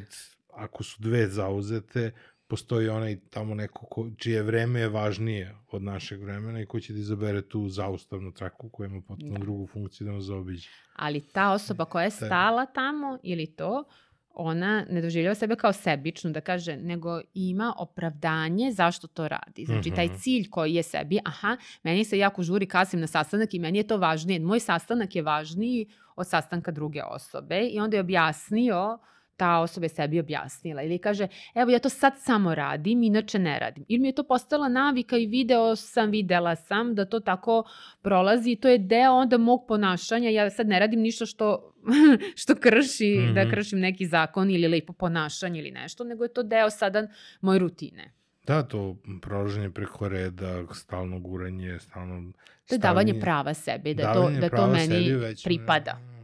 [0.54, 2.12] ako su dve zauzete,
[2.48, 6.94] postoji onaj tamo neko ko, čije vreme je važnije od našeg vremena i ko će
[6.94, 9.40] da izabere tu zaustavnu traku koja ima potpuno Da.
[9.40, 10.70] drugu funkciju da nas zaobiđe.
[10.96, 13.84] Ali ta osoba koja je stala tamo ili to,
[14.32, 19.66] ona ne doživljava sebe kao sebičnu, da kaže, nego ima opravdanje zašto to radi.
[19.66, 20.16] Znači, taj Mhm.
[20.16, 23.88] cilj koji je sebi, aha, meni se jako žuri, kasnim na sastanak i meni je
[23.88, 24.40] to važnije.
[24.40, 29.00] Moj sastanak je važniji od sastanka druge osobe i onda je objasnio
[29.38, 33.60] ta osoba je sebi objasnila ili kaže, evo ja to sad samo radim, inače ne
[33.60, 33.86] radim.
[33.88, 37.64] Ili mi je to postala navika i video sam, videla sam da to tako
[38.02, 40.30] prolazi i to je deo onda mog ponašanja.
[40.30, 41.74] Ja sad ne radim ništa što,
[42.42, 43.34] što krši, mm -hmm.
[43.34, 43.52] da Mhm.
[43.52, 47.08] kršim neki zakon ili lepo ponašanje ili nešto, nego je to deo sada
[47.42, 48.14] moje rutine.
[48.48, 52.32] Da, to prolaženje preko reda, stalno guranje, stalno...
[52.68, 55.12] To je davanje prava sebi, da to, da to meni
[55.44, 55.92] pripada.
[55.92, 56.17] Da.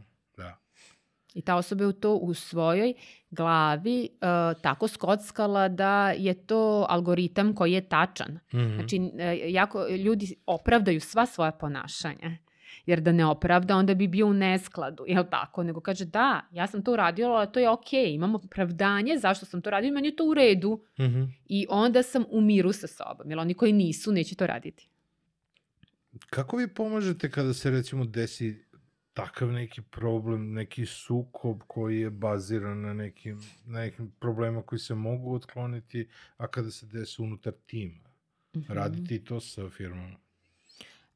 [1.34, 2.94] I ta osoba je u to u svojoj
[3.30, 8.38] glavi uh, tako skockala da je to algoritam koji je tačan.
[8.54, 8.74] Mhm.
[8.74, 12.36] Znači, e, jako ljudi opravdaju sva svoja ponašanja.
[12.86, 15.62] Jer da ne opravda, onda bi bio u neskladu, jel tako?
[15.62, 19.62] Nego kaže, da, ja sam to uradila, ali to je okej, imamo opravdanje zašto sam
[19.62, 20.80] to radila, meni je to u redu.
[21.00, 21.22] Mhm.
[21.46, 24.88] I onda sam u miru sa sobom, jer oni koji nisu, neće to raditi.
[26.30, 28.63] Kako vi pomažete kada se recimo desi
[29.14, 34.94] takav neki problem, neki sukob koji je baziran na nekim, na nekim problema koji se
[34.94, 38.10] mogu otkloniti, a kada se desi unutar tima?
[38.56, 38.72] Mhm.
[38.72, 40.16] Radite i to sa firmama?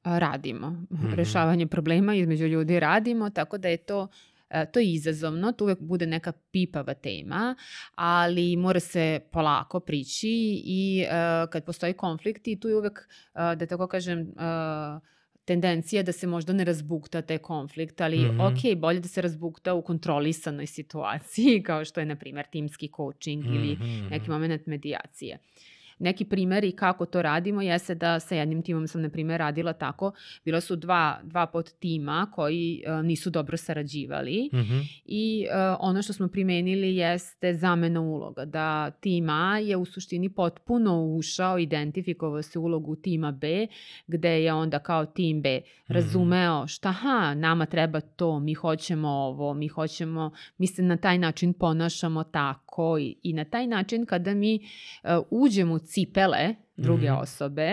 [0.02, 0.70] A, radimo.
[0.70, 1.14] Mhm.
[1.14, 4.08] Rešavanje problema između ljudi radimo, tako da je to
[4.50, 7.54] e, to je izazovno, to uvek bude neka pipava tema,
[7.94, 13.56] ali mora se polako prići i e, kad postoji konflikt i tu je uvek, e,
[13.56, 14.24] da tako kažem, e,
[15.48, 18.40] tendencija da se možda ne razbukta taj konflikt, ali Mhm.
[18.40, 23.44] ok, bolje da se razbukta u kontrolisanoj situaciji, kao što je, na primer, timski coaching
[23.46, 25.38] ili Mhm, neki moment medijacije.
[25.98, 30.12] Neki primeri kako to radimo jeste da sa jednim timom sam, na primjer, radila tako.
[30.44, 35.00] Bila su dva, dva pod tima koji uh, nisu dobro sarađivali Mm -hmm.
[35.04, 38.44] i uh, ono što smo primenili jeste zamena uloga.
[38.44, 43.66] Da tim A je u suštini potpuno ušao, identifikovao se ulogu tima B,
[44.06, 49.54] gde je onda kao tim B razumeo šta, ha, nama treba to, mi hoćemo ovo,
[49.54, 52.67] mi hoćemo, mi se na taj način ponašamo tako
[52.98, 54.60] i, i na taj način kada mi
[55.04, 57.18] uh, uđemo u cipele druge Mhm.
[57.18, 57.72] osobe,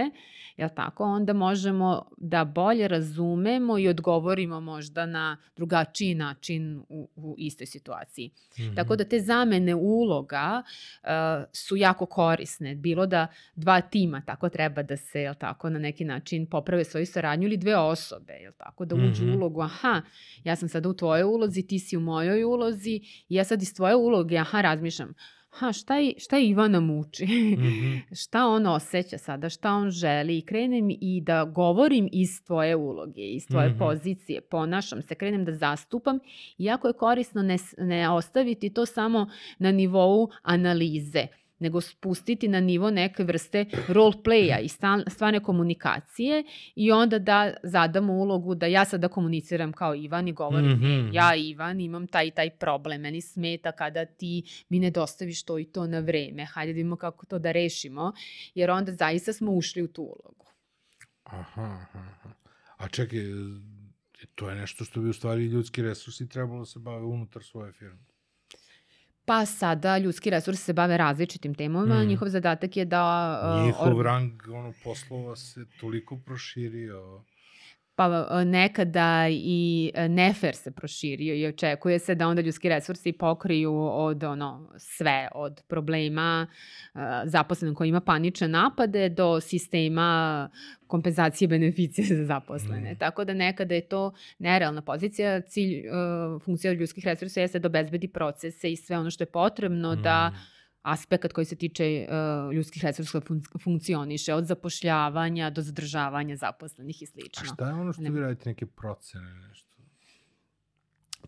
[0.58, 7.36] jel tako, onda možemo da bolje razumemo i odgovorimo možda na drugačiji način u, u
[7.38, 8.32] istoj situaciji.
[8.60, 8.76] Mhm.
[8.76, 10.64] Tako da te zamene uloga
[11.04, 11.10] uh,
[11.54, 12.76] su jako korisne.
[12.76, 17.06] Bilo da dva tima tako treba da se, jel tako, na neki način poprave svoju
[17.06, 19.34] saradnju ili dve osobe, jel tako, da uđu Mhm.
[19.34, 20.02] u ulogu, aha,
[20.44, 23.74] ja sam sada u tvojoj ulozi, ti si u mojoj ulozi i ja sad iz
[23.76, 25.14] tvoje uloge, aha, razmišljam,
[25.56, 27.26] ha, šta, je, šta je Ivana muči?
[27.26, 27.96] Mhm.
[28.22, 33.22] šta on osjeća sada, šta on želi i krenem i da govorim iz tvoje uloge,
[33.22, 33.78] iz tvoje Mhm.
[33.80, 36.20] pozicije, ponašam se, krenem da zastupam,
[36.58, 39.28] iako je korisno ne, ne ostaviti to samo
[39.60, 41.28] na nivou analize,
[41.66, 44.70] nego spustiti na nivo neke vrste role playa i
[45.10, 46.44] stvarne komunikacije
[46.76, 51.10] i onda da zadamo ulogu da ja sada komuniciram kao Ivan i govorim Mhm.
[51.14, 55.60] ja Ivan imam taj i taj problem, meni smeta kada ti mi ne dostaviš to
[55.60, 58.14] i to na vreme, hajde da vidimo kako to da rešimo,
[58.56, 60.46] jer onda zaista smo ušli u tu ulogu.
[61.24, 62.30] Aha, aha, aha.
[62.78, 63.20] A čekaj,
[64.36, 67.72] to je nešto što bi u stvari ljudski resursi trebalo da se bave unutar svoje
[67.72, 68.06] firme.
[69.26, 72.08] Pa sada ljudski resursi se bave različitim temama, Mm.
[72.08, 73.04] njihov zadatak je da...
[73.58, 77.22] uh, Njihov org- rang ono, poslova se toliko proširio.
[77.96, 83.12] Pa a, nekada i e, nefer se proširio i očekuje se da onda ljudski resursi
[83.12, 86.48] pokriju od ono sve, od problema
[86.94, 90.50] a, zaposlenog koji ima panične napade do sistema
[90.88, 92.94] kompenzacije beneficije za zaposlene.
[92.94, 92.98] Mm.
[92.98, 95.42] Tako da nekada je to nerealna pozicija.
[95.42, 99.96] Cilj uh, funkcija ljudskih resursa jeste da obezbedi procese i sve ono što je potrebno
[99.96, 100.55] da Mm.
[100.86, 102.08] Aspekt koji se tiče
[102.48, 107.46] uh, ljudskih resursa fun funkcioniše od zapošljavanja do zadržavanja zaposlenih i A slično.
[107.56, 108.10] šta je ono što Ne.
[108.10, 109.66] vi radite, neke procene, nešto?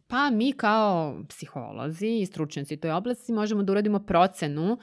[0.08, 4.78] Pa mi kao psiholozi i stručnjaci toj oblasti možemo da uradimo procenu,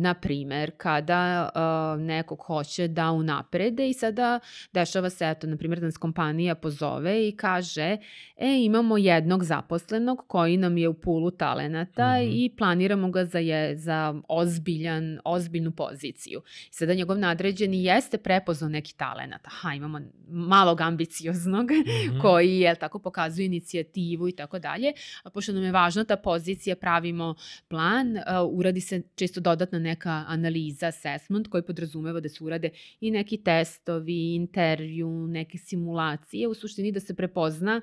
[0.00, 4.40] na primer, kada uh, nekog hoće da unaprede i sada
[4.72, 7.96] dešava se, eto, na primjer, da nas kompanija pozove i kaže,
[8.36, 12.30] e, imamo jednog zaposlenog koji nam je u pulu talenata Mhm.
[12.32, 16.42] i planiramo ga za, je, za ozbiljan, ozbiljnu poziciju.
[16.70, 19.46] I sada njegov nadređeni jeste prepoznao neki talenat.
[19.46, 21.70] Aha, imamo malog ambicioznog
[22.08, 22.20] Mhm.
[22.20, 24.92] koji je tako pokazuje inicijativu i tako dalje.
[25.22, 27.34] A pošto nam je važna ta pozicija, pravimo
[27.68, 28.22] plan, uh,
[28.58, 29.89] uradi se često dodatna neka
[30.28, 36.92] analiza, assessment koji podrazumeva da se urade i neki testovi, intervju, neke simulacije, u suštini
[36.92, 37.80] da se prepozna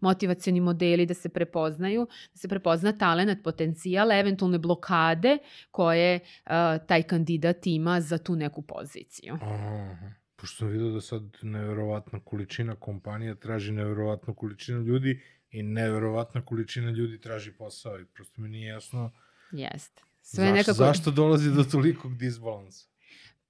[0.00, 5.38] motivacioni modeli da se prepoznaju, da se prepozna talent, potencijal, eventualne blokade
[5.70, 6.50] koje uh,
[6.86, 9.34] taj kandidat ima za tu neku poziciju.
[9.34, 10.12] Aha.
[10.36, 15.20] Pošto sam vidio da sad neverovatna količina kompanija traži neverovatnu količinu ljudi
[15.50, 19.12] i neverovatna količina ljudi traži posao i prosto mi nije jasno
[19.52, 20.02] Jeste.
[20.26, 20.74] Sve zašto, nekako...
[20.74, 22.86] zašto dolazi do tolikog disbalansa.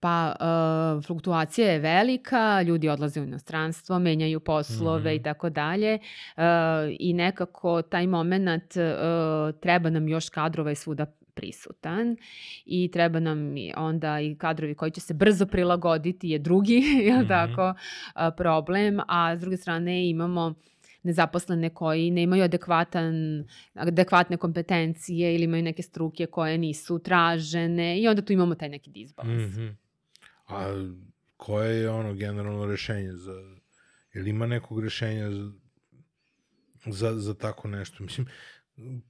[0.01, 0.37] Pa,
[0.97, 5.21] uh, fluktuacija je velika, ljudi odlaze u inostranstvo, menjaju poslove Mhm.
[5.21, 5.99] i tako dalje
[6.37, 6.43] uh,
[6.91, 8.83] i nekako taj moment uh,
[9.55, 12.17] treba nam još kadrova i svuda prisutan
[12.67, 13.39] i treba nam
[13.77, 16.75] onda i kadrovi koji će se brzo prilagoditi je drugi,
[17.07, 17.29] je Mhm.
[17.29, 17.75] tako,
[18.15, 20.55] a, problem, a s druge strane imamo
[21.07, 23.15] nezaposlene koji nemaju adekvatan,
[23.75, 28.91] adekvatne kompetencije ili imaju neke struke koje nisu tražene i onda tu imamo taj neki
[28.91, 29.57] disbalans.
[29.57, 29.67] Mhm.
[30.49, 30.75] A
[31.37, 33.33] koje je ono generalno rešenje za...
[34.15, 35.53] Ili ima nekog rešenja za,
[36.87, 38.05] za, za tako nešto?
[38.05, 38.27] Mislim,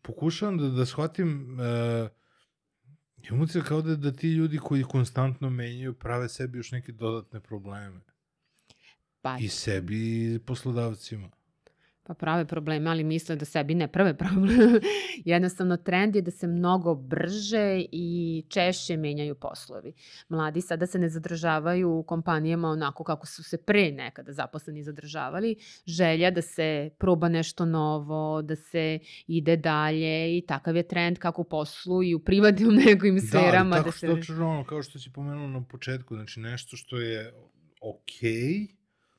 [0.02, 1.59] pokušavam da, da shvatim...
[1.60, 2.09] Uh,
[3.28, 7.40] imam utisak kao da, da ti ljudi koji konstantno menjaju prave sebi još neke dodatne
[7.40, 8.01] probleme.
[9.23, 11.31] Pa, I sebi i poslodavcima.
[12.07, 14.81] Pa prave probleme, ali misle da sebi ne prave probleme.
[15.24, 19.93] Jednostavno, trend je da se mnogo brže i češće menjaju poslovi.
[20.28, 25.57] Mladi sada se ne zadržavaju u kompanijama onako kako su se pre nekada zaposleni zadržavali.
[25.87, 31.43] Želja da se proba nešto novo, da se ide dalje i takav je trend kako
[31.43, 33.70] u poslu i u privatnim nekim sferama.
[33.70, 34.07] Da, ali da tako se...
[34.07, 37.33] što, točno ono, kao što si pomenuo na početku, znači nešto što je
[37.81, 38.76] okej, okay,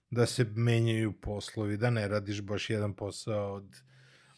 [0.10, 3.82] da se menjaju poslovi, da ne radiš baš jedan posao od,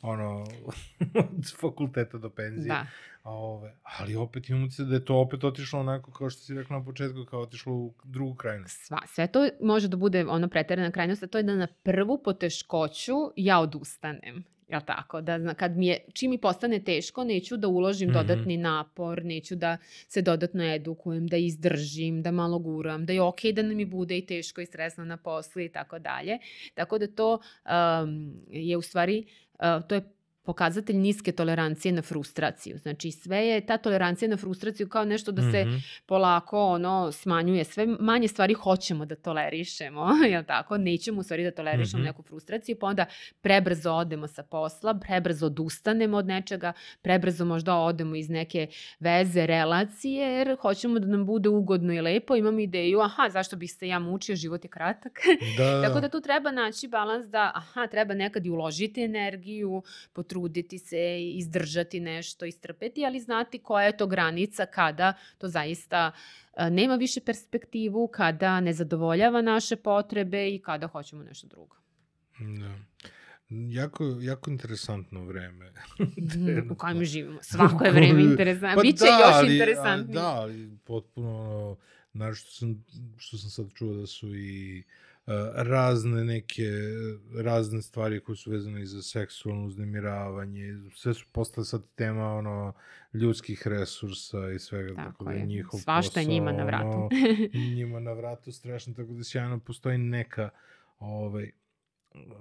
[0.01, 0.45] ono,
[1.37, 2.67] od fakulteta do penzije.
[2.67, 2.87] Da.
[3.23, 6.55] A ove, ali opet imamo se da je to opet otišlo onako kao što si
[6.55, 8.85] rekla na početku, kao otišlo u drugu krajnost.
[8.85, 12.23] Sva, sve to može da bude ono preterana krajnost, a to je da na prvu
[12.23, 14.43] poteškoću ja odustanem.
[14.69, 15.21] Jel tako?
[15.21, 18.17] Da zna- kad mi je, čim mi postane teško, neću da uložim Mhm.
[18.17, 19.77] dodatni napor, neću da
[20.07, 24.17] se dodatno edukujem, da izdržim, da malo guram, da je okej da nam i bude
[24.17, 26.37] i teško i stresno na poslu i tako dalje.
[26.73, 30.01] Tako da to um, je u stvari, uh, to je
[30.43, 32.77] pokazatelj niske tolerancije na frustraciju.
[32.77, 35.75] Znači sve je ta tolerancija na frustraciju kao nešto da se Mhm.
[36.05, 37.63] polako ono smanjuje.
[37.63, 40.77] Sve manje stvari hoćemo da tolerišemo, jel tako?
[40.77, 42.05] Nećemo u stvari da tolerišemo Mhm.
[42.05, 43.05] neku frustraciju, pa onda
[43.41, 48.67] prebrzo odemo sa posla, prebrzo odustanemo od nečega, prebrzo možda odemo iz neke
[48.99, 53.71] veze, relacije, jer hoćemo da nam bude ugodno i lepo, imam ideju, aha, zašto bih
[53.71, 55.19] se ja mučio, život je kratak.
[55.57, 55.81] Da.
[55.83, 59.83] Tako da tu treba naći balans da, aha, treba nekad i uložiti energiju,
[60.29, 66.11] potruditi se, izdržati nešto, istrpeti, ali znati koja je to granica kada to zaista
[66.53, 71.75] a, nema više perspektivu, kada ne zadovoljava naše potrebe i kada hoćemo nešto drugo.
[72.39, 72.75] Da.
[73.49, 75.73] Jako, jako interesantno vreme.
[76.71, 77.39] u kojem živimo.
[77.41, 78.75] Svako je vreme interesantno.
[78.75, 80.13] Pa Biće da, još ali- interesantnije.
[80.13, 81.77] Da, ali potpuno,
[82.13, 82.85] znaš što sam,
[83.17, 85.08] što sam sad čuo da su i uh,
[85.55, 86.69] razne neke,
[87.35, 92.73] razne stvari koje su vezane i za seksualno uznemiravanje, sve su postale sad tema, ono,
[93.13, 96.87] ljudskih resursa i svega, tako, Tako da je njihov Svašta posao, njima na vratu.
[96.87, 97.09] ono,
[97.75, 100.49] njima na vratu strašno, tako da sjajno postoji neka,
[100.99, 101.51] ovaj,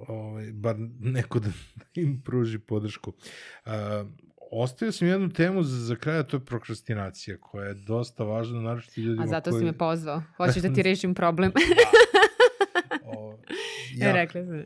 [0.08, 1.48] ovaj, bar neko da
[2.02, 3.12] im pruži podršku.
[3.66, 3.72] Uh,
[4.50, 8.60] ostavio sam jednu temu za, za kraj, a to je prokrastinacija, koja je dosta važna,
[8.60, 9.60] naravno ljudima A zato koji...
[9.60, 10.22] si me pozvao.
[10.36, 11.52] Hoćeš da ti rešim problem.
[13.04, 13.38] O,
[13.94, 14.06] Ja.
[14.08, 14.64] ja, Rekla sam.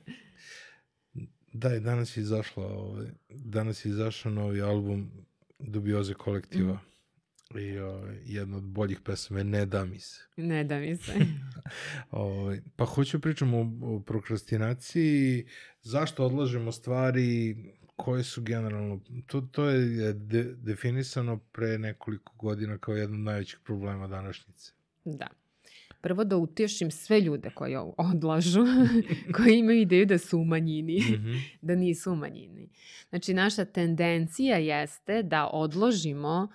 [1.52, 5.10] da, i danas je izašla, ovaj, danas je izašao novi album
[5.58, 6.78] Dubioze kolektiva.
[7.54, 10.20] I ovaj, jedna od boljih pesama je Ne da mi se.
[10.36, 11.12] Ne da mi se.
[12.10, 15.46] Ovaj, pa hoću pričamo o, o prokrastinaciji,
[15.82, 17.56] zašto odlažemo stvari,
[17.96, 23.58] koje su generalno, to, to je de, definisano pre nekoliko godina kao jedan od najvećih
[23.64, 24.72] problema današnjice.
[25.04, 25.26] Da.
[26.02, 28.64] Prvo da utješim sve ljude koji odlažu,
[29.36, 31.32] koji imaju ideju da su u manjini, Mhm.
[31.62, 32.68] da nisu u manjini.
[33.08, 36.48] Znači, naša tendencija jeste da odložimo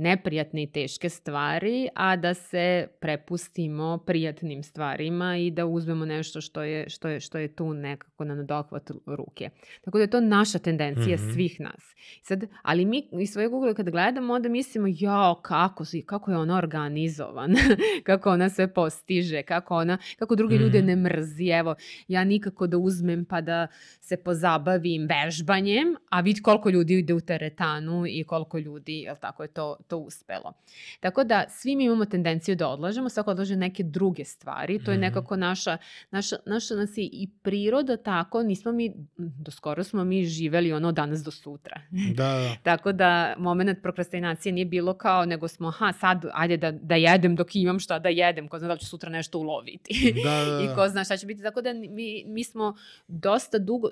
[0.00, 6.62] neprijatne i teške stvari, a da se prepustimo prijatnim stvarima i da uzmemo nešto što
[6.62, 9.50] je, što je, što je tu nekako na nadohvat ruke.
[9.80, 11.30] Tako da je to naša tendencija Mhm.
[11.30, 11.94] svih nas.
[12.22, 16.58] Sad, ali mi iz svojeg ugla kad gledamo, onda mislimo, jao, kako, kako je ona
[16.58, 17.54] organizovan,
[18.02, 20.86] kako ona sve postiže, kako ona, kako druge ljude Mhm.
[20.86, 21.46] ne mrzi.
[21.48, 21.74] Evo,
[22.08, 23.66] ja nikako da uzmem pa da
[24.00, 29.42] se pozabavim vežbanjem, a vidi koliko ljudi ide u teretanu i koliko ljudi, jel tako
[29.42, 30.52] je to, to uspelo.
[31.00, 34.96] Tako da svi mi imamo tendenciju da odlažemo, svako odlaže neke druge stvari, to je
[34.96, 35.00] Mhm.
[35.00, 35.78] nekako naša,
[36.10, 40.92] naša, naša nas je i priroda tako, nismo mi, do skoro smo mi živeli ono
[40.92, 41.80] danas do sutra.
[42.14, 42.56] Da, da.
[42.70, 47.36] Tako da moment prokrastinacije nije bilo kao, nego smo, ha, sad, ajde da, da jedem
[47.36, 50.14] dok imam šta da jedem, ko zna da li ću sutra nešto uloviti.
[50.24, 50.74] Da, da, I da.
[50.74, 51.42] ko zna šta će biti.
[51.42, 52.76] Tako da mi, mi smo
[53.08, 53.88] dosta dugo,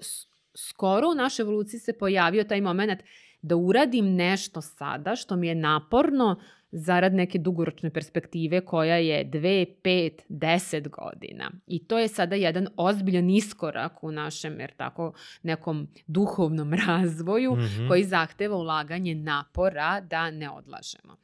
[0.55, 3.01] skoro u našoj evoluciji se pojavio taj moment
[3.43, 6.40] da uradim nešto sada što mi je naporno
[6.70, 11.51] zarad neke dugoročne perspektive koja je 2, 5, 10 godina.
[11.66, 15.12] I to je sada jedan ozbiljan iskorak u našem, jer tako,
[15.43, 17.89] nekom duhovnom razvoju Mhm.
[17.89, 21.16] koji zahteva ulaganje napora da ne odlažemo.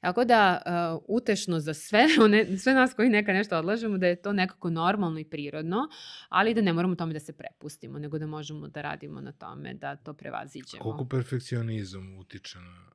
[0.00, 0.62] Tako da,
[0.96, 4.70] uh, utešno za sve, one, sve nas koji neka nešto odlažemo, da je to nekako
[4.70, 5.88] normalno i prirodno,
[6.28, 9.74] ali da ne moramo tome da se prepustimo, nego da možemo da radimo na tome,
[9.74, 10.82] da to prevaziđemo.
[10.82, 12.90] Koliko perfekcionizam utiče na,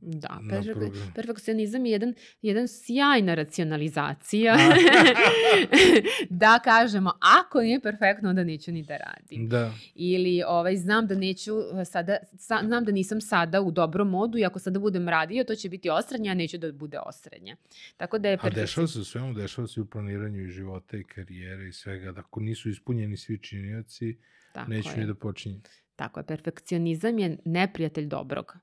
[0.00, 0.40] Da,
[1.14, 4.56] perfekcionizam je jedan, jedan sjajna racionalizacija.
[6.30, 9.48] da kažemo, ako nije perfektno, onda neću ni da radim.
[9.48, 9.72] Da.
[9.94, 14.38] Ili ovaj, znam da neću eh, sada, sa, znam da nisam sada u dobrom modu
[14.38, 17.56] i ako sada budem radio, to će biti osrednje, a neću da bude osrednje.
[17.96, 20.96] Tako da je A perfekci- dešava se u svemu, dešava se u planiranju i života
[20.96, 22.12] i karijere i svega.
[22.12, 24.18] Da ako nisu ispunjeni svi činioci,
[24.52, 24.96] Tako neću je.
[24.96, 25.62] ni da počinjem.
[25.96, 28.56] Tako je, perfekcionizam je neprijatelj dobrog.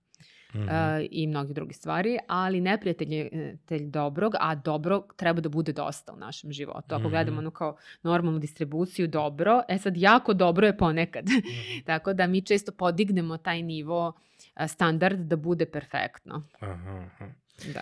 [0.56, 0.70] Mhm.
[0.70, 5.74] e, i mnogih drugih stvari, ali neprijatelj je telj dobrog, a dobrog treba da bude
[5.74, 6.96] dosta u našem životu.
[6.96, 7.10] Ako Mhm.
[7.10, 11.26] gledamo ono kao normalnu distribuciju dobro, e sad jako dobro je ponekad.
[11.26, 11.36] Mhm.
[11.86, 14.14] Tako da mi često podignemo taj nivo
[14.54, 16.44] a, standard da bude perfektno.
[16.60, 16.74] Aha,
[17.06, 17.28] aha.
[17.74, 17.82] Da.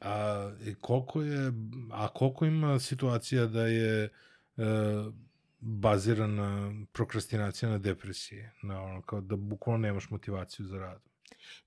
[0.00, 1.52] A koliko je,
[1.92, 4.10] a koliko ima situacija da je e,
[5.60, 11.00] bazira na prokrastinacija na depresiji, na ono kao da bukvalno nemaš motivaciju za rad.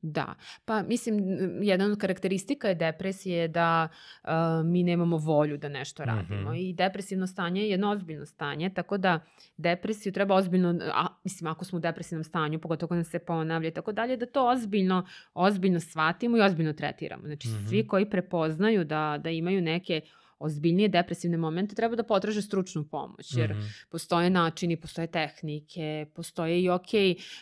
[0.01, 0.35] Da,
[0.65, 1.19] pa mislim,
[1.61, 3.87] jedan od karakteristika je depresije da
[4.23, 4.29] uh,
[4.65, 6.69] mi nemamo volju da nešto radimo mm -hmm.
[6.69, 9.19] i depresivno stanje je jedno ozbiljno stanje, tako da
[9.57, 13.73] depresiju treba ozbiljno, a, mislim ako smo u depresivnom stanju, pogotovo kada se ponavlja i
[13.73, 17.23] tako dalje, da to ozbiljno, ozbiljno shvatimo i ozbiljno tretiramo.
[17.25, 17.67] Znači mm -hmm.
[17.69, 20.01] svi koji prepoznaju da, da imaju neke
[20.39, 23.85] ozbiljnije depresivne momente treba da potraže stručnu pomoć, jer mm -hmm.
[23.89, 26.89] postoje načini, postoje tehnike, postoje i ok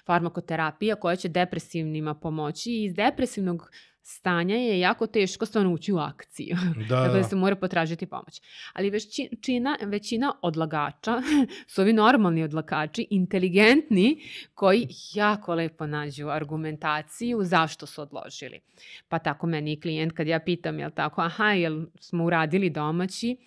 [0.06, 3.72] farmakoterapija koja će depresivnima pomoći i iz depresivnog
[4.04, 6.58] stanja je jako teško stvarno ući u akciju.
[6.90, 8.42] Da, Tako da se mora potražiti pomoć.
[8.74, 11.22] Ali većina, većina odlagača
[11.72, 14.22] su ovi normalni odlagači, inteligentni,
[14.54, 18.60] koji jako lepo nađu argumentaciju zašto su odložili.
[19.08, 23.38] Pa tako meni i klijent kad ja pitam, jel tako, aha, jel smo uradili domaći?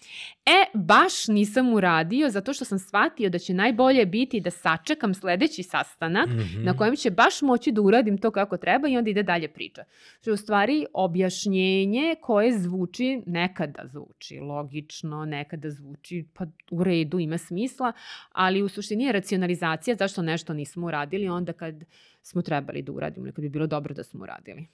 [0.46, 5.62] E, baš nisam uradio zato što sam shvatio da će najbolje biti da sačekam sledeći
[5.62, 6.64] sastanak mm -hmm.
[6.64, 9.84] na kojem će baš moći da uradim to kako treba i onda ide dalje priča.
[10.20, 17.92] Što stvari objašnjenje koje zvuči, nekada zvuči logično, nekada zvuči pa u redu, ima smisla,
[18.32, 21.84] ali u suštini je racionalizacija zašto nešto nismo uradili onda kad
[22.22, 24.66] smo trebali da uradimo, kad bi bilo dobro da smo uradili.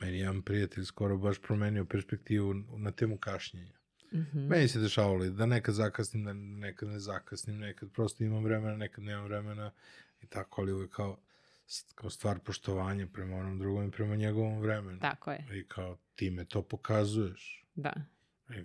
[0.00, 3.78] Meni jedan prijatelj skoro baš promenio perspektivu na temu kašnjenja.
[4.12, 4.48] Mm -hmm.
[4.48, 9.04] Meni se dešavalo da nekad zakasnim, da nekad ne zakasnim, nekad prosto imam vremena, nekad
[9.04, 9.70] nemam vremena
[10.22, 11.16] i tako, ali uvek kao
[11.94, 14.98] kao stvar poštovanja prema onom drugom i prema njegovom vremenu.
[15.00, 15.46] Tako je.
[15.52, 17.64] I kao ti me to pokazuješ.
[17.74, 17.92] Da.
[18.50, 18.58] I,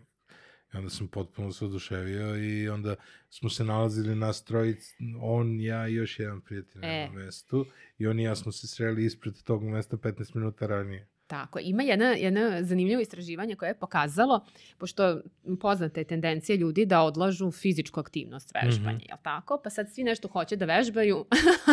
[0.74, 2.96] i onda sam potpuno se oduševio i onda
[3.30, 7.08] smo se nalazili na strojic, on, ja i još jedan prijatelj e.
[7.08, 7.66] na mestu
[7.98, 11.08] i on i ja smo se sreli ispred tog mesta 15 minuta ranije.
[11.30, 14.46] Tako, ima jedna, jedna zanimljivo istraživanje koje je pokazalo,
[14.78, 15.22] pošto
[15.62, 19.10] poznate tendencije ljudi da odlažu fizičku aktivnost vežbanje, mm -hmm.
[19.10, 19.62] jel tako?
[19.64, 21.26] Pa sad svi nešto hoće da vežbaju,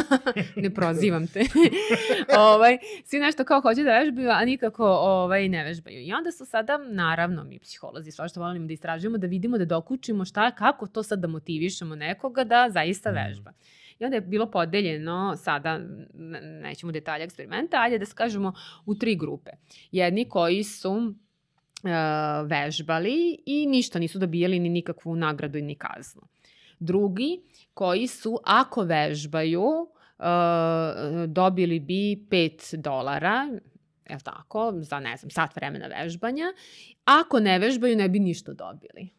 [0.63, 1.41] ne prozivam te,
[2.55, 6.01] ovaj, svi nešto kao hoće da vežbaju, a nikako ovaj, ne vežbaju.
[6.01, 9.65] I onda su sada, naravno, mi psiholozi, sva što volimo da istražujemo, da vidimo, da
[9.65, 13.53] dokučimo šta, kako to sad da motivišemo nekoga da zaista mm -hmm.
[13.99, 15.81] I onda je bilo podeljeno, sada
[16.63, 18.53] nećemo detalje eksperimenta, ajde da skažemo
[18.87, 19.51] u tri grupe.
[19.93, 21.91] Jedni koji su uh,
[22.47, 26.23] vežbali i ništa nisu dobijali ni nikakvu nagradu ni kaznu.
[26.79, 27.41] Drugi
[27.75, 30.27] koji su, ako vežbaju, uh,
[31.29, 33.49] dobili bi 5 dolara,
[34.11, 36.45] je tako, za ne znam, sat vremena vežbanja.
[37.05, 39.11] Ako ne vežbaju, ne bi ništa dobili.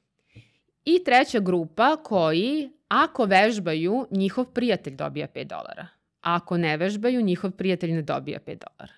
[0.90, 5.88] I treća grupa koji Ako vežbaju, njihov prijatelj dobija 5 dolara.
[6.22, 8.94] A ako ne vežbaju, njihov prijatelj ne dobija 5 dolara.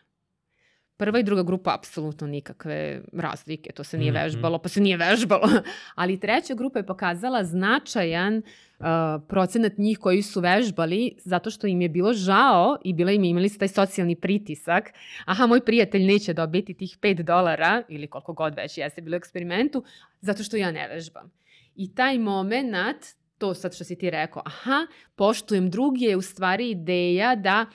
[0.98, 4.22] Prva i druga grupa apsolutno nikakve razlike, to se nije mhm.
[4.22, 5.50] vežbalo, pa se nije vežbalo.
[6.02, 8.86] Ali treća grupa je pokazala značajan uh,
[9.28, 13.50] procenat njih koji su vežbali zato što im je bilo žao i bila im imali
[13.50, 14.94] su taj socijalni pritisak.
[15.26, 19.18] Aha, moj prijatelj neće dobiti tih 5 dolara ili koliko god već jeste bilo u
[19.18, 19.84] eksperimentu
[20.22, 21.40] zato što ja ne vežbam.
[21.80, 23.06] I taj moment
[23.38, 27.66] to sad što si ti rekao, aha, poštujem drugi je u stvari ideja da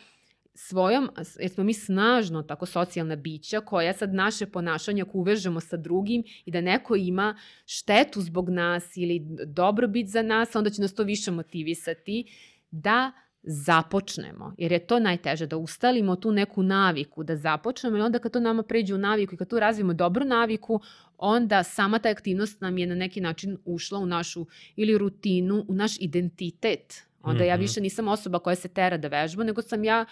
[0.55, 1.10] svojom,
[1.40, 6.22] jer smo mi snažno tako socijalna bića koja sad naše ponašanje ako uvežemo sa drugim
[6.44, 7.36] i da neko ima
[7.66, 12.24] štetu zbog nas ili dobrobit za nas, onda će nas to više motivisati
[12.70, 13.12] da
[13.47, 18.32] započnemo, jer je to najteže, da ustalimo tu neku naviku, da započnemo i onda kad
[18.32, 20.81] to nama pređe u naviku i kad tu razvijemo dobru naviku,
[21.24, 24.46] onda sama ta aktivnost nam je na neki način ušla u našu
[24.76, 27.02] ili rutinu, u naš identitet.
[27.22, 27.48] Onda mm -hmm.
[27.48, 27.62] ja mhm.
[27.62, 30.05] više nisam osoba koja se tera da vežba, nego sam ja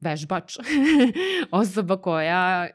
[0.00, 0.56] vežbač.
[1.50, 2.68] osoba koja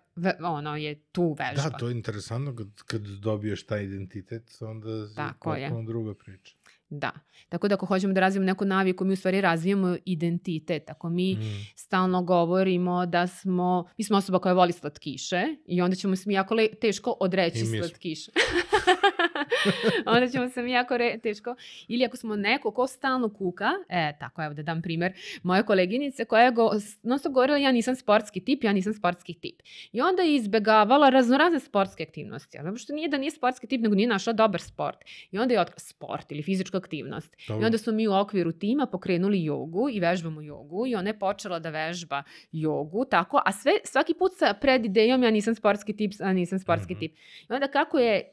[0.44, 1.70] ono je tu vežba.
[1.70, 5.08] Da, to je interesantno kad, kad dobiješ taj identitet, onda je
[5.40, 6.56] potpuno druga priča.
[6.90, 7.12] Da.
[7.50, 10.90] Tako da ako hoćemo da razvijemo neku naviku, mi u stvari razvijamo identitet.
[10.90, 11.68] Ako mi mm.
[11.76, 16.34] stalno govorimo da smo, mi smo osoba koja voli slatkiše i onda ćemo se mi
[16.34, 18.32] jako le, teško odreći slatkiše.
[20.16, 21.56] onda ćemo se mi jako re, teško.
[21.88, 25.14] Ili ako smo neko ko stalno kuka, e, tako evo da dam primer,
[25.44, 26.72] moja koleginica koja je go,
[27.04, 29.62] non stop govorila ja nisam sportski tip, ja nisam sportski tip.
[29.92, 32.58] I onda je izbegavala raznorazne sportske aktivnosti.
[32.58, 34.98] Ali što nije da nije sportski tip, nego nije našla dobar sport.
[35.32, 37.36] I onda je otkrila sport ili fizička aktivnost.
[37.48, 37.64] Dobro.
[37.64, 41.20] I onda smo mi u okviru tima pokrenuli jogu i vežbamo jogu i ona je
[41.20, 45.96] počela da vežba jogu, tako, a sve, svaki put sa pred idejom ja nisam sportski
[45.96, 47.00] tip, a nisam sportski mm -hmm.
[47.00, 47.16] tip.
[47.50, 48.30] I onda kako je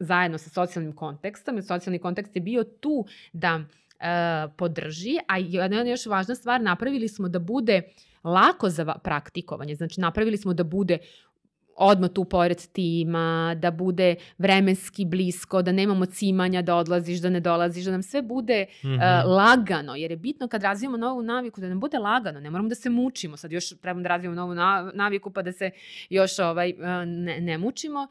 [0.00, 3.60] zajedno sa socijalnim kontekstom, jer socijalni kontekst je bio tu da
[4.00, 7.82] e, podrži, a jedna još važna stvar, napravili smo da bude
[8.24, 10.98] lako za praktikovanje, znači napravili smo da bude
[11.78, 17.40] odmah tu pored tima, da bude vremenski blisko, da nemamo cimanja, da odlaziš, da ne
[17.40, 19.24] dolaziš, da nam sve bude mm -hmm.
[19.24, 22.68] uh, lagano, jer je bitno kad razvijamo novu naviku da nam bude lagano, ne moramo
[22.68, 24.54] da se mučimo, sad još trebamo da razvijamo novu
[24.94, 25.70] naviku pa da se
[26.10, 28.08] još ovaj, uh, ne, ne mučimo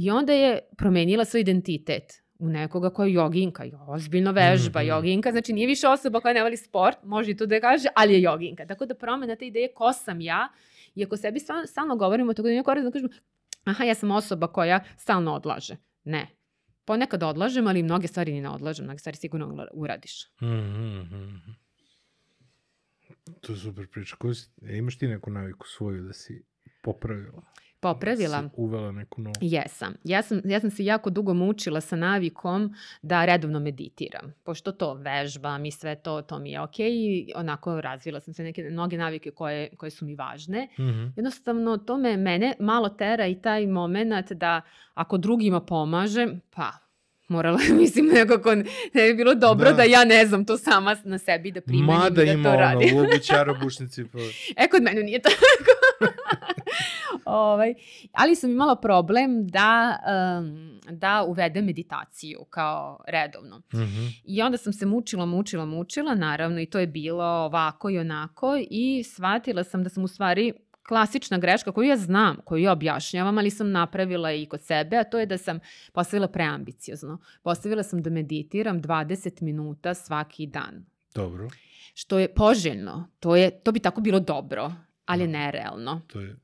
[0.00, 4.80] i onda je promenila svoj identitet u nekoga koja je joginka i ozbiljno vežba.
[4.80, 4.88] Mm -hmm.
[4.88, 8.14] Joginka, znači nije više osoba koja ne voli sport, može i to da kaže, ali
[8.14, 8.66] je joginka.
[8.66, 10.48] Tako da promena te ideje ko sam ja,
[10.94, 13.12] i ako sebi stalno, stalno govorimo, tako da nije korisno da kažemo,
[13.64, 15.76] aha, ja sam osoba koja stalno odlaže.
[16.04, 16.28] Ne.
[16.84, 20.30] Ponekad odlažem, ali mnoge stvari ni ne odlažem, mnoge stvari sigurno uradiš.
[20.40, 21.54] Mm -hmm.
[23.40, 24.16] To je super priča.
[24.16, 26.44] Ko si, e, imaš ti neku naviku svoju da si
[26.82, 27.42] popravila?
[27.80, 28.42] Popravila.
[28.42, 29.34] Si uvela neku novu.
[29.40, 29.94] Jesam.
[30.04, 34.34] Ja sam, ja sam se jako dugo mučila sa navikom da redovno meditiram.
[34.44, 36.90] Pošto to vežbam i sve to, to mi je okej.
[36.90, 37.28] Okay.
[37.28, 40.68] I onako razvila sam se neke, mnoge navike koje, koje su mi važne.
[40.78, 41.12] Mm -hmm.
[41.16, 44.60] Jednostavno, to me, mene malo tera i taj moment da
[44.94, 46.72] ako drugima pomažem, pa
[47.28, 48.54] morala, mislim, nekako
[48.94, 49.76] ne bi bilo dobro da.
[49.76, 52.78] da ja ne znam to sama na sebi da primenim Mada i da to radim.
[52.78, 54.04] Mada ima ono, u čarobušnici.
[54.12, 54.18] Pa...
[54.64, 55.36] e, kod mene nije tako.
[57.28, 57.74] ovaj,
[58.12, 59.98] ali sam imala problem da,
[60.40, 63.58] um, da uvedem meditaciju kao redovno.
[63.58, 64.20] Mm -hmm.
[64.24, 68.58] I onda sam se mučila, mučila, mučila, naravno, i to je bilo ovako i onako
[68.70, 70.52] i shvatila sam da sam u stvari
[70.88, 75.04] klasična greška koju ja znam, koju ja objašnjavam, ali sam napravila i kod sebe, a
[75.04, 75.60] to je da sam
[75.92, 77.18] postavila preambiciozno.
[77.42, 80.86] Postavila sam da meditiram 20 minuta svaki dan.
[81.14, 81.48] Dobro.
[81.94, 83.08] Što je poželjno.
[83.20, 84.72] To, je, to bi tako bilo dobro,
[85.06, 85.32] ali da.
[85.32, 86.00] nerealno.
[86.06, 86.36] To je,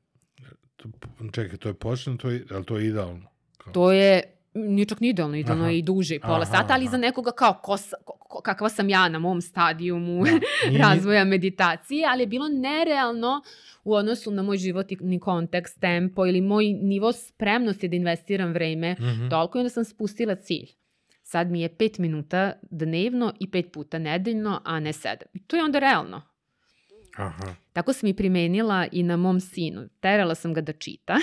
[1.31, 3.27] čekaj, to je poželjno, to je, ali to je idealno?
[3.57, 3.73] Kao?
[3.73, 5.71] To je nije čak ni idealno, idealno aha.
[5.71, 6.91] je i duže, pola aha, sata, ali aha.
[6.91, 10.77] za nekoga kao ko, ko, kakva sam ja na mom stadijumu da.
[10.87, 13.41] razvoja meditacije, ali je bilo nerealno
[13.83, 19.03] u odnosu na moj životni kontekst, tempo ili moj nivo spremnosti da investiram vreme mm
[19.03, 19.29] -hmm.
[19.29, 20.67] toliko i onda sam spustila cilj.
[21.23, 25.15] Sad mi je 5 minuta dnevno i 5 puta nedeljno, a ne 7.
[25.33, 26.21] I to je onda realno.
[27.15, 27.55] Aha.
[27.73, 29.87] Tako sam i primenila i na mom sinu.
[29.99, 31.17] Terala sam ga da čita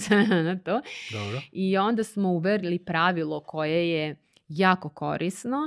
[0.44, 0.80] na to.
[1.12, 1.40] Dobro.
[1.52, 4.16] I onda smo uverili pravilo koje je
[4.48, 5.58] jako korisno,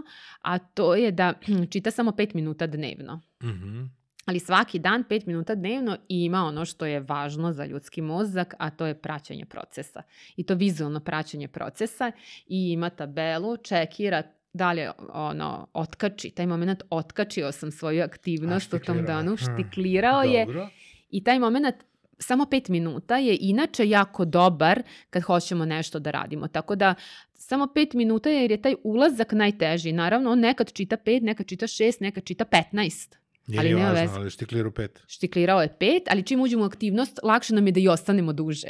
[0.42, 1.34] a to je da
[1.72, 3.22] čita samo 5 minuta dnevno.
[3.44, 3.68] Mhm.
[3.68, 8.56] Mm ali svaki dan 5 minuta dnevno ima ono što je važno za ljudski mozak,
[8.60, 10.02] a to je praćenje procesa.
[10.36, 12.12] I to vizualno praćenje procesa
[12.48, 14.24] i ima tabelu, čekira
[14.54, 20.32] da li ono, otkači, taj moment otkačio sam svoju aktivnost u tom danu, štiklirao hmm.
[20.32, 20.70] je Dobro.
[21.10, 21.76] i taj moment
[22.22, 26.48] samo pet minuta je inače jako dobar kad hoćemo nešto da radimo.
[26.48, 26.96] Tako da
[27.34, 29.92] samo pet minuta je jer je taj ulazak najteži.
[29.92, 33.18] Naravno, on nekad čita pet, nekad čita šest, nekad čita petnaest.
[33.48, 34.14] Nije ali nema važno, veze.
[34.16, 35.04] ali štiklirao pet.
[35.08, 38.68] Štiklirao je pet, ali čim uđemo u aktivnost, lakše nam je da i ostanemo duže.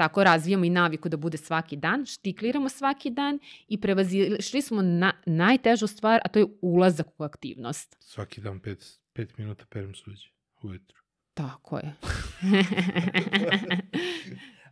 [0.00, 5.12] Tako razvijamo i naviku da bude svaki dan, štikliramo svaki dan i prevazišli smo na
[5.26, 7.96] najtežu stvar, a to je ulazak u aktivnost.
[8.00, 10.28] Svaki dan pet, pet minuta perem suđe
[10.62, 10.98] ujutru.
[11.34, 11.94] Tako je.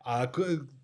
[0.04, 0.32] a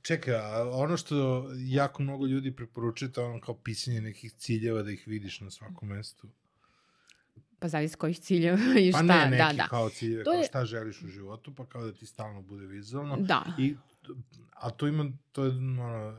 [0.03, 0.35] čekaj,
[0.73, 5.03] ono što jako mnogo ljudi preporučuje, to je ono kao pisanje nekih ciljeva da ih
[5.07, 6.29] vidiš na svakom mestu.
[7.65, 8.99] Pa zavisi kojih ciljeva i šta.
[8.99, 9.69] Pa ne, neki da, da.
[9.69, 10.47] kao ciljeve, to kao je...
[10.47, 13.17] šta želiš u životu, pa kao da ti stalno bude vizualno.
[13.17, 13.45] Da.
[13.59, 13.77] I,
[14.55, 16.17] a to ima, to je ono,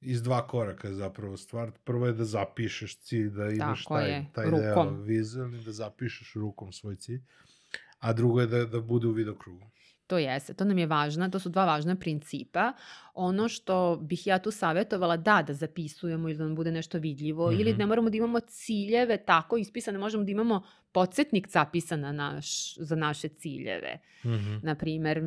[0.00, 1.70] iz dva koraka zapravo stvar.
[1.84, 4.62] Prvo je da zapišeš cilj, da imaš Tako taj, je, taj rukom.
[4.62, 7.22] deo vizualni, da zapišeš rukom svoj cilj.
[7.98, 9.66] A drugo je da, da bude u vidokrugu.
[10.06, 12.72] To jeste, to nam je važno, to su dva važna principa.
[13.14, 17.50] Ono što bih ja tu savjetovala, da, da zapisujemo ili da nam bude nešto vidljivo,
[17.50, 17.60] mm -hmm.
[17.60, 17.78] ili mhm.
[17.78, 20.62] ne moramo da imamo ciljeve tako ispisane, možemo da imamo
[20.92, 23.98] podsjetnik zapisan na naš, za naše ciljeve.
[24.24, 24.60] Mm -hmm.
[24.62, 25.22] Naprimer,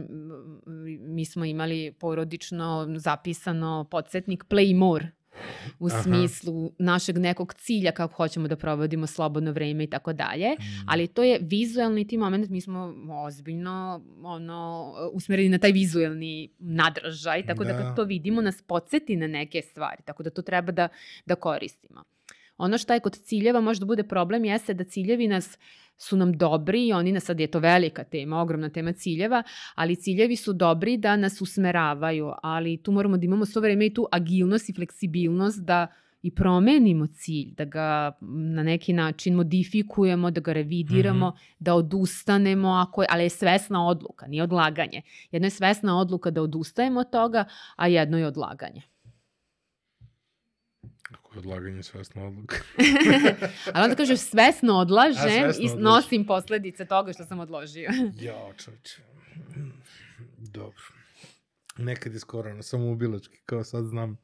[1.00, 5.12] mi smo imali porodično zapisano podsjetnik play more
[5.80, 6.04] u Aha.
[6.04, 10.86] smislu našeg nekog cilja kako hoćemo da provodimo slobodno vreme i tako dalje, mm.
[10.88, 17.46] ali to je vizualni ti moment, mi smo ozbiljno ono, usmereni na taj vizualni nadražaj,
[17.46, 20.72] tako da, da kad to vidimo nas podsjeti na neke stvari, tako da to treba
[20.72, 20.88] da,
[21.26, 22.04] da koristimo.
[22.58, 25.58] Ono što je kod ciljeva možda bude problem jeste da ciljevi nas
[25.98, 29.44] su nam dobri i oni nas, sad je to velika tema, ogromna tema ciljeva,
[29.76, 33.94] ali ciljevi su dobri da nas usmeravaju, ali tu moramo da imamo svo vreme i
[33.94, 35.88] tu agilnost i fleksibilnost da
[36.22, 41.56] i promenimo cilj, da ga na neki način modifikujemo, da ga revidiramo, mm -hmm.
[41.60, 45.02] da odustanemo, ako je, ali je svesna odluka, nije odlaganje.
[45.32, 47.46] Jedno je svesna odluka da odustajemo od toga,
[47.76, 48.82] a jedno je odlaganje
[51.38, 52.56] odlaganje svesno odluka.
[53.74, 56.26] Ali onda kažeš svesno odlažem svesno i nosim odlažem.
[56.26, 57.90] posledice toga što sam odložio.
[58.28, 59.02] ja, čoče.
[60.38, 60.84] Dobro.
[61.78, 64.18] Nekad je skoro na samoubilački, kao sad znam.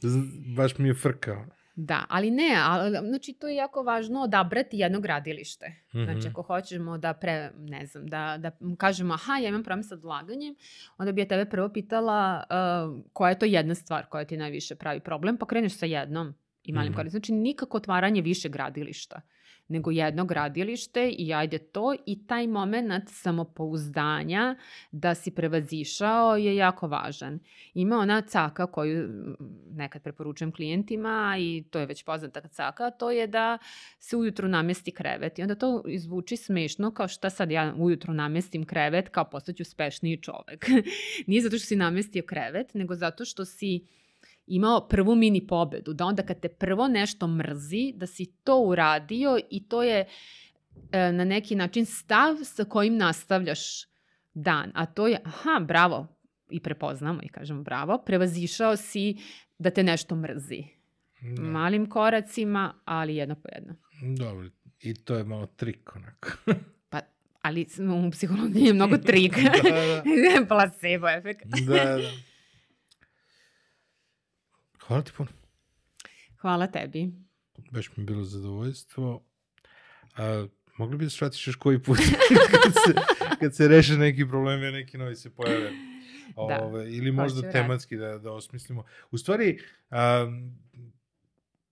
[0.00, 0.18] Z,
[0.56, 1.46] baš mi je frkao.
[1.74, 5.66] Da, ali ne, ali, znači to je jako važno odabrati jedno gradilište.
[5.68, 6.04] Mm -hmm.
[6.04, 6.28] Znači Mhm.
[6.28, 10.54] ako hoćemo da pre, ne znam, da, da kažemo aha, ja imam problem sa odlaganjem,
[10.98, 14.74] onda bi ja tebe prvo pitala uh, koja je to jedna stvar koja ti najviše
[14.74, 16.34] pravi problem, pa kreneš sa jednom
[16.70, 16.96] i malim mm.
[16.96, 17.10] -hmm.
[17.10, 19.20] Znači nikako otvaranje više gradilišta,
[19.68, 24.56] nego jedno gradilište i ajde to i taj moment samopouzdanja
[24.90, 27.38] da si prevazišao je jako važan.
[27.74, 29.36] Ima ona caka koju mm,
[29.70, 33.58] nekad preporučujem klijentima i to je već poznata caka, to je da
[33.98, 35.38] se ujutru namesti krevet.
[35.38, 40.16] I onda to izvuči smešno kao šta sad ja ujutru namestim krevet kao postaću uspešniji
[40.16, 40.66] čovek.
[41.26, 43.86] Nije zato što si namestio krevet, nego zato što si
[44.50, 49.38] imao prvu mini pobedu, da onda kad te prvo nešto mrzi, da si to uradio
[49.50, 50.06] i to je
[50.92, 53.60] e, na neki način stav sa kojim nastavljaš
[54.34, 54.72] dan.
[54.74, 56.06] A to je, aha, bravo,
[56.50, 59.16] i prepoznamo i kažemo bravo, prevazišao si
[59.58, 60.64] da te nešto mrzi.
[61.20, 61.42] Da.
[61.42, 63.74] Malim koracima, ali jedno po jedno.
[64.18, 64.48] Dobro,
[64.80, 66.28] i to je malo trik onako.
[66.90, 67.00] Pa,
[67.42, 67.66] ali
[68.06, 69.36] u psihologiji je mnogo trik.
[69.44, 70.46] da, da.
[70.48, 71.44] Placebo efekt.
[71.66, 72.29] da, da.
[74.90, 75.30] Hvala ti puno.
[76.40, 77.12] Hvala tebi.
[77.70, 79.22] Baš mi je bilo zadovoljstvo.
[80.16, 80.46] A,
[80.78, 81.98] mogli bi da svratiš još koji put
[82.62, 83.00] kad, se,
[83.40, 85.70] kad se reše neki problem, a neki novi se pojave.
[86.48, 86.62] Da.
[86.62, 88.84] Ove, ili možda tematski da, da osmislimo.
[89.10, 89.60] U stvari,
[89.90, 90.26] a,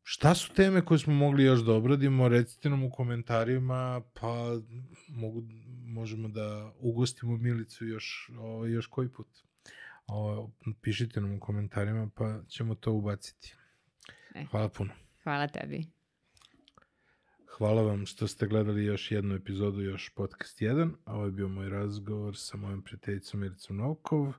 [0.03, 2.28] šta su teme koje smo mogli još da obradimo?
[2.28, 4.61] Recite nam u komentarima, pa
[5.09, 5.43] mogu,
[5.86, 9.48] možemo da ugostimo Milicu još, o, još koji put.
[10.09, 13.55] O, pišite nam u komentarima, pa ćemo to ubaciti.
[14.35, 14.44] E.
[14.51, 14.93] Hvala puno.
[15.22, 15.86] Hvala tebi.
[17.59, 20.90] Hvala vam što ste gledali još jednu epizodu, još podcast 1.
[21.06, 24.32] Ovo je bio moj razgovor sa mojom prijateljicom Miricom Novkov.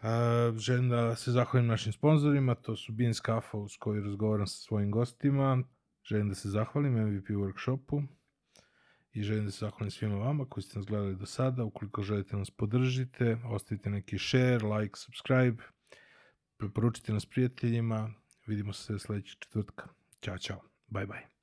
[0.00, 4.56] A, želim da se zahvalim našim sponsorima, to su Beans Kafa uz koji razgovaram sa
[4.56, 5.62] svojim gostima.
[6.04, 8.06] Želim da se zahvalim MVP workshopu
[9.14, 11.64] i želim da se zahvalim svima vama koji ste nas gledali do sada.
[11.64, 15.62] Ukoliko želite nas podržite, ostavite neki share, like, subscribe,
[16.56, 18.14] preporučite nas prijateljima.
[18.46, 19.88] Vidimo se sledećeg četvrtka.
[20.20, 20.60] Ćao, čao.
[20.90, 21.33] Bye, bye.